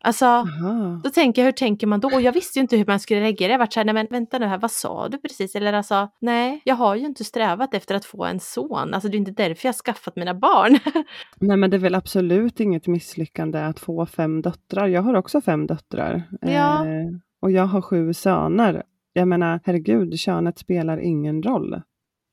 Alltså, 0.04 0.26
Aha. 0.26 1.02
då 1.04 1.10
tänker 1.10 1.42
jag, 1.42 1.46
hur 1.46 1.52
tänker 1.52 1.88
man 1.88 2.00
då? 2.00 2.08
Och 2.08 2.22
jag 2.22 2.32
visste 2.32 2.60
ju 2.60 2.62
inte 2.62 2.78
hur 2.78 2.86
man 2.86 3.00
skulle 3.00 3.22
reagera. 3.22 3.52
Jag 3.52 3.60
vart 3.60 3.74
så 3.74 3.80
här, 3.80 3.86
nej 3.86 3.94
men 3.94 4.08
vänta 4.10 4.40
nu 4.40 4.46
här, 4.46 4.58
vad 4.58 4.72
sa 4.72 5.10
du 5.10 5.18
precis? 5.18 5.56
Eller 5.56 5.74
alltså, 5.74 6.10
nej, 6.22 6.62
jag 6.64 6.76
har 6.76 6.96
ju 6.96 7.06
inte 7.06 7.24
strävat 7.24 7.74
efter 7.74 7.96
att 7.96 8.06
få 8.06 8.26
en 8.26 8.40
son. 8.40 8.94
Alltså 8.94 9.10
det 9.10 9.16
är 9.16 9.20
inte 9.20 9.32
därför 9.32 9.68
jag 9.68 9.74
har 9.74 9.78
skaffat 9.78 10.16
mina 10.16 10.34
barn. 10.34 10.80
Nej 11.40 11.58
men 11.58 11.70
det 11.70 11.78
är 11.78 11.80
väl 11.80 11.96
absolut 11.96 12.60
inget 12.60 12.88
misslyckande 12.88 13.60
att 13.60 13.80
få 13.80 14.06
fem 14.06 14.42
döttrar. 14.42 14.88
Jag 14.88 15.02
har 15.02 15.14
också 15.14 15.42
fem 15.42 15.68
döttrar. 15.68 16.24
Ja. 16.42 16.86
Eh, 16.86 17.08
och 17.42 17.52
jag 17.52 17.66
har 17.66 17.82
sju 17.82 18.14
söner. 18.14 18.84
Jag 19.14 19.28
menar, 19.28 19.60
herregud, 19.64 20.20
könet 20.20 20.60
spelar 20.60 20.98
ingen 20.98 21.44
roll. 21.44 21.82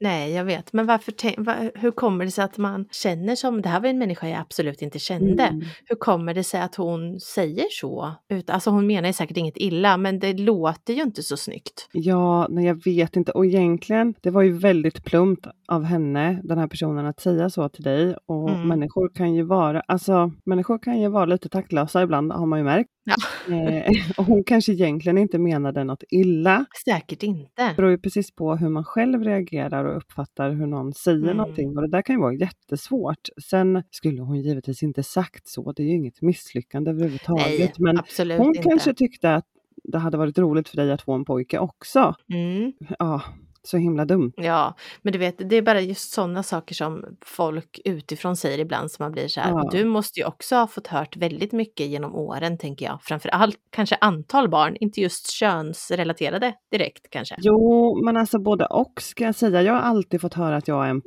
Nej, 0.00 0.32
jag 0.32 0.44
vet. 0.44 0.72
Men 0.72 0.86
varför, 0.86 1.78
hur 1.78 1.90
kommer 1.90 2.24
det 2.24 2.30
sig 2.30 2.44
att 2.44 2.58
man 2.58 2.86
känner 2.90 3.34
som, 3.36 3.62
det 3.62 3.68
här 3.68 3.80
var 3.80 3.88
en 3.88 3.98
människa 3.98 4.28
jag 4.28 4.40
absolut 4.40 4.82
inte 4.82 4.98
kände. 4.98 5.42
Mm. 5.42 5.64
Hur 5.84 5.96
kommer 5.96 6.34
det 6.34 6.44
sig 6.44 6.60
att 6.60 6.74
hon 6.74 7.20
säger 7.20 7.66
så? 7.70 8.12
Ut, 8.28 8.50
alltså 8.50 8.70
hon 8.70 8.86
menar 8.86 9.08
ju 9.08 9.12
säkert 9.12 9.36
inget 9.36 9.56
illa, 9.56 9.96
men 9.96 10.18
det 10.18 10.32
låter 10.32 10.94
ju 10.94 11.02
inte 11.02 11.22
så 11.22 11.36
snyggt. 11.36 11.88
Ja, 11.92 12.46
nej 12.50 12.64
jag 12.66 12.84
vet 12.84 13.16
inte. 13.16 13.32
Och 13.32 13.46
egentligen, 13.46 14.14
det 14.22 14.30
var 14.30 14.42
ju 14.42 14.52
väldigt 14.52 15.04
plumpt 15.04 15.46
av 15.68 15.84
henne, 15.84 16.40
den 16.44 16.58
här 16.58 16.66
personen, 16.66 17.06
att 17.06 17.20
säga 17.20 17.50
så 17.50 17.68
till 17.68 17.84
dig. 17.84 18.16
Och 18.26 18.50
Mm. 18.50 18.68
människor 18.68 19.08
kan 19.14 19.34
ju 19.34 19.42
vara, 19.42 19.80
alltså 19.80 20.32
människor 20.44 20.78
kan 20.78 21.00
ju 21.00 21.08
vara 21.08 21.24
lite 21.24 21.48
taktlösa 21.48 22.02
ibland, 22.02 22.32
har 22.32 22.46
man 22.46 22.58
ju 22.58 22.64
märkt. 22.64 22.90
Ja. 23.04 23.14
Eh, 23.54 23.92
och 24.16 24.24
hon 24.24 24.44
kanske 24.44 24.72
egentligen 24.72 25.18
inte 25.18 25.38
menade 25.38 25.84
något 25.84 26.02
illa. 26.10 26.64
Säkert 26.84 27.22
inte. 27.22 27.68
Det 27.68 27.74
beror 27.76 27.90
ju 27.90 27.98
precis 27.98 28.30
på 28.34 28.56
hur 28.56 28.68
man 28.68 28.84
själv 28.84 29.24
reagerar 29.24 29.84
och 29.84 29.96
uppfattar 29.96 30.50
hur 30.50 30.66
någon 30.66 30.92
säger 30.92 31.18
Mm. 31.18 31.36
någonting. 31.36 31.76
Och 31.76 31.82
det 31.82 31.88
där 31.88 32.02
kan 32.02 32.16
ju 32.16 32.20
vara 32.20 32.34
jättesvårt. 32.34 33.28
Sen 33.50 33.82
skulle 33.90 34.22
hon 34.22 34.40
givetvis 34.40 34.82
inte 34.82 35.02
sagt 35.02 35.48
så. 35.48 35.72
Det 35.72 35.82
är 35.82 35.86
ju 35.86 35.94
inget 35.94 36.22
misslyckande 36.22 36.90
överhuvudtaget. 36.90 37.78
Nej, 37.78 37.94
Men 38.26 38.38
hon 38.38 38.46
inte. 38.56 38.68
kanske 38.68 38.94
tyckte 38.94 39.34
att 39.34 39.46
det 39.84 39.98
hade 39.98 40.16
varit 40.16 40.38
roligt 40.38 40.68
för 40.68 40.76
dig 40.76 40.92
att 40.92 41.02
få 41.02 41.12
en 41.12 41.24
pojke 41.24 41.58
också. 41.58 42.14
Mm. 42.32 42.72
Ja, 42.98 43.22
så 43.64 43.76
himla 43.76 44.04
dumt. 44.04 44.32
Ja, 44.36 44.74
men 45.02 45.12
du 45.12 45.18
vet, 45.18 45.50
det 45.50 45.56
är 45.56 45.62
bara 45.62 45.80
just 45.80 46.12
sådana 46.12 46.42
saker 46.42 46.74
som 46.74 47.04
folk 47.24 47.80
utifrån 47.84 48.36
säger 48.36 48.58
ibland 48.58 48.90
som 48.90 49.02
man 49.04 49.12
blir 49.12 49.28
så 49.28 49.40
här. 49.40 49.50
Ja. 49.50 49.68
Du 49.72 49.84
måste 49.84 50.20
ju 50.20 50.26
också 50.26 50.56
ha 50.56 50.66
fått 50.66 50.86
hört 50.86 51.16
väldigt 51.16 51.52
mycket 51.52 51.86
genom 51.86 52.14
åren, 52.14 52.58
tänker 52.58 52.86
jag. 52.86 52.98
Framför 53.02 53.28
allt 53.28 53.58
kanske 53.70 53.96
antal 54.00 54.48
barn, 54.48 54.76
inte 54.80 55.00
just 55.00 55.30
könsrelaterade 55.30 56.54
direkt 56.70 57.10
kanske. 57.10 57.36
Jo, 57.38 58.00
men 58.04 58.16
alltså 58.16 58.38
både 58.38 58.66
och 58.66 59.02
ska 59.02 59.24
jag 59.24 59.34
säga. 59.34 59.62
Jag 59.62 59.72
har 59.72 59.80
alltid 59.80 60.20
fått 60.20 60.34
höra 60.34 60.56
att 60.56 60.68
jag 60.68 60.86
är 60.86 60.90
en 60.90 61.02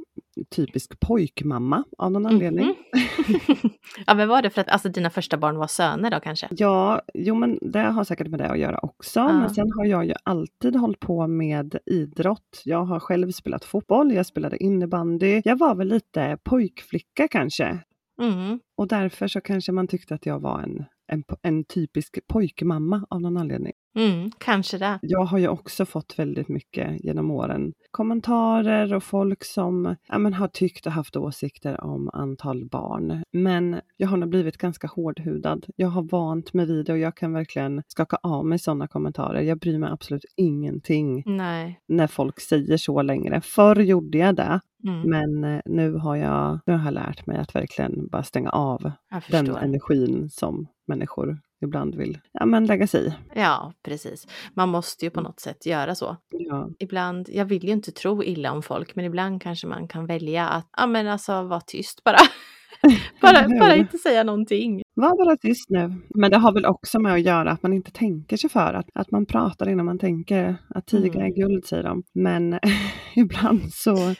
typisk 0.49 0.99
pojkmamma 0.99 1.83
av 1.97 2.11
någon 2.11 2.25
anledning. 2.25 2.65
Mhm. 2.65 3.69
ja, 4.07 4.13
men 4.13 4.27
var 4.27 4.41
det 4.41 4.49
för 4.49 4.61
att 4.61 4.69
alltså, 4.69 4.89
dina 4.89 5.09
första 5.09 5.37
barn 5.37 5.57
var 5.57 5.67
söner 5.67 6.11
då 6.11 6.19
kanske? 6.19 6.47
Ja, 6.51 7.01
jo 7.13 7.35
men 7.35 7.59
det 7.61 7.79
har 7.79 8.03
säkert 8.03 8.27
med 8.27 8.39
det 8.39 8.49
att 8.49 8.59
göra 8.59 8.79
också. 8.81 9.19
Ja. 9.19 9.33
Men 9.33 9.49
sen 9.49 9.71
har 9.77 9.85
jag 9.85 10.05
ju 10.05 10.13
alltid 10.23 10.75
hållit 10.75 10.99
på 10.99 11.27
med 11.27 11.77
idrott. 11.85 12.61
Jag 12.65 12.83
har 12.83 12.99
själv 12.99 13.31
spelat 13.31 13.65
fotboll, 13.65 14.13
jag 14.13 14.25
spelade 14.25 14.63
innebandy. 14.63 15.41
Jag 15.45 15.59
var 15.59 15.75
väl 15.75 15.87
lite 15.87 16.37
pojkflicka 16.43 17.27
kanske. 17.27 17.79
Mm. 18.21 18.59
Och 18.77 18.87
därför 18.87 19.27
så 19.27 19.41
kanske 19.41 19.71
man 19.71 19.87
tyckte 19.87 20.15
att 20.15 20.25
jag 20.25 20.39
var 20.39 20.61
en, 20.61 20.85
en, 21.07 21.23
en 21.41 21.63
typisk 21.63 22.19
pojkmamma 22.27 23.05
av 23.09 23.21
någon 23.21 23.37
anledning. 23.37 23.73
Mm, 23.97 24.31
kanske 24.37 24.77
det. 24.77 24.99
Jag 25.01 25.25
har 25.25 25.37
ju 25.37 25.47
också 25.47 25.85
fått 25.85 26.19
väldigt 26.19 26.47
mycket 26.47 27.03
genom 27.03 27.31
åren 27.31 27.73
kommentarer 27.91 28.93
och 28.93 29.03
folk 29.03 29.43
som 29.43 29.95
ja, 30.07 30.17
men 30.17 30.33
har 30.33 30.47
tyckt 30.47 30.85
och 30.85 30.91
haft 30.91 31.15
åsikter 31.15 31.83
om 31.83 32.09
antal 32.13 32.65
barn. 32.65 33.23
Men 33.31 33.81
jag 33.97 34.07
har 34.07 34.17
nog 34.17 34.29
blivit 34.29 34.57
ganska 34.57 34.87
hårdhudad. 34.87 35.65
Jag 35.75 35.87
har 35.87 36.03
vant 36.03 36.53
mig 36.53 36.65
vid 36.65 36.85
det 36.85 36.91
och 36.91 36.99
jag 36.99 37.17
kan 37.17 37.33
verkligen 37.33 37.83
skaka 37.87 38.17
av 38.23 38.45
mig 38.45 38.59
sådana 38.59 38.87
kommentarer. 38.87 39.41
Jag 39.41 39.59
bryr 39.59 39.77
mig 39.77 39.89
absolut 39.91 40.25
ingenting 40.35 41.23
Nej. 41.25 41.79
när 41.87 42.07
folk 42.07 42.39
säger 42.39 42.77
så 42.77 43.01
längre. 43.01 43.41
Förr 43.41 43.79
gjorde 43.79 44.17
jag 44.17 44.35
det, 44.35 44.59
Mm, 44.83 45.09
men 45.09 45.55
eh, 45.55 45.61
nu 45.65 45.93
har 45.93 46.15
jag, 46.15 46.59
nu 46.65 46.73
har 46.73 46.85
jag 46.85 46.93
lärt 46.93 47.25
mig 47.25 47.37
att 47.37 47.55
verkligen 47.55 48.07
bara 48.07 48.23
stänga 48.23 48.49
av 48.49 48.91
den 49.31 49.55
energin 49.55 50.29
som 50.29 50.67
människor 50.87 51.41
ibland 51.61 51.95
vill 51.95 52.19
ja, 52.31 52.45
men 52.45 52.65
lägga 52.65 52.87
sig 52.87 53.07
i. 53.07 53.13
Ja, 53.35 53.73
precis. 53.83 54.27
Man 54.53 54.69
måste 54.69 55.05
ju 55.05 55.11
på 55.11 55.21
något 55.21 55.39
sätt 55.39 55.65
göra 55.65 55.95
så. 55.95 56.17
Ja. 56.29 56.69
Ibland, 56.79 57.29
jag 57.31 57.45
vill 57.45 57.63
ju 57.63 57.71
inte 57.71 57.91
tro 57.91 58.23
illa 58.23 58.51
om 58.51 58.63
folk, 58.63 58.95
men 58.95 59.05
ibland 59.05 59.41
kanske 59.41 59.67
man 59.67 59.87
kan 59.87 60.05
välja 60.05 60.47
att, 60.47 60.69
ja 60.77 60.87
men 60.87 61.07
alltså 61.07 61.43
vara 61.43 61.61
tyst 61.61 62.03
bara. 62.03 62.17
bara, 63.21 63.59
bara 63.59 63.75
inte 63.75 63.97
säga 63.97 64.23
någonting. 64.23 64.81
Var 64.93 65.25
bara 65.25 65.37
tyst 65.37 65.69
nu. 65.69 65.93
Men 66.09 66.31
det 66.31 66.37
har 66.37 66.53
väl 66.53 66.65
också 66.65 66.99
med 66.99 67.13
att 67.13 67.21
göra 67.21 67.51
att 67.51 67.63
man 67.63 67.73
inte 67.73 67.91
tänker 67.91 68.37
sig 68.37 68.49
för. 68.49 68.73
Att, 68.73 68.85
att 68.93 69.11
man 69.11 69.25
pratar 69.25 69.69
innan 69.69 69.85
man 69.85 69.99
tänker. 69.99 70.55
Att 70.69 70.87
tiga 70.87 71.13
är 71.13 71.25
Mm. 71.27 71.33
guld 71.33 71.65
säger 71.65 71.83
de. 71.83 72.03
Men 72.13 72.59
ibland 73.15 73.73
så 73.73 74.13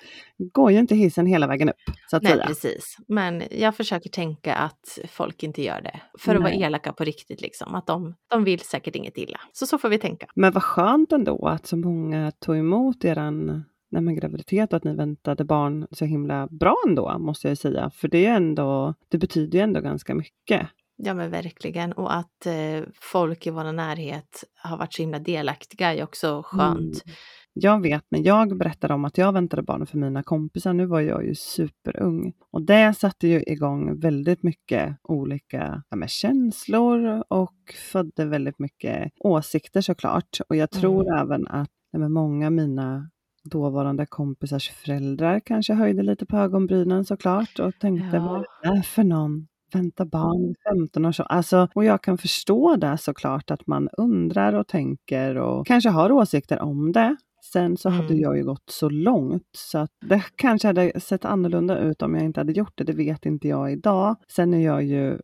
går 0.54 0.72
ju 0.72 0.80
inte 0.80 0.96
hissen 0.96 1.26
hela 1.26 1.48
vägen 1.48 1.70
upp. 1.70 1.76
Så 2.10 2.18
att 2.18 2.24
Nej, 2.24 2.32
säga. 2.32 2.46
precis. 2.46 2.98
Men 3.08 3.44
jag 3.52 3.76
försöker 3.76 4.10
tänka 4.10 4.56
att 4.56 5.00
folk 5.10 5.44
inte 5.44 5.62
gör 5.62 5.82
det. 5.82 6.02
För 6.20 6.36
att 6.36 6.42
Nej. 6.42 6.54
vara 6.58 6.66
elaka 6.68 6.94
på 6.94 7.04
riktigt 7.04 7.42
liksom. 7.42 7.76
Att 7.76 7.88
de, 7.88 8.16
de 8.30 8.44
vill 8.44 8.60
säkert 8.60 8.96
inget 8.96 9.18
illa. 9.18 9.40
Så 9.54 9.66
så 9.68 9.78
får 9.78 9.90
vi 9.90 9.98
tänka. 9.98 10.28
Men 10.36 10.54
vad 10.54 10.64
skönt 10.64 11.12
ändå 11.12 11.48
att 11.48 11.68
så 11.68 11.78
många 11.78 12.32
tog 12.32 12.58
emot 12.58 13.06
eran 13.06 13.64
nej, 13.90 14.02
men 14.02 14.16
graviditet 14.16 14.74
och 14.74 14.78
att 14.78 14.84
ni 14.84 14.96
väntade 14.96 15.44
barn 15.44 15.88
så 15.92 16.06
himla 16.06 16.48
bra 16.48 16.76
ändå, 16.88 17.20
måste 17.20 17.48
jag 17.48 17.52
ju 17.52 17.56
säga. 17.56 17.90
För 17.90 18.08
det 18.08 18.26
är 18.26 18.36
ändå, 18.36 18.94
det 19.08 19.18
betyder 19.18 19.58
ju 19.58 19.64
ändå 19.64 19.82
ganska 19.82 20.16
mycket. 20.16 20.68
Ja 20.98 21.14
men 21.14 21.32
verkligen. 21.32 21.94
Och 21.94 22.16
att 22.16 22.46
eh, 22.46 22.84
folk 22.94 23.48
i 23.48 23.50
vår 23.50 23.72
närhet 23.72 24.44
har 24.56 24.78
varit 24.78 24.94
så 24.94 25.02
himla 25.02 25.20
delaktiga 25.20 25.94
är 25.94 26.04
också 26.04 26.44
skönt. 26.46 27.06
Mm. 27.06 27.16
Jag 27.54 27.82
vet 27.82 28.04
när 28.10 28.20
jag 28.20 28.58
berättade 28.58 28.94
om 28.94 29.06
att 29.06 29.18
jag 29.18 29.34
väntade 29.34 29.64
barn 29.64 29.86
för 29.86 29.98
mina 29.98 30.24
kompisar, 30.24 30.74
nu 30.74 30.86
var 30.86 31.02
jag 31.02 31.26
ju 31.26 31.36
superung. 31.36 32.34
Och 32.52 32.62
det 32.62 32.94
satte 32.94 33.28
ju 33.28 33.44
igång 33.44 34.00
väldigt 34.00 34.44
mycket 34.44 34.98
olika 35.04 35.84
ja, 35.90 36.08
känslor 36.08 37.24
och 37.28 37.76
födde 37.92 38.26
väldigt 38.26 38.60
mycket 38.60 39.12
åsikter 39.20 39.82
såklart. 39.82 40.40
Och 40.50 40.56
jag 40.56 40.72
tror 40.72 41.18
även 41.20 41.48
att 41.48 41.70
ja, 41.92 42.10
många 42.10 42.46
av 42.46 42.52
mina 42.52 43.10
dåvarande 43.48 44.06
kompisars 44.06 44.70
föräldrar 44.70 45.40
kanske 45.46 45.74
höjde 45.74 46.04
lite 46.04 46.26
på 46.26 46.38
ögonbrynen 46.38 47.06
såklart 47.06 47.60
och 47.60 47.80
tänkte 47.80 48.18
Ja. 48.18 48.24
vad 48.24 48.72
är 48.72 48.76
det 48.78 48.84
för 48.84 49.04
någon? 49.04 49.48
Vänta 49.74 50.06
barn 50.06 50.46
i 50.52 50.56
15 50.70 51.06
år 51.06 51.12
så. 51.12 51.24
Alltså, 51.24 51.68
och 51.76 51.86
jag 51.86 52.02
kan 52.04 52.18
förstå 52.18 52.76
det 52.76 52.98
såklart 52.98 53.52
att 53.52 53.68
man 53.68 53.90
undrar 53.98 54.54
och 54.54 54.68
tänker 54.68 55.36
och 55.36 55.68
kanske 55.68 55.90
har 55.90 56.12
åsikter 56.12 56.62
om 56.62 56.92
det. 56.92 57.16
Sen 57.54 57.78
så 57.78 57.90
hade 57.90 58.08
Mm. 58.08 58.20
jag 58.20 58.38
ju 58.38 58.44
gått 58.44 58.70
så 58.70 58.90
långt 58.90 59.44
så 59.58 59.78
att 59.78 59.90
det 60.06 60.24
kanske 60.36 60.68
hade 60.68 61.00
sett 61.00 61.26
annorlunda 61.26 61.80
ut 61.80 62.02
om 62.02 62.16
jag 62.16 62.24
inte 62.24 62.40
hade 62.40 62.52
gjort 62.52 62.74
det. 62.76 62.84
Det 62.84 62.94
vet 62.94 63.26
inte 63.26 63.48
jag 63.48 63.72
idag. 63.72 64.16
Sen 64.36 64.54
är 64.54 64.66
jag 64.66 64.84
ju 64.84 65.20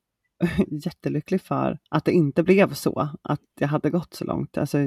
jättelycklig 0.86 1.41
för 1.41 1.78
att 1.89 2.06
det 2.06 2.12
inte 2.12 2.44
blev 2.44 2.74
så, 2.74 3.10
att 3.22 3.41
jag 3.60 3.68
hade 3.68 3.89
gått 3.89 4.14
så 4.14 4.26
långt. 4.26 4.58
Alltså, 4.58 4.78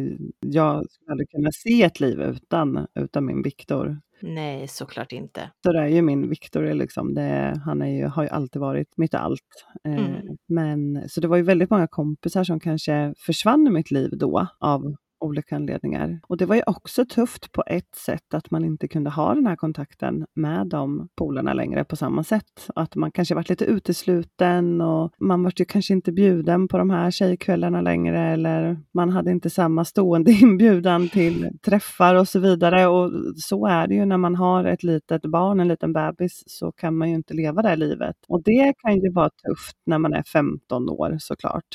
jag 0.40 0.90
skulle 0.90 1.10
aldrig 1.10 1.30
kunna 1.30 1.50
se 1.52 1.82
ett 1.82 2.00
liv 2.00 2.20
utan, 2.20 2.86
utan 2.94 3.24
min 3.26 3.42
Viktor. 3.42 4.00
Nej, 4.22 4.68
såklart 4.68 5.12
inte. 5.12 5.50
Så 5.64 5.72
det 5.72 5.78
är 5.78 5.86
ju 5.88 6.02
min 6.02 6.28
Viktor, 6.28 6.74
liksom, 6.74 7.14
det, 7.14 7.60
han 7.64 7.82
är 7.82 7.86
ju, 7.98 8.06
har 8.06 8.22
ju 8.22 8.28
alltid 8.28 8.60
varit 8.60 8.96
mitt 8.96 9.14
allt. 9.14 9.40
Eh, 9.84 9.96
Mm. 9.96 10.36
men, 10.48 11.08
så 11.08 11.20
det 11.20 11.28
var 11.28 11.36
ju 11.36 11.42
väldigt 11.42 11.70
många 11.70 11.86
kompisar 11.86 12.44
som 12.44 12.60
kanske 12.60 13.14
försvann 13.18 13.66
i 13.66 13.70
mitt 13.70 13.90
liv 13.90 14.10
då 14.12 14.46
av 14.60 14.94
olika 15.20 15.56
anledningar. 15.56 16.20
Och 16.28 16.36
det 16.36 16.46
var 16.46 16.56
ju 16.56 16.62
också 16.66 17.04
tufft 17.04 17.52
på 17.52 17.64
ett 17.66 17.94
sätt 17.94 18.34
att 18.34 18.50
man 18.50 18.64
inte 18.64 18.88
kunde 18.88 19.10
ha 19.10 19.34
den 19.34 19.46
här 19.46 19.56
kontakten 19.56 20.26
med 20.34 20.66
de 20.66 21.08
polarna 21.16 21.52
längre 21.52 21.84
på 21.84 21.96
samma 21.96 22.24
sätt. 22.24 22.70
Att 22.74 22.94
man 22.94 23.10
kanske 23.12 23.34
varit 23.34 23.48
lite 23.48 23.64
utesluten 23.64 24.80
och 24.80 25.12
man 25.20 25.42
var 25.42 25.52
ju 25.56 25.64
kanske 25.64 25.92
inte 25.92 26.12
bjuden 26.12 26.68
på 26.68 26.78
de 26.78 26.90
här 26.90 27.10
tjejkvällarna 27.10 27.80
längre 27.80 28.20
eller 28.20 28.78
man 28.94 29.10
hade 29.10 29.30
inte 29.30 29.50
samma 29.50 29.84
stående 29.84 30.32
inbjudan 30.42 31.08
till 31.08 31.50
träffar 31.64 32.14
och 32.14 32.28
så 32.28 32.38
vidare. 32.38 32.86
Och 32.86 33.12
så 33.36 33.66
är 33.66 33.86
det 33.86 33.94
ju 33.94 34.04
när 34.04 34.16
man 34.18 34.34
har 34.34 34.64
ett 34.64 34.82
litet 34.82 35.22
barn, 35.22 35.60
en 35.60 35.68
liten 35.68 35.92
bebis, 35.92 36.42
så 36.46 36.72
kan 36.72 36.96
man 36.96 37.08
ju 37.08 37.14
inte 37.14 37.34
leva 37.34 37.62
det 37.62 37.76
livet. 37.76 38.16
Och 38.28 38.42
det 38.42 38.74
kan 38.78 38.94
ju 38.94 39.12
vara 39.12 39.30
tufft 39.30 39.76
när 39.86 39.98
man 39.98 40.12
är 40.12 40.22
15 40.22 40.88
år 40.88 41.16
såklart. 41.18 41.66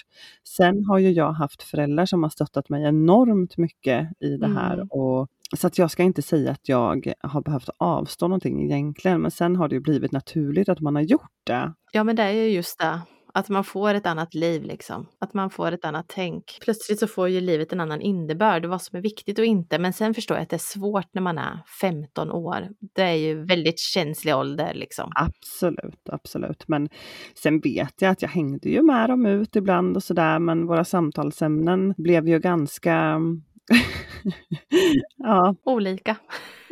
Sen 0.48 0.86
har 0.86 1.00
ju 1.00 1.12
jag 1.12 1.32
haft 1.32 1.64
föräldrar 1.64 2.06
som 2.06 2.24
har 2.24 2.30
stöttat 2.30 2.70
mig 2.70 2.84
enormt 2.84 3.31
mycket 3.58 4.10
i 4.20 4.38
det 4.38 4.48
här. 4.48 4.74
Mm. 4.74 4.88
Och, 4.88 5.28
så 5.58 5.68
att 5.68 5.78
jag 5.78 5.92
ska 5.92 6.04
inte 6.04 6.22
säga 6.22 6.52
att 6.52 6.70
jag 6.70 7.14
har 7.20 7.42
behövt 7.42 7.70
avstå 7.78 8.28
någonting 8.28 8.64
egentligen, 8.64 9.22
men 9.22 9.32
sen 9.32 9.56
har 9.56 9.68
det 9.68 9.76
ju 9.76 9.82
blivit 9.82 10.12
naturligt 10.12 10.70
att 10.70 10.80
man 10.80 10.96
har 10.96 11.02
gjort 11.02 11.32
det. 11.44 11.74
Ja, 11.92 12.04
men 12.04 12.16
det 12.16 12.24
är 12.24 12.32
ju 12.32 12.48
just 12.48 12.80
det. 12.80 13.02
Att 13.34 13.50
man 13.50 13.64
får 13.64 13.94
ett 13.94 14.06
annat 14.06 14.34
liv 14.34 14.64
liksom. 14.64 15.08
Att 15.20 15.34
man 15.34 15.50
får 15.50 15.72
ett 15.72 15.86
annat 15.86 16.06
tänk. 16.08 16.58
Plötsligt 16.62 17.00
så 17.00 17.08
får 17.08 17.30
ju 17.30 17.42
livet 17.42 17.74
en 17.74 17.80
annan 17.80 18.02
innebörd, 18.02 18.66
vad 18.66 18.82
som 18.82 18.98
är 18.98 19.02
viktigt 19.02 19.40
och 19.40 19.46
inte. 19.46 19.80
Men 19.80 19.94
sen 19.94 20.14
förstår 20.14 20.38
jag 20.38 20.44
att 20.44 20.50
det 20.50 20.56
är 20.56 20.58
svårt 20.58 21.08
när 21.14 21.22
man 21.22 21.38
är 21.38 21.60
15 21.82 22.32
år. 22.32 22.70
Det 22.96 23.02
är 23.02 23.16
ju 23.16 23.46
väldigt 23.46 23.80
känslig 23.80 24.36
ålder 24.36 24.74
liksom. 24.74 25.12
Absolut, 25.16 26.10
absolut. 26.10 26.68
Men 26.68 26.90
sen 27.36 27.60
vet 27.60 28.02
jag 28.02 28.12
att 28.12 28.22
jag 28.22 28.30
hängde 28.30 28.70
ju 28.70 28.82
med 28.82 29.10
dem 29.10 29.26
ut 29.26 29.56
ibland 29.56 29.96
och 29.96 30.04
sådär, 30.04 30.40
men 30.40 30.68
våra 30.68 30.84
samtalsämnen 30.84 31.94
blev 31.98 32.28
ju 32.28 32.40
ganska 32.40 33.20
ja. 35.18 35.56
Olika. 35.64 36.16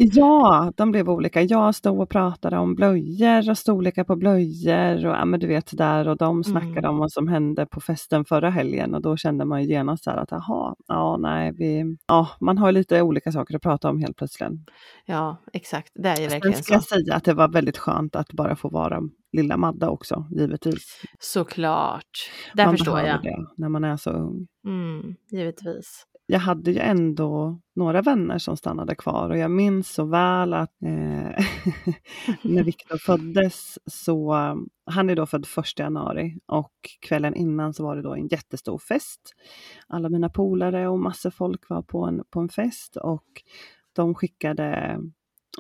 Ja, 0.02 0.74
de 0.78 0.92
blev 0.92 1.10
olika. 1.10 1.42
Jag 1.42 1.76
stod 1.76 2.00
och 2.02 2.10
pratade 2.10 2.58
om 2.58 2.76
blöjor 2.76 3.50
och 3.50 3.58
storlekar 3.58 4.04
på 4.04 4.16
blöjor 4.16 5.06
och 5.06 5.16
ja, 5.16 5.26
men 5.26 5.40
du 5.40 5.48
vet 5.48 5.78
där 5.78 6.08
och 6.08 6.18
de 6.18 6.44
snackade 6.44 6.80
Mm. 6.80 6.90
om 6.92 6.98
vad 6.98 7.12
som 7.12 7.28
hände 7.28 7.66
på 7.66 7.82
festen 7.82 8.26
förra 8.26 8.50
helgen 8.50 8.96
och 8.96 9.02
då 9.02 9.18
kände 9.18 9.46
man 9.46 9.64
ju 9.64 9.70
genast 9.70 10.04
så 10.04 10.12
att 10.12 10.32
jaha, 10.32 10.76
ja 10.88 11.18
nej, 11.18 11.52
vi, 11.58 11.98
ja, 12.08 12.30
man 12.40 12.58
har 12.58 12.72
lite 12.72 13.02
olika 13.02 13.32
saker 13.32 13.56
att 13.56 13.62
prata 13.62 13.90
om 13.90 14.00
helt 14.00 14.18
plötsligt. 14.18 14.50
Ja, 15.06 15.38
exakt. 15.54 15.92
Det 15.96 16.10
är 16.10 16.22
ju 16.22 16.30
Sen 16.30 16.30
verkligen 16.30 16.64
ska 16.64 16.64
så. 16.64 16.74
jag 16.74 16.84
säga 16.84 17.16
att 17.16 17.24
det 17.24 17.34
var 17.34 17.48
väldigt 17.48 17.78
skönt 17.78 18.16
att 18.16 18.34
bara 18.34 18.56
få 18.56 18.70
vara 18.70 19.00
lilla 19.32 19.58
Madda 19.58 19.90
också, 19.90 20.26
givetvis. 20.32 21.02
Såklart. 21.20 22.04
Det 22.54 22.66
man 22.66 22.78
förstår 22.78 23.00
jag. 23.00 23.24
det 23.24 23.36
när 23.58 23.70
man 23.70 23.84
är 23.84 23.98
så 23.98 24.10
ung. 24.12 24.48
Mm, 24.66 25.16
givetvis 25.32 26.06
jag 26.32 26.40
hade 26.40 26.72
ju 26.72 26.80
ändå 26.80 27.60
några 27.76 28.02
vänner 28.02 28.38
som 28.38 28.58
stannade 28.58 28.96
kvar 28.96 29.30
och 29.30 29.38
jag 29.38 29.52
minns 29.52 29.94
så 29.94 30.06
väl 30.06 30.54
att 30.54 30.82
eh, 30.82 31.46
när 32.42 32.64
Viktor 32.64 32.98
föddes 32.98 33.80
så, 33.86 34.34
han 34.86 35.10
är 35.10 35.16
då 35.16 35.26
född 35.26 35.46
1 35.58 35.80
januari 35.80 36.38
och 36.46 36.74
kvällen 37.02 37.36
innan 37.36 37.74
så 37.74 37.84
var 37.84 37.96
det 37.96 38.02
då 38.02 38.14
en 38.14 38.28
jättestor 38.28 38.78
fest. 38.78 39.22
Alla 39.88 40.10
mina 40.10 40.30
polare 40.30 40.88
och 40.88 41.00
massor 41.00 41.30
folk 41.30 41.70
var 41.70 41.82
på 41.82 42.06
en, 42.06 42.24
på 42.30 42.40
en 42.40 42.50
fest 42.50 42.96
och 42.96 43.28
de 43.94 44.16
skickade 44.16 45.00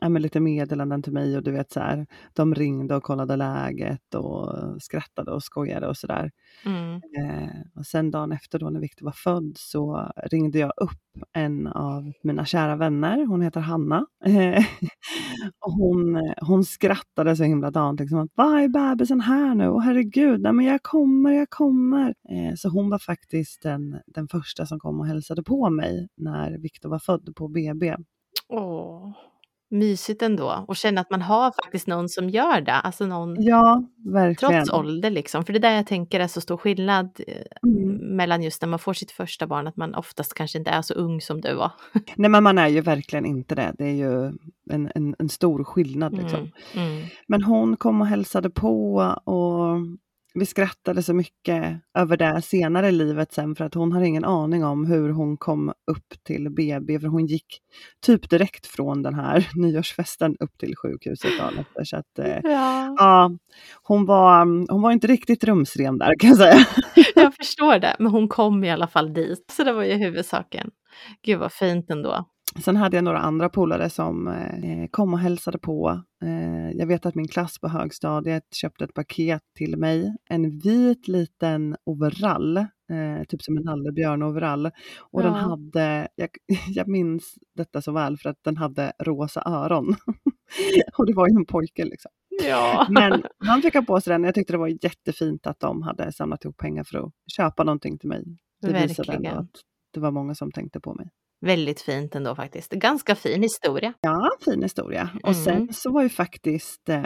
ja, 0.02 0.10
men 0.10 0.22
lite 0.22 0.40
meddelanden 0.40 1.02
till 1.02 1.14
mig 1.14 1.38
och 1.38 1.44
du 1.44 1.52
vet 1.52 1.72
så 1.72 1.80
här, 1.80 2.08
de 2.34 2.56
ringde 2.56 2.96
och 2.96 3.04
kollade 3.04 3.36
läget 3.36 4.16
och 4.16 4.56
skrattade 4.82 5.32
och 5.32 5.44
skojade 5.44 5.88
och 5.88 5.98
sådär. 5.98 6.32
Mm. 6.66 6.96
Eh, 6.96 7.50
och 7.76 7.86
sen 7.86 8.12
dagen 8.12 8.32
efter 8.32 8.60
då 8.60 8.70
när 8.70 8.80
Viktor 8.80 9.06
var 9.06 9.12
född 9.12 9.54
så 9.58 10.12
ringde 10.32 10.60
jag 10.60 10.74
upp 10.78 11.26
en 11.34 11.68
av 11.68 12.12
mina 12.24 12.46
kära 12.46 12.76
vänner, 12.76 13.26
hon 13.26 13.42
heter 13.42 13.60
Hanna. 13.60 14.06
Eh, 14.26 14.66
och 15.66 15.74
hon, 15.74 16.34
hon 16.42 16.66
skrattade 16.66 17.36
så 17.36 17.44
himla 17.44 17.72
dant, 17.72 18.00
liksom 18.00 18.20
att 18.20 18.32
vad 18.36 18.62
är 18.62 18.68
bebisen 18.68 19.22
här 19.22 19.56
nu? 19.56 19.68
Och 19.68 19.84
herregud, 19.84 20.42
nej 20.42 20.54
men 20.54 20.66
jag 20.66 20.84
kommer, 20.84 21.32
jag 21.32 21.50
kommer. 21.50 22.08
Eh, 22.10 22.56
så 22.56 22.70
hon 22.70 22.90
var 22.90 23.00
faktiskt 23.00 23.62
den, 23.64 24.00
den 24.08 24.28
första 24.28 24.66
som 24.66 24.80
kom 24.80 25.00
och 25.00 25.08
hälsade 25.08 25.44
på 25.44 25.70
mig 25.70 26.08
när 26.18 26.58
Viktor 26.58 26.90
var 26.90 27.00
född 27.00 27.34
på 27.36 27.48
BB. 27.48 27.96
Åh, 28.50 29.12
mysigt 29.72 30.22
ändå. 30.22 30.66
Och 30.68 30.76
känna 30.76 31.02
att 31.02 31.12
man 31.12 31.22
har 31.22 31.52
faktiskt 31.64 31.88
någon 31.88 32.10
som 32.10 32.30
gör 32.30 32.62
det. 32.62 32.72
Alltså 32.74 33.06
någon 33.06 33.44
Ja, 33.44 33.84
verkligen. 34.14 34.54
trots 34.66 34.70
ålder 34.80 35.10
liksom. 35.10 35.46
För 35.46 35.54
det 35.54 35.60
är 35.60 35.62
där 35.62 35.76
jag 35.76 35.88
tänker 35.88 36.20
är 36.20 36.28
så 36.28 36.42
stor 36.42 36.58
skillnad 36.58 37.10
eh, 37.28 37.36
Mm. 37.64 38.16
mellan 38.16 38.42
just 38.44 38.62
när 38.62 38.70
man 38.70 38.80
får 38.80 38.94
sitt 38.94 39.12
första 39.12 39.48
barn, 39.48 39.68
att 39.68 39.78
man 39.78 39.96
oftast 39.96 40.34
kanske 40.34 40.58
inte 40.58 40.72
är 40.72 40.82
så 40.82 40.94
ung 40.94 41.22
som 41.22 41.42
du 41.42 41.54
var. 41.54 41.72
Nej 42.16 42.30
men 42.30 42.44
man 42.44 42.58
är 42.58 42.68
ju 42.68 42.82
verkligen 42.82 43.26
inte 43.26 43.56
det. 43.56 43.74
Det 43.78 43.86
är 43.86 43.96
ju 43.96 44.26
en, 44.72 44.92
en, 44.96 45.16
en 45.20 45.30
stor 45.30 45.64
skillnad 45.64 46.14
liksom. 46.18 46.40
Mm. 46.76 46.92
Mm. 46.92 47.04
Men 47.28 47.44
hon 47.44 47.78
kom 47.78 48.02
och 48.02 48.08
hälsade 48.08 48.50
på 48.50 48.96
och 49.26 49.76
vi 50.34 50.46
skrattade 50.46 51.04
så 51.04 51.14
mycket 51.14 51.82
över 51.98 52.18
det 52.18 52.42
senare 52.42 52.88
i 52.88 52.92
livet 52.92 53.34
sen 53.34 53.56
för 53.56 53.66
att 53.66 53.74
hon 53.74 53.92
har 53.92 54.02
ingen 54.02 54.26
aning 54.26 54.64
om 54.64 54.86
hur 54.86 55.10
hon 55.10 55.38
kom 55.38 55.70
upp 55.70 56.24
till 56.24 56.50
BB 56.50 57.00
för 57.00 57.08
hon 57.08 57.26
gick 57.26 57.60
typ 58.06 58.30
direkt 58.30 58.68
från 58.68 59.04
den 59.04 59.14
här 59.14 59.48
nyårsfesten 59.56 60.36
upp 60.40 60.58
till 60.58 60.76
sjukhuset 60.76 61.38
dagen 61.38 61.58
efter. 61.58 61.84
Så 61.84 61.98
att, 61.98 62.20
eh, 62.20 62.40
Ja, 62.44 62.96
ja, 62.98 63.32
hon 63.84 64.06
var, 64.06 64.46
hon 64.72 64.82
var 64.82 64.92
inte 64.92 65.08
riktigt 65.08 65.44
rumsren 65.44 65.98
där 65.98 66.20
kan 66.20 66.30
jag 66.30 66.38
säga. 66.38 66.66
jag 67.16 67.36
förstår 67.40 67.80
det. 67.80 67.96
Men 68.00 68.12
hon 68.12 68.28
kom 68.28 68.64
i 68.64 68.72
alla 68.72 68.88
fall 68.88 69.14
dit. 69.14 69.46
Så 69.52 69.64
det 69.64 69.74
var 69.74 69.84
ju 69.84 69.94
huvudsaken. 69.94 70.70
Gud 71.26 71.40
vad 71.40 71.54
fint 71.54 71.90
ändå. 71.90 72.26
Sen 72.58 72.76
hade 72.76 72.98
jag 72.98 73.04
några 73.04 73.20
andra 73.20 73.50
polare 73.50 73.90
som 73.90 74.28
eh, 74.28 74.88
kom 74.92 75.14
och 75.14 75.20
hälsade 75.20 75.58
på. 75.60 76.02
Eh, 76.24 76.72
jag 76.72 76.88
vet 76.88 77.06
att 77.06 77.16
min 77.16 77.28
klass 77.28 77.60
på 77.60 77.68
högstadiet 77.68 78.44
köpte 78.54 78.84
ett 78.84 78.94
paket 78.94 79.42
till 79.58 79.78
mig. 79.78 80.16
En 80.30 80.60
vit 80.60 81.08
liten 81.08 81.76
overall, 81.86 82.58
eh, 82.58 83.24
typ 83.28 83.42
som 83.42 83.58
en 83.58 83.64
nallebjörn-overall. 83.64 84.72
Och 85.00 85.22
den 85.24 85.34
Ja. 85.34 85.40
hade, 85.40 86.08
jag, 86.16 86.30
jag 86.68 86.88
minns 86.88 87.36
detta 87.56 87.82
så 87.82 87.92
väl 87.92 88.18
för 88.18 88.30
att 88.30 88.44
den 88.44 88.58
hade 88.58 88.92
rosa 89.00 89.44
öron. 89.46 89.96
och 90.98 91.06
det 91.06 91.14
var 91.14 91.28
ju 91.28 91.36
en 91.36 91.46
pojke 91.46 91.86
liksom. 91.86 92.12
Ja. 92.48 92.88
Men 92.90 93.24
han 93.46 93.62
fick 93.62 93.74
ha 93.74 93.82
på 93.82 94.02
sig 94.02 94.12
den. 94.14 94.24
Jag 94.24 94.36
tyckte 94.36 94.54
det 94.54 94.58
var 94.58 94.84
jättefint 94.84 95.48
att 95.48 95.60
de 95.60 95.82
hade 95.82 96.12
samlat 96.12 96.46
ihop 96.46 96.58
pengar 96.58 96.84
för 96.84 96.98
att 96.98 97.12
köpa 97.38 97.64
någonting 97.64 97.98
till 97.98 98.10
mig. 98.10 98.24
Det 98.62 98.68
visade 98.68 99.12
ändå 99.14 99.24
Verkligen. 99.24 99.38
att 99.38 99.52
det 99.94 100.00
var 100.00 100.12
många 100.12 100.36
som 100.36 100.52
tänkte 100.52 100.80
på 100.80 100.94
mig. 100.94 101.10
Väldigt 101.42 101.82
fint 101.82 102.16
ändå 102.16 102.36
faktiskt. 102.36 102.72
Ganska 102.72 103.16
fin 103.16 103.42
historia. 103.44 103.94
Ja, 104.02 104.30
fin 104.46 104.64
historia. 104.64 105.10
Och 105.24 105.36
sen 105.36 105.56
Mm. 105.56 105.74
så 105.74 105.92
var 105.92 106.04
ju 106.04 106.10
faktiskt, 106.10 106.90
eh, 106.90 107.04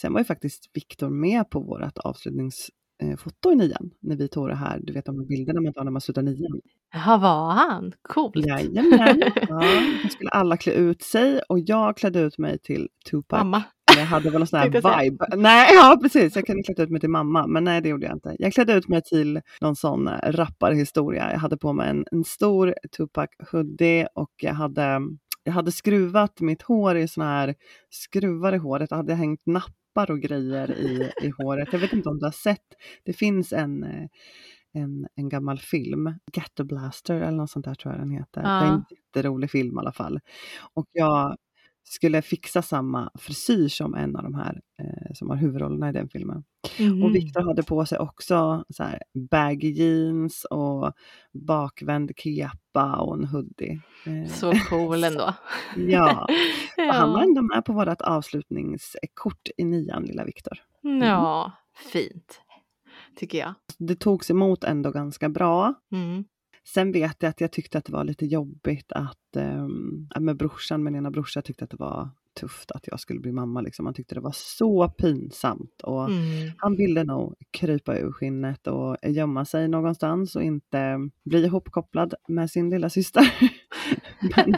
sen 0.00 0.12
var 0.12 0.20
ju 0.20 0.24
faktiskt 0.24 0.70
Viktor 0.74 1.10
med 1.10 1.50
på 1.50 1.60
vårt 1.60 1.98
avslutningsfoto 1.98 3.52
i 3.52 3.54
nian. 3.56 3.90
När 4.00 4.16
vi 4.16 4.28
tog 4.28 4.48
det 4.48 4.54
här, 4.54 4.80
du 4.82 4.92
vet 4.92 5.04
de 5.04 5.26
bilderna 5.26 5.60
man 5.60 5.72
tar 5.74 5.84
när 5.84 5.90
man 5.92 6.00
slutar 6.00 6.22
nian. 6.22 6.60
Jaha, 6.92 7.18
var 7.18 7.50
han? 7.50 7.92
Coolt. 8.02 8.36
Jajamän. 8.36 9.22
Ja, 9.48 9.62
då 10.02 10.08
skulle 10.08 10.30
alla 10.30 10.56
klä 10.56 10.72
ut 10.72 11.02
sig 11.02 11.40
och 11.48 11.58
jag 11.58 11.96
klädde 11.96 12.20
ut 12.20 12.38
mig 12.38 12.58
till 12.58 12.88
Tupac. 13.10 13.38
Mamma. 13.38 13.62
Jag 13.96 14.04
hade 14.04 14.30
väl 14.30 14.38
någon 14.38 14.46
sån 14.46 14.58
här 14.58 14.68
vibe. 14.68 15.36
Nej, 15.36 15.70
ja 15.74 15.98
precis. 16.02 16.36
Jag 16.36 16.46
kunde 16.46 16.62
klätt 16.62 16.78
ut 16.78 16.90
mig 16.90 17.00
till 17.00 17.10
mamma, 17.10 17.46
men 17.46 17.64
nej 17.64 17.80
det 17.80 17.88
gjorde 17.88 18.06
jag 18.06 18.16
inte. 18.16 18.36
Jag 18.38 18.52
klädde 18.52 18.72
ut 18.72 18.88
mig 18.88 19.02
till 19.02 19.40
någon 19.60 19.76
sån 19.76 20.08
eh, 20.08 20.32
rapparhistoria. 20.32 21.32
Jag 21.32 21.38
hade 21.38 21.56
på 21.56 21.72
mig 21.72 21.90
en, 21.90 22.04
en 22.12 22.24
stor 22.24 22.74
Tupac 22.96 23.28
hoodie 23.52 24.08
och 24.14 24.32
jag 24.36 24.54
hade, 24.54 25.00
jag 25.44 25.52
hade 25.52 25.72
skruvat 25.72 26.40
mitt 26.40 26.62
hår 26.62 26.96
i 26.96 27.08
såna 27.08 27.26
här 27.26 27.54
skruvar 27.90 28.52
i 28.52 28.58
håret. 28.58 28.90
Jag 28.90 28.96
hade 28.96 29.14
hängt 29.14 29.46
nappar 29.46 30.10
och 30.10 30.20
grejer 30.20 30.70
i, 30.70 31.12
i 31.22 31.30
håret. 31.38 31.68
Jag 31.72 31.78
vet 31.78 31.92
inte 31.92 32.08
om 32.08 32.18
du 32.18 32.26
har 32.26 32.32
sett. 32.32 32.66
Det 33.04 33.12
finns 33.12 33.52
en 33.52 33.82
eh, 33.82 34.08
en, 34.72 35.06
en 35.14 35.28
gammal 35.28 35.58
film, 35.58 36.14
Ghetto 36.32 36.64
Blaster 36.64 37.14
eller 37.20 37.36
något 37.36 37.50
sånt 37.50 37.64
där 37.64 37.74
tror 37.74 37.94
jag 37.94 38.00
den 38.02 38.10
heter. 38.10 38.42
Det 38.42 38.48
är 38.48 38.62
en 38.66 38.84
Ja. 38.88 38.96
jätterolig 38.96 39.50
film 39.50 39.76
i 39.76 39.80
alla 39.80 39.92
fall. 39.92 40.20
Och 40.74 40.86
jag 40.92 41.36
skulle 41.84 42.22
fixa 42.22 42.62
samma 42.62 43.10
frisyr 43.18 43.68
som 43.68 43.94
en 43.94 44.16
av 44.16 44.22
de 44.22 44.34
här 44.34 44.60
eh, 44.78 45.14
som 45.14 45.30
har 45.30 45.36
huvudrollerna 45.36 45.88
i 45.88 45.92
den 45.92 46.08
filmen. 46.08 46.44
Och 46.78 46.80
Mhm. 46.84 47.12
Viktor 47.12 47.40
hade 47.40 47.62
på 47.62 47.86
sig 47.86 47.98
också 47.98 48.64
så 48.68 48.82
här 48.82 49.02
baggy 49.30 49.70
jeans 49.70 50.44
och 50.50 50.92
bakvänd 51.32 52.10
kepa 52.16 52.96
och 52.96 53.14
en 53.14 53.24
hoodie. 53.24 53.80
Eh, 54.06 54.30
Så 54.32 54.52
cool 54.70 55.04
ändå. 55.04 55.34
ja, 55.76 56.26
och 56.88 56.94
han 56.94 57.10
var 57.12 57.18
ja. 57.18 57.24
ändå 57.24 57.42
med 57.42 57.64
på 57.64 57.72
vårt 57.72 58.00
avslutningskort 58.00 59.48
i 59.56 59.64
nian, 59.64 60.02
lilla 60.02 60.24
Viktor. 60.24 60.58
ja, 60.82 61.52
fint. 61.92 62.40
Tycker 63.18 63.38
jag. 63.38 63.54
Det 63.78 63.94
togs 63.94 64.30
emot 64.30 64.64
ändå 64.64 64.90
ganska 64.90 65.28
bra. 65.28 65.74
Mm. 65.92 66.24
Sen 66.74 66.92
vet 66.92 67.16
jag 67.22 67.30
att 67.30 67.40
jag 67.40 67.52
tyckte 67.52 67.78
att 67.78 67.84
det 67.84 67.92
var 67.92 68.04
lite 68.04 68.26
jobbigt 68.26 68.92
att 68.92 69.36
um, 69.36 70.08
med 70.20 70.36
brorsan, 70.36 70.82
min 70.84 70.94
ena 70.94 71.10
brorsa 71.10 71.42
tyckte 71.42 71.64
att 71.64 71.70
det 71.70 71.76
var 71.76 72.08
tufft 72.40 72.70
att 72.70 72.86
jag 72.86 73.00
skulle 73.00 73.20
bli 73.20 73.32
mamma. 73.32 73.60
Liksom. 73.60 73.86
Han 73.86 73.94
tyckte 73.94 74.14
det 74.14 74.20
var 74.20 74.34
så 74.34 74.88
pinsamt. 74.88 75.80
Och 75.82 76.04
Mm. 76.04 76.52
Han 76.58 76.76
ville 76.76 77.04
nog 77.04 77.34
krypa 77.50 77.98
ur 77.98 78.12
skinnet 78.12 78.66
och 78.66 78.96
gömma 79.02 79.44
sig 79.44 79.68
någonstans 79.68 80.36
och 80.36 80.42
inte 80.42 81.08
bli 81.24 81.44
ihopkopplad 81.44 82.14
med 82.28 82.50
sin 82.50 82.70
lilla 82.70 82.90
syster. 82.90 83.22
Men 84.36 84.54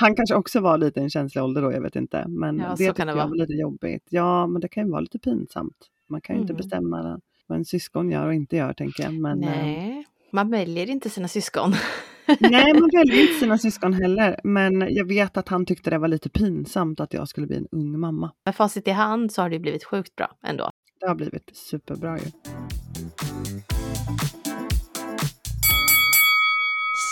han 0.00 0.14
kanske 0.16 0.34
också 0.34 0.60
var 0.60 0.78
lite 0.78 1.00
i 1.00 1.02
en 1.02 1.10
känslig 1.10 1.44
ålder 1.44 1.62
då, 1.62 1.72
jag 1.72 1.80
vet 1.82 1.96
inte. 1.96 2.24
Men 2.28 2.58
Ja, 2.58 2.74
det 2.78 2.86
tyckte 2.86 3.04
det 3.04 3.10
jag 3.10 3.28
var 3.28 3.36
lite 3.36 3.52
jobbigt. 3.52 4.06
Ja, 4.10 4.46
men 4.46 4.60
det 4.60 4.68
kan 4.68 4.84
ju 4.84 4.90
vara 4.90 5.00
lite 5.00 5.18
pinsamt. 5.18 5.76
Man 6.08 6.20
kan 6.20 6.36
ju 6.36 6.42
inte 6.42 6.52
Mm. 6.52 6.56
bestämma 6.56 7.20
vad 7.48 7.58
en 7.58 7.64
syskon 7.64 8.10
gör 8.10 8.26
och 8.26 8.34
inte 8.34 8.56
gör, 8.56 8.72
tänker 8.72 9.02
jag. 9.02 9.14
Men, 9.14 9.44
eh, 9.44 9.50
Nej, 9.50 10.06
man 10.32 10.50
väljer 10.50 10.90
inte 10.90 11.10
sina 11.10 11.28
syskon. 11.28 11.74
nej, 12.40 12.74
man 12.74 12.90
väljer 12.92 13.22
inte 13.22 13.34
sina 13.40 13.58
syskon 13.58 13.92
heller. 13.92 14.40
Men 14.44 14.94
jag 14.94 15.08
vet 15.08 15.36
att 15.36 15.48
han 15.48 15.66
tyckte 15.66 15.90
det 15.90 15.98
var 15.98 16.08
lite 16.08 16.28
pinsamt 16.28 17.00
att 17.00 17.14
jag 17.14 17.28
skulle 17.28 17.46
bli 17.46 17.56
en 17.56 17.68
ung 17.72 18.00
mamma. 18.00 18.32
Med 18.44 18.54
facit 18.54 18.88
i 18.88 18.90
hand 18.90 19.32
så 19.32 19.42
har 19.42 19.48
det 19.48 19.56
ju 19.56 19.60
blivit 19.60 19.84
sjukt 19.84 20.16
bra 20.16 20.30
ändå. 20.46 20.70
Det 21.00 21.06
har 21.06 21.14
blivit 21.14 21.56
superbra 21.56 22.18
ju. 22.18 22.24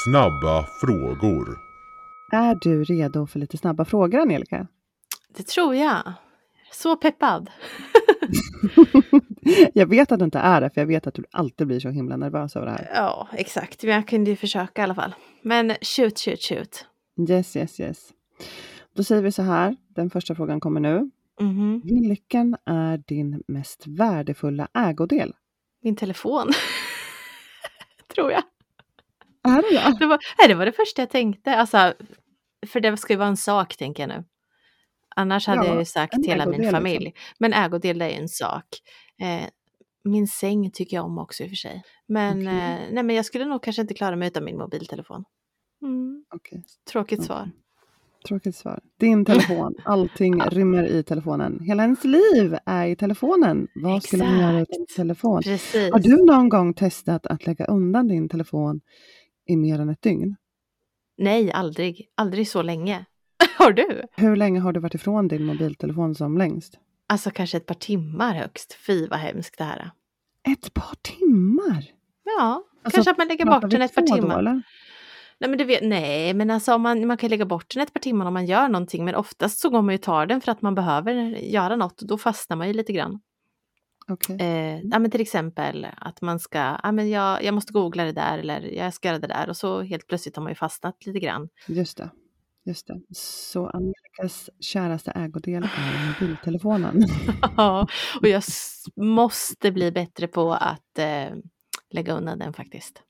Snabba 0.04 0.66
frågor. 0.80 1.58
Är 2.32 2.58
du 2.62 2.84
redo 2.84 3.26
för 3.26 3.38
lite 3.38 3.56
snabba 3.56 3.84
frågor, 3.84 4.18
Angelica? 4.18 4.66
Det 5.36 5.46
tror 5.46 5.74
jag. 5.74 6.12
Så 6.76 6.96
peppad. 6.96 7.50
jag 9.74 9.86
vet 9.86 10.12
att 10.12 10.18
du 10.18 10.24
inte 10.24 10.38
är 10.38 10.60
det, 10.60 10.70
för 10.70 10.80
jag 10.80 10.86
vet 10.86 11.06
att 11.06 11.14
du 11.14 11.24
alltid 11.30 11.66
blir 11.66 11.80
så 11.80 11.90
himla 11.90 12.16
nervös 12.16 12.56
över 12.56 12.66
det 12.66 12.72
här. 12.72 12.90
Ja, 12.94 13.28
exakt. 13.32 13.82
Men 13.82 13.94
jag 13.94 14.08
kunde 14.08 14.30
ju 14.30 14.36
försöka 14.36 14.82
i 14.82 14.84
alla 14.84 14.94
fall. 14.94 15.14
Men 15.42 15.68
shoot, 15.68 16.20
shoot, 16.20 16.42
shoot. 16.42 16.86
Yes, 17.28 17.56
yes, 17.56 17.80
yes. 17.80 18.10
Då 18.96 19.04
säger 19.04 19.22
vi 19.22 19.32
så 19.32 19.42
här, 19.42 19.76
den 19.88 20.10
första 20.10 20.34
frågan 20.34 20.60
kommer 20.60 20.80
nu. 20.80 21.10
Mhm. 21.40 21.80
Vilken 21.84 22.56
är 22.64 23.02
din 23.06 23.42
mest 23.48 23.86
värdefulla 23.86 24.68
ägodel? 24.74 25.34
Min 25.82 25.96
telefon. 25.96 26.52
tror 28.14 28.32
jag. 28.32 28.42
Är 29.48 29.62
det 29.62 29.70
det? 29.70 29.98
Det 29.98 30.06
var, 30.06 30.18
nej, 30.38 30.48
det 30.48 30.54
var 30.54 30.66
det 30.66 30.72
första 30.72 31.02
jag 31.02 31.10
tänkte. 31.10 31.56
Alltså, 31.56 31.94
för 32.66 32.80
det 32.80 32.96
ska 32.96 33.12
ju 33.12 33.18
vara 33.18 33.28
en 33.28 33.36
sak, 33.36 33.76
tänker 33.76 34.02
jag 34.02 34.08
nu. 34.08 34.24
Annars 35.16 35.46
hade 35.46 35.64
Ja, 35.66 35.70
jag 35.70 35.78
ju 35.78 35.84
sagt 35.84 36.14
hela 36.26 36.46
min 36.46 36.54
ägodel, 36.54 36.70
familj. 36.72 37.04
liksom. 37.04 37.22
Men 37.38 37.52
ägodel 37.52 38.02
är 38.02 38.08
ju 38.08 38.14
en 38.14 38.28
sak. 38.28 38.64
Eh, 39.22 39.48
min 40.04 40.28
säng 40.28 40.70
tycker 40.70 40.96
jag 40.96 41.04
om 41.04 41.18
också 41.18 41.42
i 41.42 41.46
och 41.46 41.50
för 41.50 41.56
sig. 41.56 41.82
Men, 42.08 42.38
Okej. 42.38 42.46
eh, 42.48 42.78
nej, 42.92 43.02
men 43.02 43.16
jag 43.16 43.24
skulle 43.24 43.44
nog 43.44 43.62
kanske 43.62 43.82
inte 43.82 43.94
klara 43.94 44.16
mig 44.16 44.28
utan 44.28 44.44
min 44.44 44.58
mobiltelefon. 44.58 45.24
Mm, 45.82 46.24
Okej, 46.34 46.62
tråkigt 46.92 47.18
Okej. 47.18 47.26
svar. 47.26 47.50
tråkigt 48.28 48.56
svar. 48.56 48.80
Din 49.00 49.24
telefon, 49.24 49.74
allting 49.84 50.40
rymmer 50.40 50.84
i 50.86 51.02
telefonen. 51.02 51.60
Hela 51.60 51.82
ens 51.82 52.04
liv 52.04 52.56
är 52.66 52.86
i 52.86 52.96
telefonen. 52.96 53.68
Vad 53.74 54.02
skulle 54.02 54.24
man 54.24 54.38
göra 54.40 54.60
utan 54.60 54.82
Exakt. 54.82 54.96
telefon? 54.96 55.42
Precis. 55.42 55.92
Har 55.92 55.98
du 56.00 56.24
någon 56.24 56.48
gång 56.48 56.74
testat 56.74 57.26
att 57.26 57.46
lägga 57.46 57.64
undan 57.64 58.08
din 58.08 58.28
telefon 58.28 58.80
i 59.48 59.56
mer 59.56 59.80
än 59.80 59.88
ett 59.88 60.02
dygn? 60.02 60.36
Nej, 61.18 61.52
aldrig. 61.52 62.08
Aldrig 62.14 62.48
så 62.48 62.62
länge. 62.62 63.04
Har 63.58 63.72
du? 63.72 64.02
Hur 64.14 64.36
länge 64.36 64.60
har 64.60 64.72
du 64.72 64.80
varit 64.80 64.94
ifrån 64.94 65.28
din 65.28 65.44
mobiltelefon 65.44 66.14
som 66.14 66.38
längst? 66.38 66.78
Alltså 67.06 67.30
kanske 67.30 67.56
ett 67.56 67.66
par 67.66 67.74
timmar 67.74 68.34
högst. 68.34 68.78
Fy 68.86 69.06
vad 69.06 69.18
hemskt 69.18 69.58
det 69.58 69.64
här 69.64 69.76
är. 69.76 69.90
Ett 70.52 70.74
par 70.74 70.94
timmar? 71.02 71.84
Ja, 72.24 72.62
Alltså, 72.82 72.96
kanske 72.96 73.10
att 73.10 73.18
man 73.18 73.28
lägger 73.28 73.44
bort 73.46 73.70
den 73.70 73.82
ett 73.82 73.94
par 73.94 74.02
då, 74.06 74.14
timmar. 74.14 74.38
eller? 74.38 74.62
Nej 75.38 75.50
men, 75.50 75.58
du 75.58 75.64
vet, 75.64 75.82
nej, 75.84 76.34
men 76.34 76.50
alltså 76.50 76.78
man, 76.78 77.06
man 77.06 77.16
kan 77.16 77.30
lägga 77.30 77.46
bort 77.46 77.74
den 77.74 77.82
ett 77.82 77.92
par 77.92 78.00
timmar 78.00 78.26
om 78.26 78.34
man 78.34 78.46
gör 78.46 78.68
någonting 78.68 79.04
men 79.04 79.14
oftast 79.14 79.58
så 79.60 79.70
går 79.70 79.82
man 79.82 79.94
ju 79.94 79.98
tar 79.98 80.26
den 80.26 80.40
för 80.40 80.52
att 80.52 80.62
man 80.62 80.74
behöver 80.74 81.12
göra 81.42 81.76
något 81.76 82.02
och 82.02 82.08
då 82.08 82.18
fastnar 82.18 82.56
man 82.56 82.66
ju 82.66 82.72
lite 82.72 82.92
grann. 82.92 83.20
Okej. 84.08 84.36
Eh, 84.40 84.80
ja, 84.82 84.98
men 84.98 85.10
till 85.10 85.20
exempel 85.20 85.86
att 85.96 86.20
man 86.20 86.38
ska, 86.38 86.78
ja, 86.82 86.92
men 86.92 87.10
jag, 87.10 87.44
jag 87.44 87.54
måste 87.54 87.72
googla 87.72 88.04
det 88.04 88.12
där 88.12 88.38
eller 88.38 88.60
jag 88.60 88.94
ska 88.94 89.08
göra 89.08 89.18
det 89.18 89.26
där 89.26 89.48
och 89.48 89.56
så 89.56 89.82
helt 89.82 90.06
plötsligt 90.06 90.36
har 90.36 90.42
man 90.42 90.50
ju 90.50 90.56
fastnat 90.56 91.06
lite 91.06 91.18
grann. 91.18 91.48
Just 91.66 91.96
det. 91.96 92.10
Just 92.66 92.86
det. 92.86 93.00
Så 93.14 93.66
Amerikas 93.68 94.50
käraste 94.60 95.10
ägodel 95.10 95.62
är 95.62 96.08
mobiltelefonen. 96.20 97.02
Ja, 97.56 97.86
och 98.20 98.28
jag 98.28 98.42
måste 98.96 99.72
bli 99.72 99.92
bättre 99.92 100.28
på 100.28 100.52
att 100.52 100.98
eh, 100.98 101.36
lägga 101.90 102.12
undan 102.12 102.38
den 102.38 102.52
faktiskt. 102.52 103.02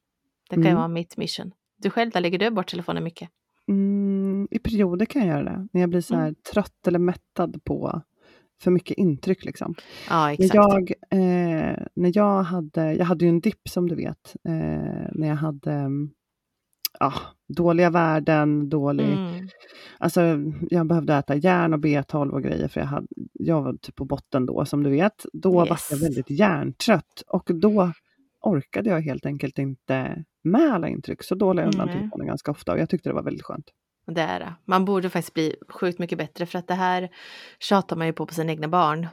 Det 0.51 0.55
kan 0.57 0.65
Mm. 0.65 0.77
vara 0.77 0.89
mitt 0.89 1.17
mission. 1.17 1.53
Du 1.79 1.91
själv, 1.91 2.11
där 2.11 2.21
lägger 2.21 2.39
du 2.39 2.51
bort 2.51 2.67
telefonen 2.71 3.05
mycket? 3.05 3.29
Mm, 3.69 4.49
I 4.51 4.59
perioder 4.59 5.07
kan 5.07 5.27
jag 5.27 5.31
göra 5.37 5.45
det. 5.45 5.69
När 5.73 5.81
jag 5.81 5.91
blir 5.91 6.01
så 6.01 6.15
här 6.15 6.23
Mm. 6.23 6.35
trött 6.53 6.87
eller 6.87 6.99
mättad 6.99 7.65
på 7.65 8.03
för 8.63 8.71
mycket 8.71 8.99
intryck. 8.99 9.45
Liksom. 9.45 9.75
Ja, 10.09 10.27
När 10.27 10.33
exakt. 10.33 10.55
jag, 10.55 10.91
eh, 11.11 11.77
när 11.95 12.13
jag 12.15 12.43
hade, 12.43 12.93
jag 12.95 13.05
hade 13.05 13.25
ju 13.25 13.29
en 13.29 13.41
dipp 13.41 13.69
som 13.69 13.89
du 13.89 13.95
vet. 13.95 14.37
Eh, 14.49 15.09
när 15.13 15.29
jag 15.29 15.37
hade 15.37 15.73
mm, 15.73 16.11
ja, 17.01 17.13
dåliga 17.49 17.91
värden, 17.91 18.69
dålig... 18.69 19.13
Mm. 19.13 19.49
Alltså 19.99 20.21
jag 20.71 20.87
behövde 20.87 21.15
äta 21.15 21.37
järn 21.37 21.75
och 21.75 21.81
B12 21.81 22.31
och 22.31 22.43
grejer 22.43 22.69
för 22.69 22.81
jag, 22.81 22.87
hade, 22.87 23.07
jag 23.33 23.63
var 23.63 23.73
typ 23.73 23.95
på 23.97 24.05
botten 24.05 24.47
då 24.47 24.65
som 24.65 24.83
du 24.83 24.91
vet. 24.91 25.27
Då 25.33 25.53
var 25.53 25.67
Yes. 25.67 25.89
jag 25.91 25.99
väldigt 25.99 26.31
järntrött 26.31 27.23
och 27.27 27.51
då 27.55 27.93
orkade 28.41 28.91
jag 28.91 29.01
helt 29.01 29.27
enkelt 29.27 29.59
inte 29.59 30.25
med 30.45 30.73
alla 30.73 30.89
intryck. 30.89 31.23
Så 31.23 31.35
då 31.35 31.53
la 31.53 31.63
jag 31.63 31.75
undan 31.75 31.89
telefonen 31.89 32.27
ganska 32.27 32.51
ofta 32.51 32.73
och 32.73 32.79
jag 32.79 32.91
tyckte 32.91 33.09
det 33.09 33.15
var 33.15 33.23
väldigt 33.23 33.45
skönt. 33.45 33.67
Det 34.07 34.21
är 34.21 34.41
det. 34.41 34.55
Man 34.65 34.85
borde 34.85 35.11
faktiskt 35.11 35.35
bli 35.35 35.55
sjukt 35.69 35.99
mycket 35.99 36.19
bättre 36.19 36.47
för 36.47 36.59
att 36.59 36.69
det 36.69 36.75
här 36.75 37.09
tjatar 37.59 37.97
man 37.97 38.07
ju 38.07 38.13
på 38.13 38.27
på 38.27 38.35
sina 38.35 38.53
egna 38.53 38.69
barn. 38.69 39.07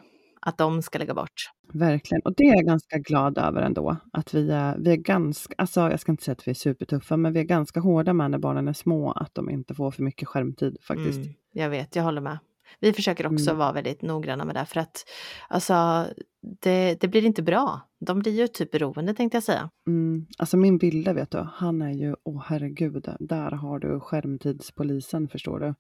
Att 0.46 0.58
de 0.58 0.82
ska 0.82 1.00
lägga 1.00 1.14
bort. 1.14 1.50
Verkligen, 1.74 2.22
och 2.22 2.34
det 2.38 2.44
är 2.44 2.56
jag 2.56 2.66
ganska 2.66 2.98
glad 2.98 3.38
över 3.38 3.62
ändå. 3.62 3.98
Att 4.14 4.34
vi 4.34 4.52
är, 4.52 4.78
vi 4.78 4.92
är 4.92 4.96
ganska, 4.96 5.54
alltså 5.58 5.82
jag 5.82 6.00
ska 6.00 6.12
inte 6.12 6.24
säga 6.24 6.34
att 6.34 6.48
vi 6.48 6.52
är 6.52 6.56
supertuffa, 6.56 7.18
men 7.18 7.34
vi 7.34 7.40
är 7.40 7.44
ganska 7.44 7.80
hårda 7.80 8.14
med 8.14 8.32
när 8.32 8.38
barnen 8.38 8.68
är 8.68 8.74
små, 8.74 9.12
att 9.12 9.36
de 9.36 9.50
inte 9.50 9.74
får 9.74 9.92
för 9.92 10.04
mycket 10.04 10.28
skärmtid 10.28 10.78
faktiskt. 10.82 11.18
Mm, 11.18 11.34
jag 11.52 11.70
vet, 11.70 11.96
jag 11.96 12.04
håller 12.04 12.22
med. 12.22 12.38
Vi 12.80 12.94
försöker 12.94 13.26
också 13.34 13.50
Mm. 13.50 13.58
vara 13.58 13.72
väldigt 13.72 14.02
noggranna 14.02 14.46
med 14.46 14.56
det 14.56 14.66
för 14.66 14.80
att 14.80 15.06
alltså, 15.48 16.06
det, 16.44 17.02
det 17.02 17.08
blir 17.08 17.26
inte 17.26 17.42
bra. 17.44 17.82
De 18.06 18.20
blir 18.20 18.32
ju 18.32 18.48
typ 18.48 18.72
beroende 18.72 19.14
tänkte 19.14 19.36
jag 19.36 19.44
säga. 19.44 19.70
Mm. 19.88 20.26
Alltså 20.38 20.58
min 20.58 20.78
Ville, 20.78 21.14
vet 21.14 21.32
du, 21.32 21.48
han 21.54 21.82
är 21.82 21.92
ju, 21.92 22.16
åh 22.24 22.44
herregud, 22.46 23.08
där 23.20 23.52
har 23.52 23.80
du 23.80 24.00
skärmtidspolisen 24.00 25.28
förstår 25.28 25.60
du. 25.60 25.74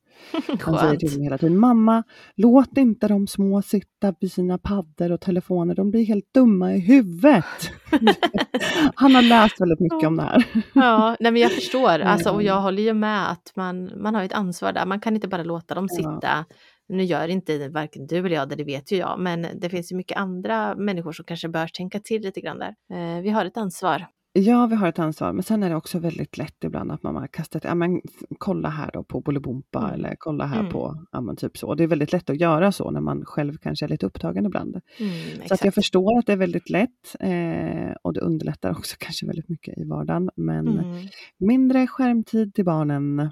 Han 0.62 0.78
säger 0.78 0.96
till 0.96 1.18
mig 1.18 1.24
hela 1.24 1.38
tiden, 1.38 1.58
mamma, 1.58 2.04
låt 2.36 2.78
inte 2.78 3.08
de 3.08 3.28
små 3.28 3.62
sitta 3.62 4.16
vid 4.20 4.32
sina 4.32 4.58
paddor 4.58 5.12
och 5.12 5.22
telefoner, 5.22 5.76
de 5.76 5.92
blir 5.92 6.06
helt 6.06 6.34
dumma 6.34 6.74
i 6.74 6.80
huvudet. 6.80 7.46
han 8.96 9.16
har 9.16 9.22
läst 9.22 9.62
väldigt 9.62 9.80
mycket 9.80 10.08
om 10.08 10.18
det 10.18 10.24
här. 10.24 10.46
Ja, 10.74 11.16
nej 11.20 11.32
men 11.32 11.42
jag 11.42 11.52
förstår. 11.52 12.00
Alltså, 12.14 12.30
och 12.30 12.44
jag 12.44 12.62
håller 12.62 12.84
ju 12.84 12.94
med 12.94 13.32
att 13.32 13.52
man, 13.56 14.02
man 14.02 14.16
har 14.16 14.24
ett 14.24 14.34
ansvar 14.34 14.74
där. 14.74 14.86
Man 14.86 15.00
kan 15.00 15.16
inte 15.16 15.28
bara 15.28 15.44
låta 15.44 15.76
dem 15.76 15.88
Ja. 15.92 16.46
Nu 16.90 17.04
gör 17.04 17.28
inte 17.28 17.70
varken 17.70 18.08
du 18.08 18.18
eller 18.18 18.30
jag 18.36 18.50
det, 18.50 18.56
det 18.56 18.64
vet 18.64 18.92
ju 18.92 18.98
jag. 18.98 19.20
Men 19.20 19.48
det 19.56 19.70
finns 19.70 19.92
ju 19.92 19.96
mycket 19.96 20.18
andra 20.18 20.76
människor 20.76 21.12
som 21.12 21.26
kanske 21.26 21.50
bör 21.50 21.68
tänka 21.68 22.00
till 22.00 22.22
lite 22.22 22.42
grann 22.42 22.60
där. 22.60 22.76
Eh, 22.94 23.22
vi 23.22 23.30
har 23.30 23.46
ett 23.46 23.58
ansvar. 23.58 24.06
Ja, 24.36 24.66
vi 24.68 24.76
har 24.76 24.88
ett 24.88 25.00
ansvar, 25.00 25.34
men 25.34 25.44
sen 25.44 25.64
är 25.64 25.70
det 25.70 25.76
också 25.76 26.00
väldigt 26.00 26.38
lätt 26.38 26.64
ibland 26.64 26.92
att 26.92 27.04
man 27.04 27.16
har 27.16 27.28
kastat, 27.28 27.64
ja 27.64 27.76
men 27.76 28.02
kolla 28.38 28.70
här 28.70 28.90
då 28.94 29.04
på 29.04 29.22
Bolibompa 29.22 29.80
Mm. 29.80 29.94
eller 29.94 30.16
kolla 30.20 30.46
här 30.46 30.60
Mm. 30.60 30.72
på, 30.72 31.06
ja 31.12 31.22
men 31.22 31.36
typ 31.36 31.58
så. 31.58 31.76
Det 31.76 31.84
är 31.84 31.88
väldigt 31.88 32.12
lätt 32.12 32.30
att 32.30 32.40
göra 32.40 32.72
så 32.72 32.92
när 32.92 33.02
man 33.02 33.26
själv 33.26 33.58
kanske 33.58 33.86
är 33.86 33.90
lite 33.90 34.06
upptagen 34.06 34.46
ibland. 34.46 34.82
Mm, 35.00 35.48
Så 35.48 35.54
att 35.54 35.66
jag 35.66 35.74
förstår 35.74 36.20
att 36.20 36.26
det 36.26 36.34
är 36.34 36.38
väldigt 36.38 36.70
lätt 36.70 37.16
eh, 37.20 37.96
och 38.02 38.14
det 38.14 38.20
underlättar 38.20 38.72
också 38.72 38.96
kanske 39.00 39.26
väldigt 39.26 39.50
mycket 39.50 39.78
i 39.78 39.84
vardagen. 39.84 40.30
Men 40.36 40.68
Mm. 40.68 41.08
mindre 41.38 41.88
skärmtid 41.88 42.54
till 42.54 42.66
barnen, 42.66 43.30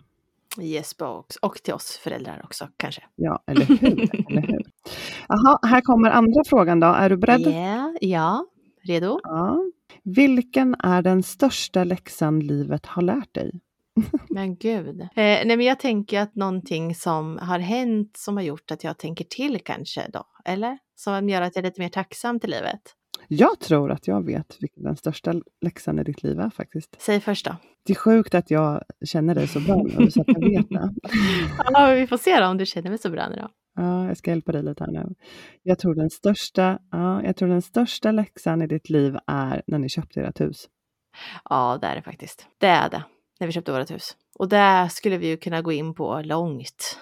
Box. 1.00 1.36
Och 1.36 1.64
till 1.64 1.74
oss 1.74 1.98
föräldrar 1.98 2.42
också 2.44 2.68
kanske. 2.78 3.04
ja 3.16 3.44
eller 3.48 3.66
hur? 3.66 3.84
eller 4.30 4.42
hur? 4.42 4.66
Här 5.68 5.82
kommer 5.82 6.10
andra 6.10 6.44
frågan 6.46 6.80
då. 6.80 6.88
Är 6.88 7.10
du 7.10 7.18
beredd? 7.18 7.48
Yeah, 7.48 7.92
ja, 8.02 8.46
redo? 8.84 9.20
Ja. 9.24 9.58
Vilken 10.04 10.76
är 10.80 11.02
den 11.02 11.24
största 11.24 11.84
läxan 11.84 12.40
livet 12.40 12.86
har 12.86 13.02
lärt 13.02 13.34
dig? 13.34 13.52
Men 14.30 14.56
gud. 14.56 15.02
Eh, 15.02 15.08
nej 15.16 15.46
men 15.46 15.62
jag 15.62 15.80
tänker 15.80 16.20
att 16.20 16.36
någonting 16.36 16.96
som 16.96 17.38
har 17.42 17.60
hänt 17.60 18.18
som 18.18 18.38
har 18.38 18.44
gjort 18.44 18.72
att 18.72 18.84
jag 18.84 18.98
tänker 18.98 19.26
till 19.26 19.60
kanske 19.66 20.10
då, 20.14 20.24
eller? 20.46 20.78
Som 20.96 21.30
gör 21.30 21.42
att 21.42 21.56
jag 21.56 21.66
är 21.66 21.70
lite 21.70 21.82
mer 21.82 21.90
tacksam 21.90 22.40
till 22.40 22.50
livet. 22.50 22.82
Jag 23.28 23.60
tror 23.60 23.92
att 23.92 24.08
jag 24.08 24.26
vet 24.26 24.58
vilken 24.60 24.84
den 24.84 24.96
största 24.96 25.34
läxan 25.62 26.00
i 26.00 26.04
ditt 26.04 26.24
liv 26.24 26.40
är 26.40 26.50
faktiskt. 26.50 26.96
Säg 27.00 27.20
först 27.20 27.46
då. 27.46 27.56
Det 27.86 27.94
är 27.94 27.98
sjukt 27.98 28.36
att 28.36 28.52
jag 28.52 28.84
känner 29.06 29.36
dig 29.36 29.48
så 29.48 29.60
bra 29.60 29.84
nu 29.84 30.12
så 30.12 30.22
att 30.22 30.28
jag 30.28 30.50
vet 30.50 30.70
det. 30.70 30.94
Ja, 31.72 31.92
vi 31.96 32.08
får 32.08 32.18
se 32.18 32.40
då 32.40 32.46
om 32.46 32.58
du 32.58 32.66
känner 32.66 32.90
mig 32.90 33.00
så 33.00 33.10
bra 33.10 33.30
nu 33.30 33.36
då. 33.36 33.48
Ja, 33.76 34.08
jag 34.08 34.18
ska 34.18 34.32
hjälpa 34.32 34.52
dig 34.52 34.64
lite 34.64 34.84
här 34.84 34.92
nu. 34.92 35.16
Jag 35.64 35.80
tror 35.80 35.96
den 35.96 36.10
största, 36.10 36.80
ja, 36.92 37.24
jag 37.24 37.36
tror 37.36 37.50
den 37.50 37.62
största 37.62 38.12
läxan 38.12 38.62
i 38.62 38.68
ditt 38.68 38.90
liv 38.90 39.18
är 39.28 39.62
när 39.68 39.80
ni 39.80 39.90
köpte 39.90 40.22
ert 40.22 40.42
hus. 40.42 40.68
Ja, 41.50 41.78
det 41.82 41.88
är 41.88 41.96
det 41.96 42.02
faktiskt. 42.02 42.48
Det 42.58 42.68
är 42.68 42.90
det. 42.90 43.04
när 43.40 43.48
vi 43.48 43.54
köpte 43.54 43.72
vårt 43.72 43.92
hus. 43.92 44.16
Och 44.36 44.50
det 44.50 44.90
skulle 44.92 45.18
vi 45.18 45.28
ju 45.28 45.38
kunna 45.38 45.62
gå 45.62 45.72
in 45.72 45.94
på 45.94 46.22
långt. 46.22 47.00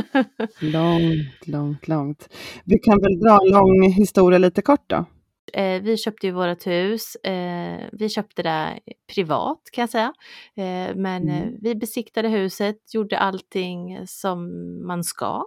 Långt, 0.60 1.46
långt, 1.46 1.88
långt. 1.88 2.28
Vi 2.64 2.78
kan 2.78 3.00
väl 3.00 3.18
dra 3.20 3.38
en 3.42 3.50
lång 3.50 3.82
historia 3.92 4.38
lite 4.38 4.62
kort 4.62 4.84
då? 4.86 5.04
Eh, 5.52 5.82
vi 5.82 5.96
köpte 5.96 6.26
ju 6.26 6.32
vårt 6.32 6.66
hus. 6.66 7.14
Eh, 7.16 7.88
vi 7.92 8.08
köpte 8.08 8.42
det 8.42 8.80
privat 9.14 9.60
kan 9.72 9.82
jag 9.82 9.90
säga. 9.90 10.12
Eh, 10.56 10.96
men 10.96 11.28
eh, 11.28 11.42
Mm. 11.42 11.56
vi 11.62 11.74
besiktade 11.74 12.28
huset, 12.28 12.94
gjorde 12.94 13.18
allting 13.18 14.06
som 14.06 14.48
man 14.86 15.04
ska. 15.04 15.46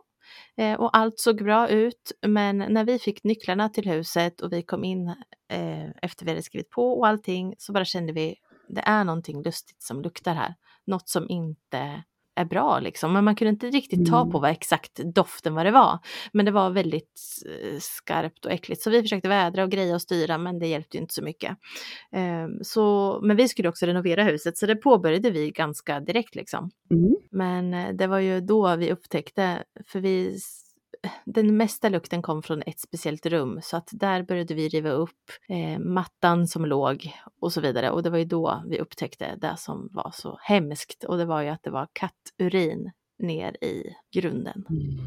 Eh, 0.58 0.74
och 0.74 0.97
allt 0.97 1.20
såg 1.20 1.43
bra 1.43 1.70
ut. 1.70 2.12
Men 2.28 2.58
när 2.58 2.84
vi 2.84 2.99
fick 2.99 3.24
nycklarna 3.24 3.70
till 3.70 3.89
huset 3.89 4.41
och 4.41 4.53
vi 4.53 4.62
kom 4.62 4.84
in 4.84 5.08
eh, 5.51 5.89
efter 6.01 6.26
vi 6.26 6.32
hade 6.32 6.41
skrivit 6.43 6.70
på 6.70 6.99
och 6.99 7.08
allting 7.08 7.56
så 7.58 7.72
bara 7.74 7.86
kände 7.86 8.14
vi 8.14 8.36
det 8.70 8.82
är 8.82 9.03
någonting 9.03 9.43
lustigt 9.43 9.84
som 9.84 10.01
luktar 10.01 10.34
här. 10.34 10.53
Något 10.88 11.10
som 11.10 11.30
inte 11.30 12.03
är 12.36 12.45
bra 12.45 12.79
liksom. 12.79 13.13
Men 13.13 13.23
man 13.23 13.36
kunde 13.36 13.49
inte 13.49 13.67
riktigt 13.67 14.09
ta 14.09 14.19
Mm. 14.21 14.31
på 14.31 14.39
vad 14.39 14.51
exakt 14.51 14.95
doften 15.15 15.53
vad 15.55 15.65
det 15.65 15.71
var. 15.71 15.99
Men 16.31 16.45
det 16.45 16.51
var 16.51 16.69
väldigt 16.69 17.21
eh, 17.45 17.79
skarpt 17.79 18.45
och 18.45 18.51
äckligt. 18.51 18.81
Så 18.81 18.89
vi 18.89 19.01
försökte 19.01 19.29
vädra 19.29 19.63
och 19.63 19.71
greja 19.71 19.95
och 19.95 20.01
styra 20.01 20.38
men 20.38 20.59
det 20.59 20.67
hjälpte 20.67 20.97
ju 20.97 21.01
inte 21.01 21.13
så 21.13 21.23
mycket. 21.23 21.57
Ehm, 22.11 22.49
så, 22.63 23.19
men 23.23 23.38
vi 23.38 23.47
skulle 23.47 23.69
också 23.69 23.86
renovera 23.86 24.23
huset 24.23 24.57
så 24.57 24.65
det 24.65 24.75
påbörjade 24.75 25.31
vi 25.31 25.51
ganska 25.51 25.99
direkt 25.99 26.36
liksom. 26.36 26.69
Mm. 26.91 27.15
Men 27.31 27.73
eh, 27.73 27.93
det 27.95 28.07
var 28.07 28.19
ju 28.19 28.41
då 28.41 28.75
vi 28.75 28.91
upptäckte, 28.91 29.63
för 29.88 29.99
vi, 29.99 30.39
den 31.26 31.58
mesta 31.58 31.89
lukten 31.89 32.22
kom 32.22 32.43
från 32.43 32.62
ett 32.66 32.80
speciellt 32.80 33.26
rum 33.26 33.60
så 33.64 33.78
att 33.78 33.89
där 33.91 34.24
började 34.24 34.53
vi 34.53 34.68
riva 34.70 34.89
upp 34.89 35.32
eh, 35.49 35.80
mattan 35.80 36.47
som 36.47 36.66
låg 36.66 37.12
och 37.41 37.53
så 37.53 37.62
vidare. 37.62 37.89
Och 37.89 38.03
det 38.03 38.10
var 38.10 38.18
ju 38.18 38.26
då 38.26 38.64
vi 38.70 38.80
upptäckte 38.80 39.36
det 39.36 39.56
som 39.58 39.89
var 39.91 40.12
så 40.14 40.38
hemskt 40.41 41.03
och 41.03 41.18
det 41.18 41.26
var 41.26 41.41
ju 41.41 41.49
att 41.49 41.64
det 41.64 41.72
var 41.72 41.88
katturin 41.93 42.91
ner 43.20 43.64
i 43.64 43.84
grunden. 44.16 44.66
Mm. 44.70 44.97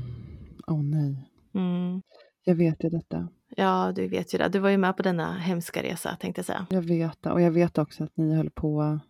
Åh 0.66 0.82
nej, 0.82 1.30
Mm. 1.54 2.02
jag 2.44 2.54
vet 2.54 2.84
ju 2.84 2.88
detta. 2.88 3.28
Ja, 3.56 3.92
du 3.96 4.08
vet 4.08 4.34
ju 4.34 4.38
det. 4.38 4.48
Du 4.48 4.58
var 4.58 4.70
ju 4.70 4.76
med 4.76 4.96
på 4.96 5.02
denna 5.02 5.38
hemska 5.38 5.82
resa 5.82 6.16
tänkte 6.20 6.38
jag 6.38 6.46
säga. 6.46 6.66
Jag 6.70 6.82
vet 6.82 7.22
det. 7.22 7.30
Och 7.30 7.40
jag 7.40 7.50
vet 7.50 7.78
också 7.78 8.04
att 8.04 8.16
ni 8.16 8.34
höll 8.36 8.50
på 8.50 9.00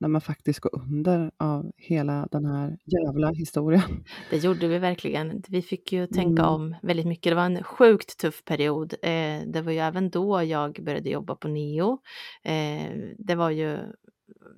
när 0.00 0.08
man 0.08 0.20
faktiskt 0.20 0.60
går 0.60 0.82
under 0.82 1.30
av 1.38 1.70
hela 1.76 2.28
den 2.30 2.44
här 2.46 2.78
jävla 2.84 3.30
historien. 3.30 4.04
Det 4.30 4.36
gjorde 4.36 4.68
vi 4.68 4.78
verkligen. 4.78 5.42
Vi 5.48 5.62
fick 5.62 5.92
ju 5.92 6.06
tänka 6.06 6.42
Mm. 6.42 6.54
om 6.54 6.76
väldigt 6.82 7.06
mycket. 7.06 7.30
Det 7.30 7.34
var 7.34 7.44
en 7.44 7.62
sjukt 7.62 8.18
tuff 8.18 8.44
period. 8.44 8.94
Eh, 9.02 9.40
det 9.46 9.62
var 9.62 9.72
ju 9.72 9.78
även 9.78 10.10
då 10.10 10.42
jag 10.42 10.78
började 10.84 11.10
jobba 11.10 11.34
på 11.34 11.48
Neo. 11.48 11.98
Eh, 12.44 12.92
det 13.18 13.34
var 13.34 13.50
ju, 13.50 13.78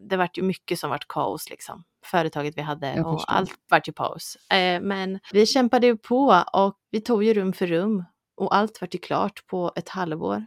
det 0.09 0.17
vart 0.17 0.39
ju 0.39 0.43
mycket 0.43 0.79
som 0.79 0.91
vart 0.91 1.09
kaos 1.09 1.51
liksom. 1.51 1.85
Företaget 2.05 2.59
vi 2.59 2.63
hade 2.63 3.03
och 3.03 3.25
allt 3.27 3.51
vart 3.71 3.89
ju 3.89 3.93
paus. 3.93 4.37
Eh, 4.53 4.81
men 4.83 5.19
vi 5.33 5.47
kämpade 5.47 5.87
ju 5.87 5.97
på 5.97 6.43
och 6.53 6.75
vi 6.91 7.01
tog 7.01 7.25
ju 7.25 7.35
rum 7.35 7.53
för 7.53 7.67
rum 7.67 8.05
och 8.37 8.57
allt 8.57 8.81
vart 8.81 8.95
ju 8.95 8.99
klart 8.99 9.47
på 9.47 9.73
ett 9.77 9.89
halvår. 9.89 10.47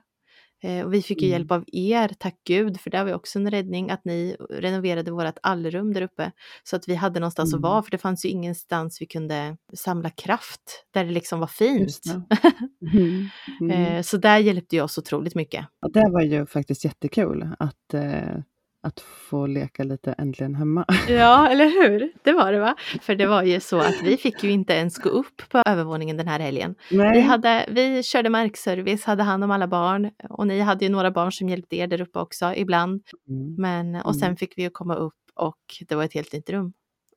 Eh, 0.64 0.86
och 0.86 0.93
vi 0.93 1.01
fick 1.01 1.22
ju 1.22 1.28
Mm. 1.28 1.39
hjälp 1.39 1.51
av 1.51 1.64
er, 1.68 2.12
tack 2.20 2.36
gud, 2.47 2.80
för 2.82 2.89
det 2.89 3.01
var 3.03 3.07
ju 3.09 3.16
också 3.16 3.39
en 3.39 3.51
räddning 3.51 3.89
att 3.89 4.05
ni 4.05 4.36
renoverade 4.49 5.12
vårt 5.12 5.38
allrum 5.43 5.93
där 5.93 6.01
uppe. 6.01 6.32
Så 6.64 6.76
att 6.76 6.88
vi 6.88 6.95
hade 6.95 7.20
någonstans 7.20 7.53
Mm. 7.53 7.66
att 7.66 7.72
vara, 7.72 7.84
för 7.84 7.91
det 7.91 7.97
fanns 7.97 8.26
ju 8.26 8.30
ingenstans 8.30 9.01
vi 9.01 9.05
kunde 9.05 9.57
samla 9.74 10.09
kraft 10.09 10.86
där 10.93 11.05
det 11.05 11.12
liksom 11.12 11.39
var 11.39 11.47
fint. 11.47 11.99
Mm. 12.93 13.28
Mm. 13.62 13.72
Eh, 13.72 14.01
Så 14.01 14.18
där 14.18 14.38
hjälpte 14.38 14.76
ju 14.76 14.82
oss 14.82 14.97
otroligt 14.97 15.36
mycket. 15.36 15.66
Ja, 15.82 15.88
det 16.01 16.09
var 16.12 16.22
ju 16.22 16.45
faktiskt 16.45 16.86
jättekul 16.86 17.47
att, 17.59 17.93
eh, 17.93 18.38
att 18.84 19.00
få 19.00 19.48
leka 19.48 19.84
lite 19.84 20.14
äntligen 20.14 20.56
hemma. 20.56 20.86
Ja, 21.10 21.48
eller 21.50 21.66
hur? 21.66 22.12
Det 22.24 22.34
var 22.34 22.52
det 22.52 22.60
va? 22.60 22.76
För 23.02 23.16
det 23.16 23.26
var 23.26 23.44
ju 23.44 23.60
så 23.60 23.80
att 23.80 24.02
vi 24.04 24.18
fick 24.18 24.44
ju 24.44 24.52
inte 24.52 24.74
ens 24.74 24.98
gå 24.98 25.10
upp 25.10 25.42
på 25.50 25.62
övervåningen 25.66 26.18
den 26.18 26.28
här 26.28 26.40
helgen. 26.40 26.76
Nej. 26.92 27.12
Vi, 27.14 27.22
hade, 27.22 27.66
vi 27.70 28.04
körde 28.04 28.30
markservice, 28.30 29.04
hade 29.04 29.24
hand 29.24 29.44
om 29.44 29.52
alla 29.52 29.68
barn 29.68 30.12
och 30.30 30.48
ni 30.48 30.60
hade 30.60 30.86
ju 30.86 30.92
några 30.92 31.12
barn 31.12 31.32
som 31.32 31.50
hjälpte 31.50 31.76
er 31.76 31.88
där 31.88 32.02
uppe 32.02 32.20
också 32.20 32.54
ibland. 32.56 33.02
Mm. 33.30 33.56
Men, 33.58 33.96
och 34.02 34.16
sen 34.16 34.24
Mm. 34.28 34.36
fick 34.38 34.58
vi 34.58 34.62
ju 34.64 34.70
komma 34.70 34.96
upp 34.96 35.14
och 35.36 35.58
det 35.90 35.96
var 35.96 36.04
ett 36.04 36.14
helt 36.14 36.34
nytt 36.34 36.50
rum. 36.50 36.74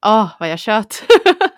Åh, 0.07 0.31
vad 0.41 0.49
jag 0.51 0.59
tjöt! 0.59 1.03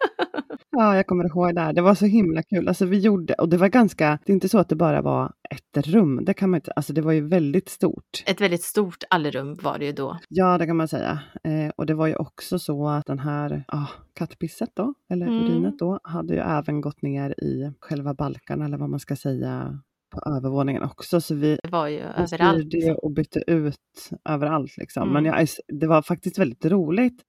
Ja, 0.78 0.96
jag 0.96 1.06
kommer 1.06 1.24
ihåg 1.24 1.54
det 1.54 1.60
här. 1.60 1.72
Det 1.72 1.82
var 1.82 1.94
så 1.94 2.06
himla 2.06 2.42
kul. 2.42 2.68
Alltså 2.68 2.86
vi 2.86 2.98
gjorde, 2.98 3.34
och 3.34 3.48
det 3.48 3.56
var 3.56 3.68
ganska, 3.68 4.18
det 4.26 4.32
är 4.32 4.34
inte 4.34 4.48
så 4.48 4.58
att 4.58 4.68
det 4.68 4.76
bara 4.76 5.02
var 5.02 5.32
ett 5.50 5.86
rum. 5.86 6.24
Det 6.24 6.34
kan 6.34 6.50
man 6.50 6.58
inte, 6.58 6.72
alltså 6.76 6.92
det 6.92 7.00
var 7.00 7.12
ju 7.12 7.28
väldigt 7.28 7.68
stort. 7.68 8.24
Ett 8.26 8.40
väldigt 8.40 8.62
stort 8.62 9.04
allrum 9.10 9.54
var 9.62 9.78
det 9.78 9.84
ju 9.86 9.92
då. 9.92 10.18
Ja, 10.28 10.58
det 10.58 10.66
kan 10.66 10.76
man 10.76 10.88
säga. 10.88 11.18
Eh, 11.44 11.70
och 11.76 11.86
det 11.86 11.94
var 11.94 12.06
ju 12.06 12.14
också 12.16 12.58
så 12.58 12.88
att 12.88 13.06
den 13.06 13.18
här 13.18 13.64
ah, 13.68 13.86
kattpisset 14.14 14.70
då, 14.74 14.94
eller 15.12 15.26
Mm. 15.26 15.44
urinet 15.44 15.78
då, 15.78 16.00
hade 16.02 16.34
ju 16.34 16.40
även 16.40 16.80
gått 16.80 17.02
ner 17.02 17.30
i 17.30 17.72
själva 17.80 18.14
balkarna 18.14 18.64
eller 18.64 18.78
vad 18.78 18.90
man 18.90 19.00
ska 19.00 19.16
säga 19.16 19.80
på 20.24 20.30
övervåningen 20.30 20.82
också. 20.82 21.20
Så 21.20 21.34
vi, 21.34 21.58
Det 21.62 21.68
var 21.70 21.86
ju 21.88 21.98
överallt. 22.00 22.74
och 23.02 23.10
bytte 23.12 23.42
ut 23.46 23.76
överallt 24.28 24.76
liksom. 24.76 25.08
Men 25.12 25.26
Mm. 25.26 25.38
jag, 25.38 25.48
det 25.80 25.86
var 25.86 26.02
faktiskt 26.02 26.38
väldigt 26.38 26.64
roligt 26.66 27.22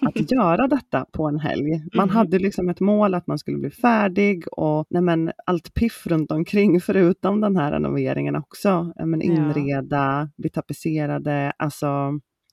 att 0.00 0.30
göra 0.32 0.68
detta 0.68 1.06
på 1.12 1.28
en 1.28 1.38
helg. 1.38 1.70
Man 1.96 2.04
Mm. 2.04 2.16
hade 2.16 2.38
liksom 2.38 2.68
ett 2.68 2.80
mål 2.80 3.14
att 3.14 3.26
man 3.26 3.38
skulle 3.38 3.58
bli 3.58 3.70
färdig 3.70 4.44
och 4.52 4.86
nej 4.90 5.02
men, 5.02 5.32
allt 5.46 5.74
piff 5.74 6.06
runt 6.06 6.30
omkring 6.32 6.80
förutom 6.80 7.40
den 7.40 7.56
här 7.56 7.72
renoveringen 7.72 8.36
också. 8.36 8.92
Ja, 8.96 9.06
Men 9.06 9.20
Ja. 9.20 9.26
inreda, 9.26 10.30
bli 10.36 10.50
tapetserade, 10.50 11.52
alltså 11.58 11.86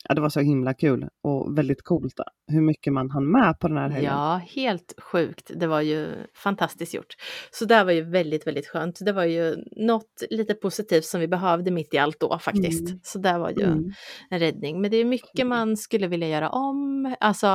ja, 0.10 0.16
det 0.16 0.22
var 0.22 0.30
så 0.30 0.40
himla 0.40 0.74
kul 0.74 1.08
och 1.24 1.58
väldigt 1.58 1.84
coolt 1.84 2.14
hur 2.48 2.62
mycket 2.62 2.94
man 2.94 3.10
hann 3.12 3.32
med 3.32 3.60
på 3.60 3.68
den 3.68 3.78
här 3.78 3.90
helgen. 3.90 4.14
Ja, 4.14 4.42
helt 4.56 4.94
sjukt. 5.02 5.52
Det 5.56 5.68
var 5.68 5.82
ju 5.82 6.08
fantastiskt 6.36 6.94
gjort. 6.94 7.16
Så 7.52 7.66
det 7.66 7.84
var 7.84 7.92
ju 7.92 8.02
väldigt, 8.12 8.48
väldigt 8.48 8.68
skönt. 8.68 9.00
Det 9.06 9.12
var 9.14 9.24
ju 9.26 9.56
något 9.72 10.24
lite 10.30 10.54
positivt 10.54 11.06
som 11.06 11.20
vi 11.22 11.28
behövde 11.28 11.72
mitt 11.72 11.94
i 11.94 11.98
allt 11.98 12.20
då 12.20 12.40
faktiskt. 12.40 12.90
Mm. 12.90 13.00
Så 13.04 13.20
det 13.20 13.38
var 13.38 13.50
ju 13.50 13.64
Mm. 13.64 13.92
en 14.30 14.40
räddning. 14.40 14.82
Men 14.82 14.92
det 14.92 14.98
är 14.98 15.06
mycket 15.06 15.48
man 15.48 15.78
skulle 15.78 16.08
vilja 16.08 16.28
göra 16.28 16.50
om. 16.50 17.16
Alltså, 17.20 17.48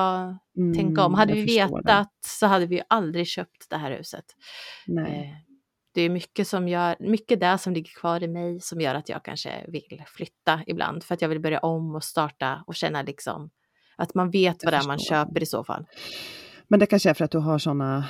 tänka 0.77 1.03
om. 1.05 1.07
Mm, 1.13 1.19
Hade 1.19 1.33
vi 1.33 1.43
förstår 1.43 1.83
det. 1.83 1.83
vetat 1.89 2.09
så 2.27 2.47
hade 2.47 2.67
vi 2.67 2.77
ju 2.77 2.83
aldrig 2.89 3.27
köpt 3.27 3.71
det 3.71 3.77
här 3.77 3.97
huset. 3.97 4.25
Nej. 4.87 5.46
Det 5.97 6.03
är 6.03 6.11
mycket 6.11 6.49
som 6.49 6.69
gör, 6.69 6.97
mycket 7.01 7.41
där 7.41 7.57
som 7.57 7.73
ligger 7.73 8.01
kvar 8.01 8.23
i 8.23 8.29
mig 8.29 8.61
som 8.61 8.81
gör 8.81 8.95
att 8.95 9.09
jag 9.09 9.25
kanske 9.25 9.65
vill 9.69 10.03
flytta 10.07 10.61
ibland. 10.67 11.05
För 11.05 11.15
att 11.15 11.23
jag 11.23 11.29
vill 11.29 11.41
börja 11.41 11.59
om 11.59 11.95
och 11.95 12.05
starta 12.05 12.65
och 12.67 12.75
känna 12.75 13.03
liksom 13.03 13.51
att 13.97 14.15
man 14.15 14.31
vet 14.31 14.65
vad 14.65 14.73
det 14.73 14.77
är 14.77 14.87
man 14.87 14.99
köper 14.99 15.43
i 15.43 15.47
så 15.47 15.65
fall. 15.65 15.87
Men 16.69 16.81
det 16.81 16.87
kanske 16.87 17.11
är 17.11 17.15
för 17.15 17.25
att 17.25 17.31
du 17.31 17.39
har 17.39 17.59
sådana 17.59 18.05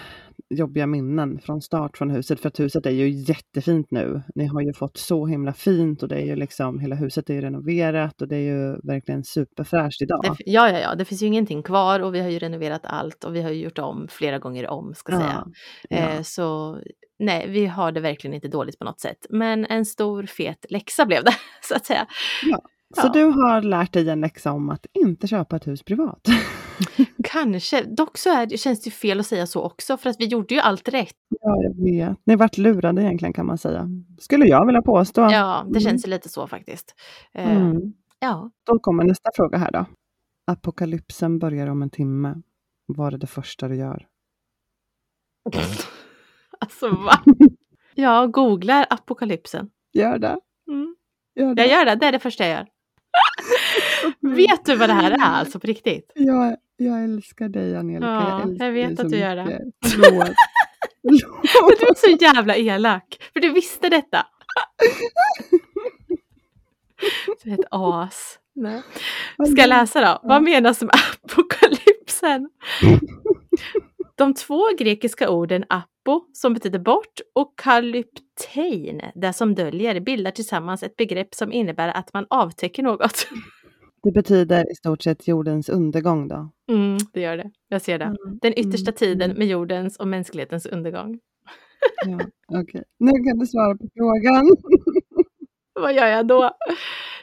jobbiga 0.51 0.87
minnen 0.87 1.39
från 1.39 1.61
start 1.61 1.97
från 1.97 2.11
huset. 2.11 2.41
För 2.41 2.49
att 2.49 2.61
huset 2.61 2.87
är 2.87 2.91
ju 2.91 3.09
jättefint 3.09 3.91
nu. 3.91 4.23
Ni 4.35 4.47
har 4.47 4.61
ju 4.61 4.73
fått 4.73 4.97
så 4.97 5.27
himla 5.27 5.53
fint 5.53 6.03
och 6.03 6.09
det 6.09 6.17
är 6.17 6.27
ju 6.27 6.37
liksom, 6.37 6.81
hela 6.81 6.97
huset 6.97 7.31
är 7.31 7.35
ju 7.35 7.41
renoverat 7.41 8.23
och 8.23 8.29
det 8.29 8.37
är 8.37 8.53
ju 8.55 8.77
verkligen 8.83 9.25
superfräscht 9.25 10.03
idag. 10.03 10.21
Det, 10.23 10.37
ja, 10.47 10.71
ja, 10.71 10.79
ja, 10.79 10.95
det 10.95 11.05
finns 11.05 11.23
ju 11.23 11.27
ingenting 11.27 11.63
kvar 11.63 12.01
och 12.01 12.15
vi 12.15 12.21
har 12.21 12.29
ju 12.29 12.39
renoverat 12.39 12.87
allt 12.87 13.25
och 13.25 13.35
vi 13.35 13.43
har 13.43 13.51
ju 13.51 13.63
gjort 13.63 13.79
om 13.79 14.07
flera 14.11 14.39
gånger 14.39 14.69
om, 14.69 14.95
ska 14.95 15.13
jag 15.13 15.21
säga. 15.21 15.47
ja. 15.89 15.97
Eh, 15.97 16.23
så 16.23 16.79
nej, 17.19 17.51
vi 17.51 17.67
har 17.67 17.93
det 17.93 18.01
verkligen 18.01 18.35
inte 18.35 18.49
dåligt 18.49 18.79
på 18.79 18.85
något 18.85 19.01
sätt. 19.01 19.27
Men 19.31 19.67
en 19.67 19.85
stor 19.87 20.23
fet 20.27 20.67
läxa 20.71 21.07
blev 21.07 21.25
det, 21.25 21.35
så 21.63 21.75
att 21.75 21.87
säga. 21.87 22.07
Så 22.97 23.07
ja. 23.07 23.13
du 23.13 23.25
har 23.25 23.63
lärt 23.63 23.93
dig 23.93 24.09
en 24.11 24.21
läxa 24.21 24.53
om 24.53 24.71
att 24.71 24.87
inte 24.93 25.27
köpa 25.27 25.57
ett 25.57 25.67
hus 25.67 25.83
privat. 25.83 26.21
Kanske, 27.25 27.83
dock 27.83 28.19
så 28.19 28.31
är 28.31 28.47
det, 28.47 28.59
känns 28.59 28.83
det 28.83 28.91
fel 28.91 29.21
att 29.21 29.27
säga 29.27 29.47
så 29.47 29.63
också, 29.63 29.97
för 29.97 30.11
att 30.11 30.17
vi 30.21 30.25
gjorde 30.25 30.55
ju 30.55 30.61
allt 30.61 30.89
rätt. 30.89 31.15
ja, 31.41 31.63
jag 31.63 31.85
vet. 31.85 32.19
Ni 32.25 32.37
vart 32.37 32.59
lurade 32.59 33.03
egentligen 33.03 33.33
kan 33.33 33.47
man 33.47 33.59
säga. 33.59 33.89
Skulle 34.19 34.47
jag 34.47 34.67
vilja 34.67 34.83
påstå. 34.83 35.21
Ja, 35.21 35.63
det 35.65 35.71
Mm. 35.79 35.81
känns 35.81 36.07
ju 36.07 36.11
lite 36.11 36.29
så 36.29 36.47
faktiskt. 36.47 36.95
Eh, 37.35 37.57
Mm. 37.57 37.93
Ja, 38.19 38.51
Då 38.67 38.79
kommer 38.79 39.05
nästa 39.05 39.31
fråga 39.35 39.59
här 39.59 39.71
då. 39.73 39.85
Apokalypsen 40.47 41.39
börjar 41.39 41.67
om 41.67 41.83
en 41.83 41.91
timme. 41.91 42.35
Vad 42.87 43.15
är 43.15 43.19
det 43.19 43.27
första 43.27 43.69
du 43.69 43.77
gör? 43.77 44.07
alltså 46.61 46.89
va? 46.89 47.23
Jag 47.95 48.31
googlar 48.33 48.87
apokalypsen. 48.91 49.71
Gör 49.93 50.19
det. 50.19 50.39
Mm. 50.69 50.97
Gör 51.35 51.55
det. 51.55 51.63
Jag 51.67 51.71
gör 51.79 51.85
det, 51.85 51.95
det 51.95 52.07
är 52.07 52.13
det 52.13 52.19
första 52.19 52.47
jag 52.47 52.53
gör. 52.57 52.67
Vet 54.37 54.65
du 54.65 54.77
vad 54.77 54.89
det 54.89 54.93
här 54.93 55.11
är 55.11 55.19
alltså 55.19 55.61
på 55.61 55.67
riktigt? 55.67 56.13
Jag, 56.15 56.57
jag 56.77 57.05
älskar 57.05 57.49
dig 57.49 57.77
Angelica. 57.77 58.07
Ja, 58.07 58.43
älskar 58.43 58.65
jag 58.65 58.73
vet 58.73 59.01
att 59.01 59.11
du 59.11 59.17
gör 59.19 59.37
det. 59.37 59.45
mycket. 59.45 59.61
Men 61.03 61.19
Förlåt. 61.47 61.81
du 61.81 61.87
är 61.87 61.95
så 62.17 62.25
jävla 62.25 62.57
elak, 62.57 63.17
för 63.33 63.41
du 63.41 63.53
visste 63.53 63.89
detta. 63.89 64.27
Du 67.45 67.51
är 67.51 67.55
ett 67.55 67.67
as. 67.71 68.39
Nej. 68.55 68.83
Ska 69.53 69.61
jag 69.61 69.69
läsa 69.69 70.01
då? 70.01 70.29
Vad 70.29 70.43
menas 70.43 70.83
med 70.83 70.91
apokalypsen? 71.25 72.51
De 74.19 74.35
två 74.35 74.63
grekiska 74.79 75.31
orden 75.31 75.65
apo, 75.69 76.21
som 76.33 76.55
betyder 76.55 76.79
bort, 76.79 77.21
och 77.35 77.59
kalyptein, 77.59 79.03
det 79.15 79.33
som 79.33 79.55
döljer, 79.55 80.01
bildar 80.01 80.31
tillsammans 80.31 80.83
ett 80.83 80.97
begrepp 80.97 81.35
som 81.35 81.53
innebär 81.53 81.89
att 81.89 82.13
man 82.13 82.27
avtäcker 82.31 82.83
något. 82.83 83.27
Det 84.03 84.13
betyder 84.13 84.73
i 84.73 84.75
stort 84.75 85.03
sett 85.03 85.29
jordens 85.29 85.69
undergång 85.69 86.29
då. 86.29 86.51
Mm, 86.71 86.99
det 87.13 87.21
gör 87.21 87.37
det. 87.37 87.51
Jag 87.69 87.83
ser 87.83 87.99
det. 87.99 88.05
Mm. 88.05 88.39
Den 88.43 88.53
yttersta 88.59 88.91
Mm. 88.91 88.97
tiden 88.97 89.31
med 89.39 89.47
jordens 89.47 89.97
och 89.97 90.09
mänsklighetens 90.09 90.67
undergång. 90.67 91.19
Ja, 92.07 92.19
okej. 92.61 92.85
Nu 92.99 93.11
kan 93.11 93.39
du 93.39 93.47
svara 93.47 93.77
på 93.77 93.89
frågan. 93.95 94.51
Vad 95.75 95.95
gör 95.95 96.07
jag 96.07 96.27
då? 96.27 96.51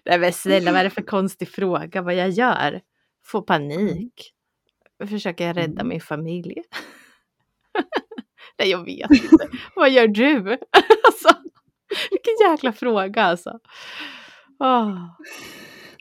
Nej 0.06 0.20
men 0.20 0.34
snälla, 0.34 0.72
vad 0.72 0.80
är 0.80 0.84
det 0.84 0.89
för 0.89 1.02
konstig 1.02 1.48
fråga? 1.50 2.02
Vad 2.02 2.16
jag 2.16 2.30
gör? 2.30 2.82
Får 3.26 3.41
panik. 3.41 4.34
Försöker 5.08 5.54
rädda 5.54 5.82
Mm. 5.82 5.88
min 5.88 6.02
familj. 6.02 6.56
Nej, 8.60 8.70
jag 8.70 8.86
vet 8.86 9.12
inte. 9.12 9.48
Vad 9.76 9.89
gör 9.91 10.08
du? 10.08 10.38
alltså, 11.08 11.30
vilken 12.12 12.52
jäkla 12.52 12.74
fråga 12.74 13.24
alltså. 13.24 13.60
Åh, 14.60 14.98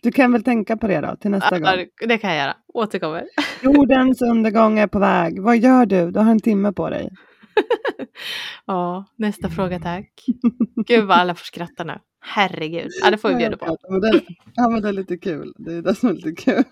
Du 0.02 0.12
kan 0.12 0.32
väl 0.32 0.44
tänka 0.44 0.76
på 0.76 0.86
det 0.86 1.00
då 1.00 1.16
till 1.16 1.30
nästa 1.30 1.58
ja, 1.58 1.58
gång. 1.76 1.86
det- 2.00 2.06
det 2.06 2.18
kan 2.18 2.30
jag 2.30 2.38
göra. 2.38 2.56
Återkommer. 2.74 3.24
Jordens 3.62 4.22
undergång 4.22 4.78
är 4.78 4.86
på 4.86 4.98
väg. 4.98 5.42
Vad 5.42 5.58
gör 5.58 5.86
du? 5.86 6.10
Du 6.10 6.20
har 6.20 6.30
en 6.30 6.40
timme 6.40 6.72
på 6.72 6.90
dig. 6.90 7.08
Ja, 8.66 9.04
nästa 9.16 9.48
fråga 9.48 9.78
tack. 9.80 10.10
Gud 10.86 11.04
vad 11.04 11.16
alla 11.18 11.34
får 11.34 11.44
skratta 11.44 11.84
nu. 11.84 11.98
Herregud. 12.24 12.90
Ja, 13.02 13.10
det 13.10 13.18
får 13.18 13.28
vi 13.28 13.34
bjuda 13.34 13.56
på. 13.56 13.66
Ja, 13.66 13.76
men 13.90 14.00
det, 14.00 14.22
ja, 14.54 14.68
men 14.68 14.82
det 14.82 14.88
är 14.88 14.92
lite 14.92 15.16
kul. 15.18 15.52
Det 15.56 15.72
är 15.72 15.82
det 15.82 15.94
som 15.94 16.08
är 16.08 16.12
lite 16.12 16.32
kul. 16.32 16.64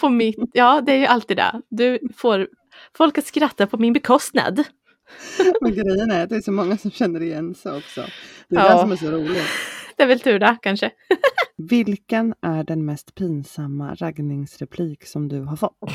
på 0.00 0.08
mitt, 0.08 0.36
ja 0.52 0.80
det 0.86 0.92
är 0.92 0.96
ju 0.98 1.06
alltid 1.06 1.36
det. 1.36 1.62
Du 1.68 1.98
får 2.16 2.48
folk 2.96 3.18
att 3.18 3.26
skratta 3.26 3.66
på 3.66 3.78
min 3.78 3.92
bekostnad. 3.92 4.64
Men 5.60 5.72
grejen 5.74 6.10
är 6.10 6.22
att 6.22 6.28
det 6.30 6.36
är 6.36 6.40
så 6.40 6.52
många 6.52 6.76
som 6.76 6.90
känner 6.90 7.22
igen 7.22 7.54
sig 7.54 7.72
också. 7.76 8.04
Det 8.48 8.56
är 8.56 8.60
Ja. 8.64 8.74
det 8.74 8.80
som 8.80 8.92
är 8.92 8.96
så 8.96 9.10
roligt. 9.10 9.46
Det 9.96 10.02
är 10.02 10.06
väl 10.06 10.20
tur 10.20 10.38
det 10.38 10.56
kanske. 10.62 10.90
Vilken 11.56 12.34
är 12.42 12.64
den 12.64 12.84
mest 12.84 13.14
pinsamma 13.14 13.94
raggningsreplik 13.94 15.06
som 15.06 15.28
du 15.28 15.40
har 15.40 15.56
fått? 15.56 15.78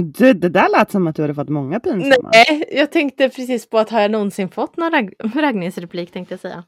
Det, 0.00 0.32
det 0.32 0.48
där 0.48 0.68
lät 0.68 0.90
som 0.90 1.06
att 1.06 1.16
du 1.16 1.22
hade 1.22 1.34
fått 1.34 1.48
många 1.48 1.80
pinsamma. 1.80 2.30
Nej, 2.32 2.64
jag 2.72 2.92
tänkte 2.92 3.28
precis 3.28 3.70
på 3.70 3.78
att 3.78 3.90
har 3.90 4.00
jag 4.00 4.10
någonsin 4.10 4.48
fått 4.48 4.76
någon 4.76 4.90
ragg, 4.90 5.14
raggningsreplik 5.34 6.12
tänkte 6.12 6.32
jag 6.32 6.40
säga. 6.40 6.64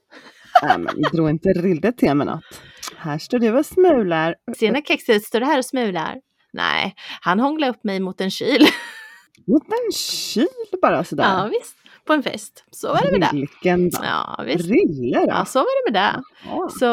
Ja, 0.63 0.79
men 0.79 1.03
dra 1.13 1.31
inte 1.31 1.49
rillet 1.49 1.99
till 1.99 2.15
med 2.15 2.27
något. 2.27 2.61
Här 2.97 3.19
står 3.19 3.39
du 3.39 3.59
och 3.59 3.67
smular. 3.67 4.35
Ser 4.59 4.83
kexet 4.83 5.25
står 5.25 5.41
det 5.41 5.47
här 5.47 5.59
och 5.59 5.65
smular. 5.65 6.21
Nej, 6.53 6.95
han 7.21 7.41
hånglade 7.41 7.71
upp 7.71 7.85
mig 7.85 8.01
mot 8.01 8.21
en 8.21 8.31
kyl. 8.31 8.67
Mot 9.47 9.63
en 9.63 9.93
kyl 9.93 10.81
bara 10.83 11.05
sådär. 11.05 11.25
Ja 11.25 11.49
visst, 11.51 11.77
på 12.05 12.13
en 12.13 12.23
fest. 12.23 12.65
Så 12.71 12.89
var 12.89 13.03
det 13.03 13.11
med 13.11 13.21
det. 13.21 13.31
Vilken? 13.33 13.91
Ja 14.03 14.45
visst. 14.47 14.71
Rille 14.71 15.19
då? 15.19 15.27
Ja, 15.29 15.45
så 15.45 15.59
var 15.59 15.87
det 15.87 15.93
med 15.93 16.03
det. 16.03 16.23
Ja. 16.45 16.69
Så 16.81 16.87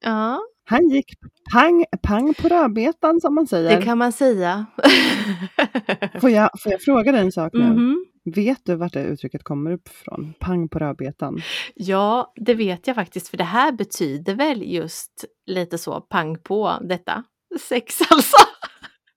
ja, 0.00 0.40
Han 0.64 0.88
gick 0.88 1.06
pang, 1.52 1.84
pang 2.02 2.34
på 2.34 2.48
rödbetan 2.48 3.20
som 3.20 3.34
man 3.34 3.46
säger. 3.46 3.76
det 3.76 3.82
kan 3.82 3.98
man 3.98 4.12
säga. 4.12 4.66
Får, 6.20 6.30
jag, 6.30 6.50
får 6.62 6.72
jag 6.72 6.82
fråga 6.82 7.12
dig 7.12 7.20
en 7.20 7.32
sak 7.32 7.52
nu? 7.52 7.64
Mhm. 7.64 8.06
Vet 8.34 8.60
du 8.64 8.74
vart 8.74 8.92
det 8.92 9.02
uttrycket 9.04 9.44
kommer 9.44 9.70
upp 9.70 9.88
ifrån? 9.88 10.34
Pang 10.40 10.68
på 10.68 10.78
rödbetan. 10.78 11.38
Ja, 11.74 12.32
det 12.36 12.54
vet 12.54 12.86
jag 12.86 12.96
faktiskt, 12.96 13.28
för 13.28 13.36
det 13.36 13.44
här 13.44 13.72
betyder 13.72 14.34
väl 14.34 14.62
just 14.62 15.24
lite 15.46 15.78
så 15.78 16.00
pang 16.00 16.38
på 16.38 16.72
detta. 16.80 17.24
Sex 17.60 17.94
alltså. 18.10 18.36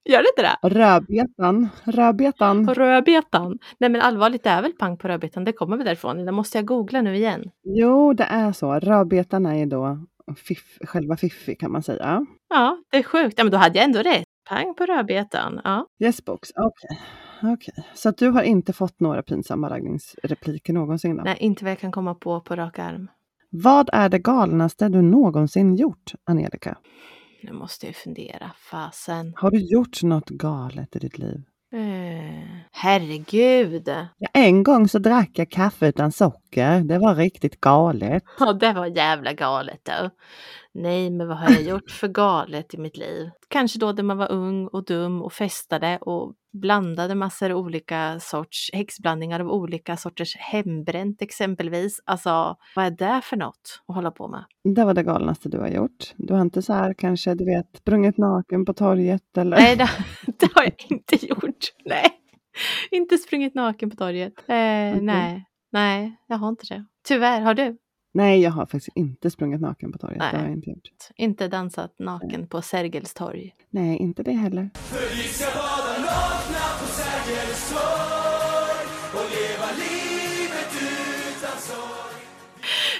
Gör 0.09 0.23
det 0.23 0.29
inte 0.37 0.41
det? 0.41 0.69
Rödbetan, 0.79 1.69
rödbetan. 1.83 2.73
Rödbetan. 2.73 3.59
Nej 3.79 3.89
men 3.89 4.01
allvarligt, 4.01 4.43
det 4.43 4.49
är 4.49 4.61
väl 4.61 4.71
pang 4.71 4.97
på 4.97 5.07
rödbetan, 5.07 5.43
det 5.43 5.51
kommer 5.53 5.77
väl 5.77 5.85
därifrån. 5.85 6.25
Det 6.25 6.31
måste 6.31 6.57
jag 6.57 6.65
googla 6.65 7.01
nu 7.01 7.15
igen. 7.15 7.51
Jo, 7.63 8.13
det 8.13 8.23
är 8.23 8.51
så. 8.51 8.73
Rödbetan 8.79 9.45
är 9.45 9.55
ju 9.55 9.65
då 9.65 9.99
fiff, 10.35 10.77
själva 10.81 11.17
fiffi 11.17 11.55
kan 11.55 11.71
man 11.71 11.83
säga. 11.83 12.25
Ja, 12.49 12.77
det 12.91 12.97
är 12.97 13.03
sjukt. 13.03 13.33
Ja, 13.37 13.43
men 13.43 13.51
då 13.51 13.57
hade 13.57 13.77
jag 13.77 13.85
ändå 13.85 13.99
rätt. 13.99 14.23
Pang 14.49 14.75
på 14.75 14.85
rödbetan. 14.85 15.61
Ja. 15.63 15.87
Yes 15.99 16.25
box, 16.25 16.49
okej. 16.55 16.99
Okej. 17.43 17.85
Så 17.93 18.09
att 18.09 18.17
du 18.17 18.29
har 18.29 18.43
inte 18.43 18.73
fått 18.73 18.99
några 18.99 19.23
pinsamma 19.23 19.69
raggningsrepliker 19.69 20.73
någonsin 20.73 21.17
då? 21.17 21.23
Nej, 21.23 21.37
inte 21.39 21.63
vad 21.63 21.71
jag 21.71 21.79
kan 21.79 21.91
komma 21.91 22.15
på 22.15 22.41
på 22.41 22.55
rak 22.55 22.79
arm. 22.79 23.07
Vad 23.49 23.89
är 23.93 24.09
det 24.09 24.19
galnaste 24.19 24.89
du 24.89 25.01
någonsin 25.01 25.75
gjort, 25.75 26.13
Angelica? 26.23 26.77
Nu 27.43 27.53
måste 27.53 27.85
jag 27.85 27.95
fundera. 27.95 28.51
Fasen. 28.71 29.33
Har 29.35 29.51
du 29.51 29.59
gjort 29.59 30.03
något 30.03 30.29
galet 30.29 30.95
i 30.95 30.99
ditt 30.99 31.17
liv? 31.17 31.43
Eh, 31.71 32.59
herregud. 32.71 33.87
Ja, 34.17 34.27
en 34.33 34.63
gång 34.63 34.87
så 34.87 34.99
drack 34.99 35.29
jag 35.33 35.51
kaffe 35.51 35.87
utan 35.87 36.11
socker. 36.11 36.79
Det 36.79 36.99
var 36.99 37.15
riktigt 37.15 37.61
galet. 37.61 38.23
Ja, 38.39 38.53
det 38.53 38.73
var 38.73 38.85
jävla 38.85 39.33
galet 39.33 39.79
då. 39.83 40.09
Nej, 40.73 41.09
men 41.09 41.27
vad 41.27 41.37
har 41.37 41.51
jag 41.51 41.61
gjort 41.61 41.91
för 41.91 42.07
galet 42.07 42.73
i 42.73 42.77
mitt 42.77 42.97
liv? 42.97 43.29
Kanske 43.47 43.79
då 43.79 43.91
när 43.91 44.03
man 44.03 44.17
var 44.17 44.31
ung 44.31 44.67
och 44.67 44.85
dum 44.85 45.21
och 45.21 45.33
festade 45.33 45.97
och 46.01 46.33
blandade 46.53 47.15
massor 47.15 47.53
olika 47.53 48.19
sorts 48.19 48.69
häxblandningar 48.73 49.39
av 49.39 49.51
olika 49.51 49.97
sorters 49.97 50.35
hembränt 50.37 51.21
exempelvis. 51.21 51.99
Alltså, 52.05 52.55
vad 52.75 52.85
är 52.85 52.91
det 52.91 53.21
för 53.23 53.37
något 53.37 53.81
att 53.87 53.95
hålla 53.95 54.11
på 54.11 54.27
med? 54.27 54.43
Det 54.75 54.85
var 54.85 54.93
det 54.93 55.03
galnaste 55.03 55.49
du 55.49 55.59
har 55.59 55.67
gjort. 55.67 56.13
Du 56.17 56.33
har 56.33 56.41
inte 56.41 56.61
så 56.61 56.73
här 56.73 56.93
kanske, 56.93 57.35
du 57.35 57.45
vet, 57.45 57.77
sprungit 57.77 58.17
naken 58.17 58.65
på 58.65 58.73
torget 58.73 59.37
eller? 59.37 59.57
Nej, 59.57 59.75
det, 59.75 59.89
det 60.39 60.49
har 60.55 60.63
jag 60.63 60.85
inte 60.89 61.25
gjort. 61.25 61.73
Nej, 61.85 62.09
inte 62.91 63.17
sprungit 63.17 63.55
naken 63.55 63.89
på 63.89 63.95
torget. 63.95 64.33
Eh, 64.37 64.43
Okej. 64.45 65.01
Nej, 65.01 65.45
nej, 65.71 66.15
jag 66.27 66.37
har 66.37 66.49
inte 66.49 66.65
det. 66.69 66.85
Tyvärr, 67.07 67.41
har 67.41 67.53
du? 67.53 67.77
Nej, 68.11 68.41
jag 68.41 68.51
har 68.51 68.65
faktiskt 68.65 68.97
inte 68.97 69.31
sprungit 69.31 69.61
naken 69.61 69.91
på 69.91 69.97
torget. 69.97 70.17
Nej. 70.17 70.29
Det 70.31 70.37
har 70.37 70.45
jag 70.45 70.53
inte 70.53 70.69
gjort. 70.69 70.89
Inte 71.15 71.47
dansat 71.47 71.99
naken 71.99 72.47
på 72.47 72.61
Sergels 72.61 73.13
torg? 73.13 73.55
Nej, 73.69 73.97
inte 73.97 74.23
det 74.23 74.31
heller. 74.31 74.69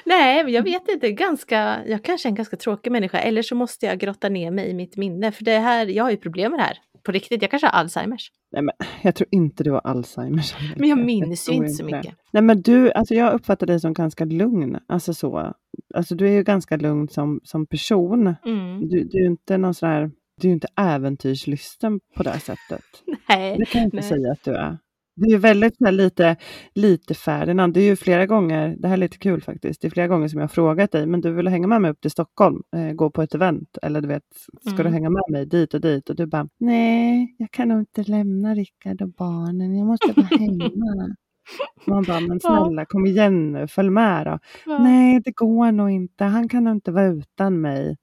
Nej, 0.05 0.43
men 0.43 0.53
jag 0.53 0.63
vet 0.63 0.89
inte. 0.89 1.11
Ganska, 1.11 1.79
jag 1.85 2.03
kanske 2.03 2.27
är 2.27 2.29
en 2.29 2.35
ganska 2.35 2.57
tråkig 2.57 2.91
människa. 2.91 3.17
Eller 3.17 3.41
så 3.41 3.55
måste 3.55 3.85
jag 3.85 3.99
grotta 3.99 4.29
ner 4.29 4.51
mig 4.51 4.69
i 4.69 4.73
mitt 4.73 4.97
minne. 4.97 5.31
För 5.31 5.43
det 5.43 5.59
här, 5.59 5.85
jag 5.85 6.03
har 6.03 6.11
ju 6.11 6.17
problem 6.17 6.51
med 6.51 6.59
det 6.59 6.63
här. 6.63 6.77
På 7.03 7.11
riktigt, 7.11 7.41
jag 7.41 7.51
kanske 7.51 7.67
har 7.67 7.71
Alzheimers. 7.79 8.31
Nej, 8.51 8.61
men 8.61 8.75
jag 9.01 9.15
tror 9.15 9.27
inte 9.31 9.63
du 9.63 9.71
har 9.71 9.81
Alzheimers. 9.83 10.55
Men 10.77 10.89
jag 10.89 10.97
minns 10.97 11.49
ju 11.49 11.53
inte 11.53 11.69
så 11.69 11.85
mycket. 11.85 12.15
Nej, 12.31 12.43
men 12.43 12.61
du, 12.61 12.91
alltså 12.91 13.13
jag 13.13 13.33
uppfattar 13.33 13.67
dig 13.67 13.79
som 13.79 13.93
ganska 13.93 14.25
lugn. 14.25 14.77
Alltså 14.87 15.13
så. 15.13 15.53
Alltså 15.93 16.15
du 16.15 16.27
är 16.27 16.31
ju 16.31 16.43
ganska 16.43 16.77
lugn 16.77 17.07
som, 17.07 17.39
som 17.43 17.65
person. 17.65 18.35
Mm. 18.45 18.87
Du, 18.87 19.03
du 19.03 19.17
är 19.23 19.25
inte 19.25 19.57
någon 19.57 19.73
sån 19.73 19.89
här, 19.89 20.11
du 20.41 20.47
är 20.47 20.51
inte 20.51 20.67
äventyrslysten 20.75 21.99
på 22.15 22.23
det 22.23 22.29
här 22.29 22.39
sättet. 22.39 22.85
Nej, 23.29 23.57
Det 23.57 23.65
kan 23.65 23.81
jag 23.81 23.87
inte 23.87 23.97
nej. 23.97 24.05
säga 24.09 24.31
att 24.31 24.43
du 24.43 24.55
är. 24.55 24.77
Du 25.19 25.25
är 25.25 25.31
ju 25.31 25.37
väldigt 25.37 25.75
här, 25.85 25.91
lite, 25.91 26.35
lite 26.75 27.13
Ferdinand. 27.13 27.73
Det 27.73 27.79
är 27.81 27.85
ju 27.85 27.95
flera 27.95 28.25
gånger, 28.25 28.75
det 28.79 28.87
här 28.87 28.93
är 28.93 28.97
lite 28.97 29.17
kul 29.17 29.41
faktiskt, 29.41 29.81
det 29.81 29.87
är 29.87 29.89
flera 29.89 30.07
gånger 30.07 30.27
som 30.27 30.39
jag 30.39 30.43
har 30.43 30.47
frågat 30.53 30.91
dig, 30.91 31.05
men 31.05 31.21
du 31.21 31.31
vill 31.31 31.47
hänga 31.47 31.67
med 31.67 31.81
mig 31.81 31.91
upp 31.91 32.01
till 32.01 32.11
Stockholm, 32.11 32.61
eh, 32.75 32.93
gå 32.93 33.09
på 33.11 33.21
ett 33.21 33.35
event, 33.35 33.77
eller 33.81 34.01
du 34.01 34.07
vet, 34.07 34.23
ska 34.61 34.75
du 34.75 34.81
Mm. 34.81 34.93
hänga 34.93 35.09
med 35.09 35.23
mig 35.31 35.45
dit 35.45 35.73
och 35.73 35.81
dit? 35.81 36.09
Och 36.09 36.15
du 36.15 36.25
bara, 36.25 36.47
nej, 36.59 37.35
jag 37.37 37.51
kan 37.51 37.67
nog 37.67 37.79
inte 37.79 38.03
lämna 38.03 38.55
Rickard 38.55 39.01
och 39.01 39.09
barnen, 39.09 39.75
jag 39.77 39.87
måste 39.87 40.13
vara 40.15 40.25
hemma. 40.27 41.15
Man 41.87 42.03
bara, 42.03 42.19
men 42.19 42.39
snälla 42.39 42.85
kom 42.85 43.05
igen 43.05 43.51
nu, 43.51 43.67
följ 43.67 43.89
med 43.89 44.25
då. 44.27 44.39
Ja. 44.65 44.79
Nej, 44.79 45.21
det 45.25 45.31
går 45.31 45.71
nog 45.71 45.89
inte, 45.89 46.23
han 46.23 46.49
kan 46.49 46.63
nog 46.63 46.73
inte 46.75 46.91
vara 46.91 47.05
utan 47.05 47.61
mig. 47.61 47.97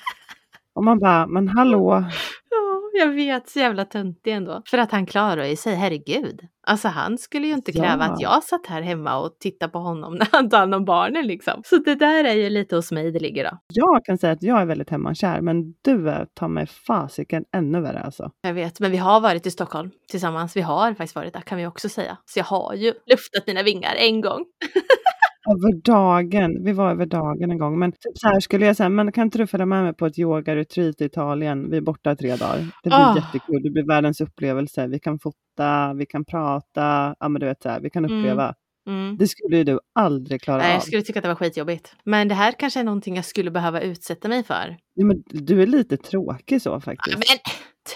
och 0.74 0.84
man 0.84 0.98
bara, 0.98 1.26
men 1.26 1.48
hallå, 1.48 2.04
Ja, 2.50 2.67
jag 2.94 3.08
vet, 3.08 3.48
så 3.48 3.58
jävla 3.58 3.84
töntig 3.84 4.32
ändå. 4.32 4.62
För 4.70 4.78
att 4.78 4.92
han 4.92 5.06
klarar 5.06 5.44
ju 5.44 5.56
sig, 5.56 5.74
herregud. 5.74 6.40
Alltså 6.66 6.88
han 6.88 7.18
skulle 7.18 7.46
ju 7.46 7.52
inte 7.52 7.72
kräva 7.72 8.06
Ja. 8.06 8.12
att 8.12 8.20
jag 8.20 8.44
satt 8.44 8.66
här 8.66 8.82
hemma 8.82 9.18
och 9.18 9.30
tittade 9.40 9.72
på 9.72 9.78
honom 9.78 10.14
när 10.18 10.28
han 10.32 10.50
tar 10.50 10.58
hand 10.58 10.74
om 10.74 10.84
barnen 10.84 11.26
liksom. 11.26 11.62
Så 11.64 11.76
det 11.76 11.94
där 11.94 12.24
är 12.24 12.34
ju 12.34 12.50
lite 12.50 12.76
hos 12.76 12.92
mig 12.92 13.10
det 13.12 13.18
ligger 13.18 13.44
då. 13.44 13.58
Jag 13.74 14.04
kan 14.04 14.18
säga 14.18 14.32
att 14.32 14.42
jag 14.42 14.60
är 14.60 14.66
väldigt 14.66 14.90
hemmakär, 14.90 15.40
men 15.40 15.74
du 15.84 16.10
är 16.10 16.26
ta 16.34 16.48
mig 16.48 16.66
fasiken 16.66 17.44
ännu 17.56 17.80
värre 17.80 18.00
alltså. 18.00 18.30
Jag 18.42 18.54
vet, 18.54 18.80
men 18.80 18.90
vi 18.90 18.96
har 18.96 19.20
varit 19.20 19.46
i 19.46 19.50
Stockholm 19.50 19.90
tillsammans. 20.10 20.56
Vi 20.56 20.60
har 20.60 20.88
faktiskt 20.94 21.14
varit 21.14 21.32
där 21.32 21.40
kan 21.40 21.58
vi 21.58 21.66
också 21.66 21.88
säga. 21.88 22.16
Så 22.26 22.38
jag 22.38 22.44
har 22.44 22.74
ju 22.74 22.86
luftat 23.06 23.46
mina 23.46 23.62
vingar 23.62 23.94
en 23.94 24.20
gång. 24.20 24.44
Över 25.50 25.82
dagen, 25.82 26.64
vi 26.64 26.72
var 26.72 26.90
över 26.90 27.06
dagen 27.06 27.50
en 27.50 27.58
gång, 27.58 27.78
men 27.78 27.92
typ 27.92 28.18
så 28.18 28.28
här 28.28 28.40
skulle 28.40 28.66
jag 28.66 28.76
säga, 28.76 28.88
men 28.88 29.12
kan 29.12 29.24
inte 29.26 29.38
du 29.38 29.46
följa 29.46 29.66
med 29.66 29.82
mig 29.84 29.94
på 29.94 30.06
ett 30.06 30.18
yogaretreat 30.18 31.00
i 31.00 31.04
Italien? 31.04 31.70
Vi 31.70 31.76
är 31.76 31.80
borta 31.80 32.16
tre 32.16 32.36
dagar. 32.36 32.58
Det 32.82 32.88
blir 32.88 32.98
Ah. 32.98 33.16
jättekul, 33.16 33.62
det 33.62 33.70
blir 33.70 33.86
världens 33.86 34.20
upplevelse. 34.20 34.86
Vi 34.86 34.98
kan 34.98 35.18
fota, 35.18 35.94
vi 35.94 36.06
kan 36.06 36.24
prata, 36.24 37.14
ja 37.20 37.28
men 37.28 37.40
du 37.40 37.46
vet 37.46 37.62
så 37.62 37.68
här, 37.68 37.80
vi 37.80 37.90
kan 37.90 38.04
Mm. 38.04 38.18
uppleva. 38.18 38.54
Mm. 38.88 39.16
Det 39.16 39.26
skulle 39.28 39.56
ju 39.56 39.64
du 39.64 39.78
aldrig 39.98 40.42
klara 40.42 40.58
Nej, 40.58 40.66
av. 40.66 40.72
jag 40.74 40.82
skulle 40.82 41.02
tycka 41.02 41.18
att 41.18 41.22
det 41.22 41.28
var 41.28 41.34
skitjobbigt. 41.36 41.92
Men 42.04 42.28
det 42.28 42.34
här 42.34 42.52
kanske 42.58 42.80
är 42.80 42.84
någonting 42.84 43.16
jag 43.16 43.24
skulle 43.24 43.50
behöva 43.50 43.80
utsätta 43.80 44.28
mig 44.28 44.44
för. 44.44 44.76
Ja, 44.94 45.04
men 45.04 45.22
du 45.26 45.62
är 45.62 45.66
lite 45.66 45.96
tråkig 45.96 46.62
så 46.62 46.68
Ja, 46.68 46.80
faktiskt. 46.80 47.16
Men 47.16 47.38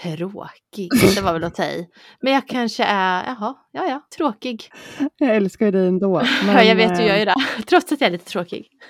Tråkig, 0.01 0.89
det 1.15 1.21
var 1.21 1.33
väl 1.33 1.43
att 1.43 1.55
ta 1.55 1.63
i. 1.63 1.87
Men 2.21 2.33
jag 2.33 2.47
kanske 2.47 2.83
är, 2.83 3.25
jaha, 3.25 3.55
ja 3.71 3.85
ja, 3.87 4.01
tråkig. 4.17 4.69
Jag 5.17 5.35
älskar 5.35 5.65
ju 5.65 5.71
dig 5.71 5.87
ändå. 5.87 6.21
Men, 6.45 6.55
ja, 6.55 6.63
jag 6.63 6.75
vet, 6.75 6.95
du 6.95 7.01
eh, 7.01 7.07
gör 7.07 7.17
ju 7.17 7.25
det. 7.25 7.35
Trots 7.67 7.91
att 7.91 8.01
jag 8.01 8.07
är 8.07 8.11
lite 8.11 8.25
tråkig. 8.25 8.67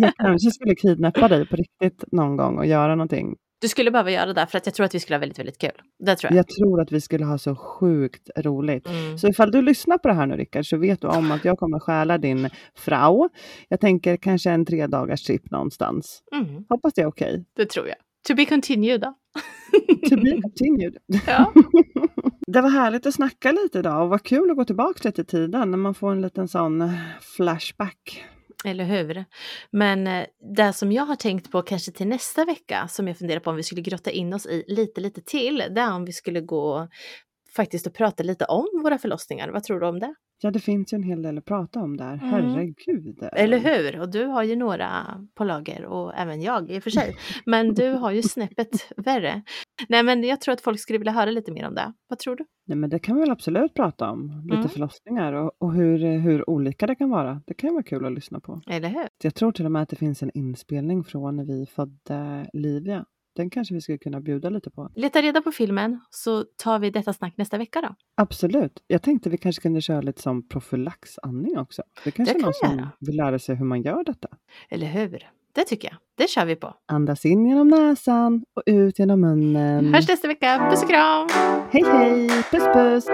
jag 0.00 0.14
kanske 0.16 0.50
skulle 0.50 0.74
kidnappa 0.74 1.28
dig 1.28 1.46
på 1.46 1.56
riktigt 1.56 2.04
någon 2.12 2.36
gång 2.36 2.58
och 2.58 2.66
göra 2.66 2.94
någonting. 2.94 3.34
Du 3.60 3.68
skulle 3.68 3.90
behöva 3.90 4.10
göra 4.10 4.32
det 4.32 4.46
för 4.46 4.58
att 4.58 4.66
jag 4.66 4.74
tror 4.74 4.86
att 4.86 4.94
vi 4.94 5.00
skulle 5.00 5.16
ha 5.16 5.20
väldigt, 5.20 5.38
väldigt 5.38 5.58
kul. 5.58 5.70
Det 5.98 6.16
tror 6.16 6.32
jag. 6.32 6.38
Jag 6.38 6.48
tror 6.48 6.80
att 6.80 6.92
vi 6.92 7.00
skulle 7.00 7.24
ha 7.24 7.38
så 7.38 7.56
sjukt 7.56 8.30
roligt. 8.36 8.88
Mm. 8.88 9.18
Så 9.18 9.28
ifall 9.28 9.50
du 9.50 9.62
lyssnar 9.62 9.98
på 9.98 10.08
det 10.08 10.14
här 10.14 10.26
nu 10.26 10.36
Rickard 10.36 10.66
så 10.66 10.76
vet 10.76 11.00
du 11.00 11.06
om 11.06 11.32
att 11.32 11.44
jag 11.44 11.58
kommer 11.58 11.78
stjäla 11.78 12.18
din 12.18 12.50
frau. 12.76 13.28
Jag 13.68 13.80
tänker 13.80 14.16
kanske 14.16 14.50
en 14.50 14.66
tre 14.66 14.86
dagars 14.86 15.22
trip 15.22 15.50
någonstans. 15.50 16.22
Mm, 16.32 16.64
Hoppas 16.68 16.94
det 16.94 17.02
är 17.02 17.06
okej. 17.06 17.44
det 17.56 17.66
tror 17.66 17.88
jag. 17.88 17.96
To 18.28 18.34
be 18.34 18.44
continued 18.44 19.00
då. 19.00 19.14
To 20.10 20.16
be 20.16 20.40
continued. 20.42 20.96
Ja. 21.26 21.52
Det 22.46 22.60
var 22.60 22.70
härligt 22.70 23.06
att 23.06 23.14
snacka 23.14 23.52
lite 23.52 23.78
idag 23.78 24.02
och 24.02 24.08
vad 24.08 24.22
kul 24.22 24.50
att 24.50 24.56
gå 24.56 24.64
tillbaka 24.64 25.08
lite 25.08 25.20
i 25.20 25.24
tiden 25.24 25.70
när 25.70 25.78
man 25.78 25.94
får 25.94 26.12
en 26.12 26.22
liten 26.22 26.48
sån 26.48 26.92
flashback. 27.36 28.24
Eller 28.64 28.84
hur? 28.84 29.24
Men 29.70 30.06
eh, 30.06 30.26
det 30.56 30.72
som 30.72 30.92
jag 30.92 31.06
har 31.06 31.16
tänkt 31.16 31.50
på 31.50 31.62
kanske 31.62 31.92
till 31.92 32.08
nästa 32.08 32.44
vecka 32.44 32.88
som 32.88 33.08
jag 33.08 33.18
funderar 33.18 33.40
på 33.40 33.50
om 33.50 33.56
vi 33.56 33.62
skulle 33.62 33.82
grotta 33.82 34.10
in 34.10 34.34
oss 34.34 34.46
i 34.46 34.64
lite, 34.66 35.00
lite 35.00 35.20
till, 35.20 35.64
det 35.70 35.80
är 35.80 35.94
om 35.94 36.04
vi 36.04 36.12
skulle 36.12 36.40
gå 36.40 36.88
faktiskt 37.56 37.86
och 37.86 37.94
prata 37.94 38.22
lite 38.22 38.44
om 38.44 38.66
våra 38.82 38.98
förlossningar. 38.98 39.48
Vad 39.48 39.62
tror 39.62 39.80
du 39.80 39.86
om 39.86 39.98
det? 40.00 40.14
Ja, 40.42 40.50
det 40.50 40.60
finns 40.60 40.92
ju 40.92 40.96
en 40.96 41.02
hel 41.02 41.22
del 41.22 41.38
att 41.38 41.44
prata 41.44 41.80
om 41.80 41.96
där. 41.96 42.12
Mm. 42.12 42.18
Herregud. 42.30 43.28
Eller 43.32 43.58
hur? 43.58 44.00
Och 44.00 44.08
du 44.10 44.24
har 44.24 44.42
ju 44.42 44.56
några 44.56 44.90
på 45.34 45.44
lager 45.44 45.84
och 45.84 46.14
även 46.16 46.42
jag 46.42 46.70
i 46.70 46.78
och 46.78 46.82
för 46.82 46.90
sig. 46.90 47.16
Men 47.46 47.74
du 47.74 47.90
har 47.90 48.10
ju 48.10 48.22
snäppet 48.22 48.92
värre. 48.96 49.42
Nej, 49.88 50.02
men 50.02 50.24
jag 50.24 50.40
tror 50.40 50.52
att 50.52 50.60
folk 50.60 50.80
skulle 50.80 50.98
vilja 50.98 51.12
höra 51.12 51.30
lite 51.30 51.52
mer 51.52 51.66
om 51.68 51.74
det. 51.74 51.92
Vad 52.08 52.18
tror 52.18 52.36
du? 52.36 52.44
Nej, 52.66 52.76
men 52.78 52.90
det 52.90 52.98
kan 52.98 53.14
vi 53.14 53.20
väl 53.20 53.30
absolut 53.30 53.74
prata 53.74 54.10
om. 54.10 54.42
Lite 54.44 54.56
Mm. 54.56 54.68
förlossningar 54.68 55.32
och, 55.32 55.52
och 55.58 55.72
hur, 55.74 56.18
hur 56.18 56.50
olika 56.50 56.86
det 56.86 56.94
kan 56.94 57.10
vara. 57.10 57.40
Det 57.46 57.54
kan 57.54 57.68
ju 57.70 57.74
vara 57.74 57.82
kul 57.82 58.06
att 58.06 58.12
lyssna 58.12 58.40
på. 58.40 58.60
Eller 58.66 58.88
hur? 58.88 59.06
Jag 59.22 59.34
tror 59.34 59.52
till 59.52 59.64
och 59.64 59.72
med 59.72 59.82
att 59.82 59.88
det 59.88 59.96
finns 59.96 60.22
en 60.22 60.30
inspelning 60.34 61.04
från 61.04 61.36
när 61.36 61.44
vi 61.44 61.66
födde 61.66 62.46
Livia. 62.52 63.04
Den 63.36 63.50
kanske 63.50 63.74
vi 63.74 63.80
skulle 63.80 63.98
kunna 63.98 64.20
bjuda 64.20 64.50
lite 64.50 64.70
på. 64.70 64.90
Leta 64.94 65.22
reda 65.22 65.42
på 65.42 65.52
filmen 65.52 66.00
så 66.10 66.44
tar 66.56 66.78
vi 66.78 66.90
detta 66.90 67.12
snack 67.12 67.36
nästa 67.36 67.58
vecka 67.58 67.80
då. 67.80 67.94
Absolut. 68.16 68.82
Jag 68.86 69.02
tänkte 69.02 69.30
vi 69.30 69.36
kanske 69.38 69.62
kunde 69.62 69.80
köra 69.80 70.00
lite 70.00 70.22
som 70.22 70.48
profylaxandning 70.48 71.58
också. 71.58 71.82
Det 72.04 72.10
kanske 72.10 72.34
Det 72.34 72.38
är 72.38 72.40
kan 72.40 72.52
någon 72.70 72.76
vi 72.76 72.82
som 72.82 73.06
vill 73.06 73.16
lära 73.16 73.38
sig 73.38 73.56
hur 73.56 73.64
man 73.64 73.82
gör 73.82 74.04
detta. 74.04 74.28
Eller 74.68 74.86
hur? 74.86 75.28
Det 75.54 75.64
tycker 75.64 75.88
jag. 75.88 75.96
Det 76.16 76.30
kör 76.30 76.44
vi 76.44 76.56
på. 76.56 76.74
Andas 76.86 77.24
in 77.24 77.46
genom 77.46 77.68
näsan 77.68 78.44
och 78.56 78.62
ut 78.66 78.98
genom 78.98 79.20
munnen. 79.20 79.94
Hörs 79.94 80.08
nästa 80.08 80.28
vecka. 80.28 80.68
Puss 80.70 80.82
och 80.82 80.88
kram! 80.88 81.28
Hej 81.70 81.84
hej! 81.84 82.28
Puss 82.28 82.64
puss! 82.74 83.06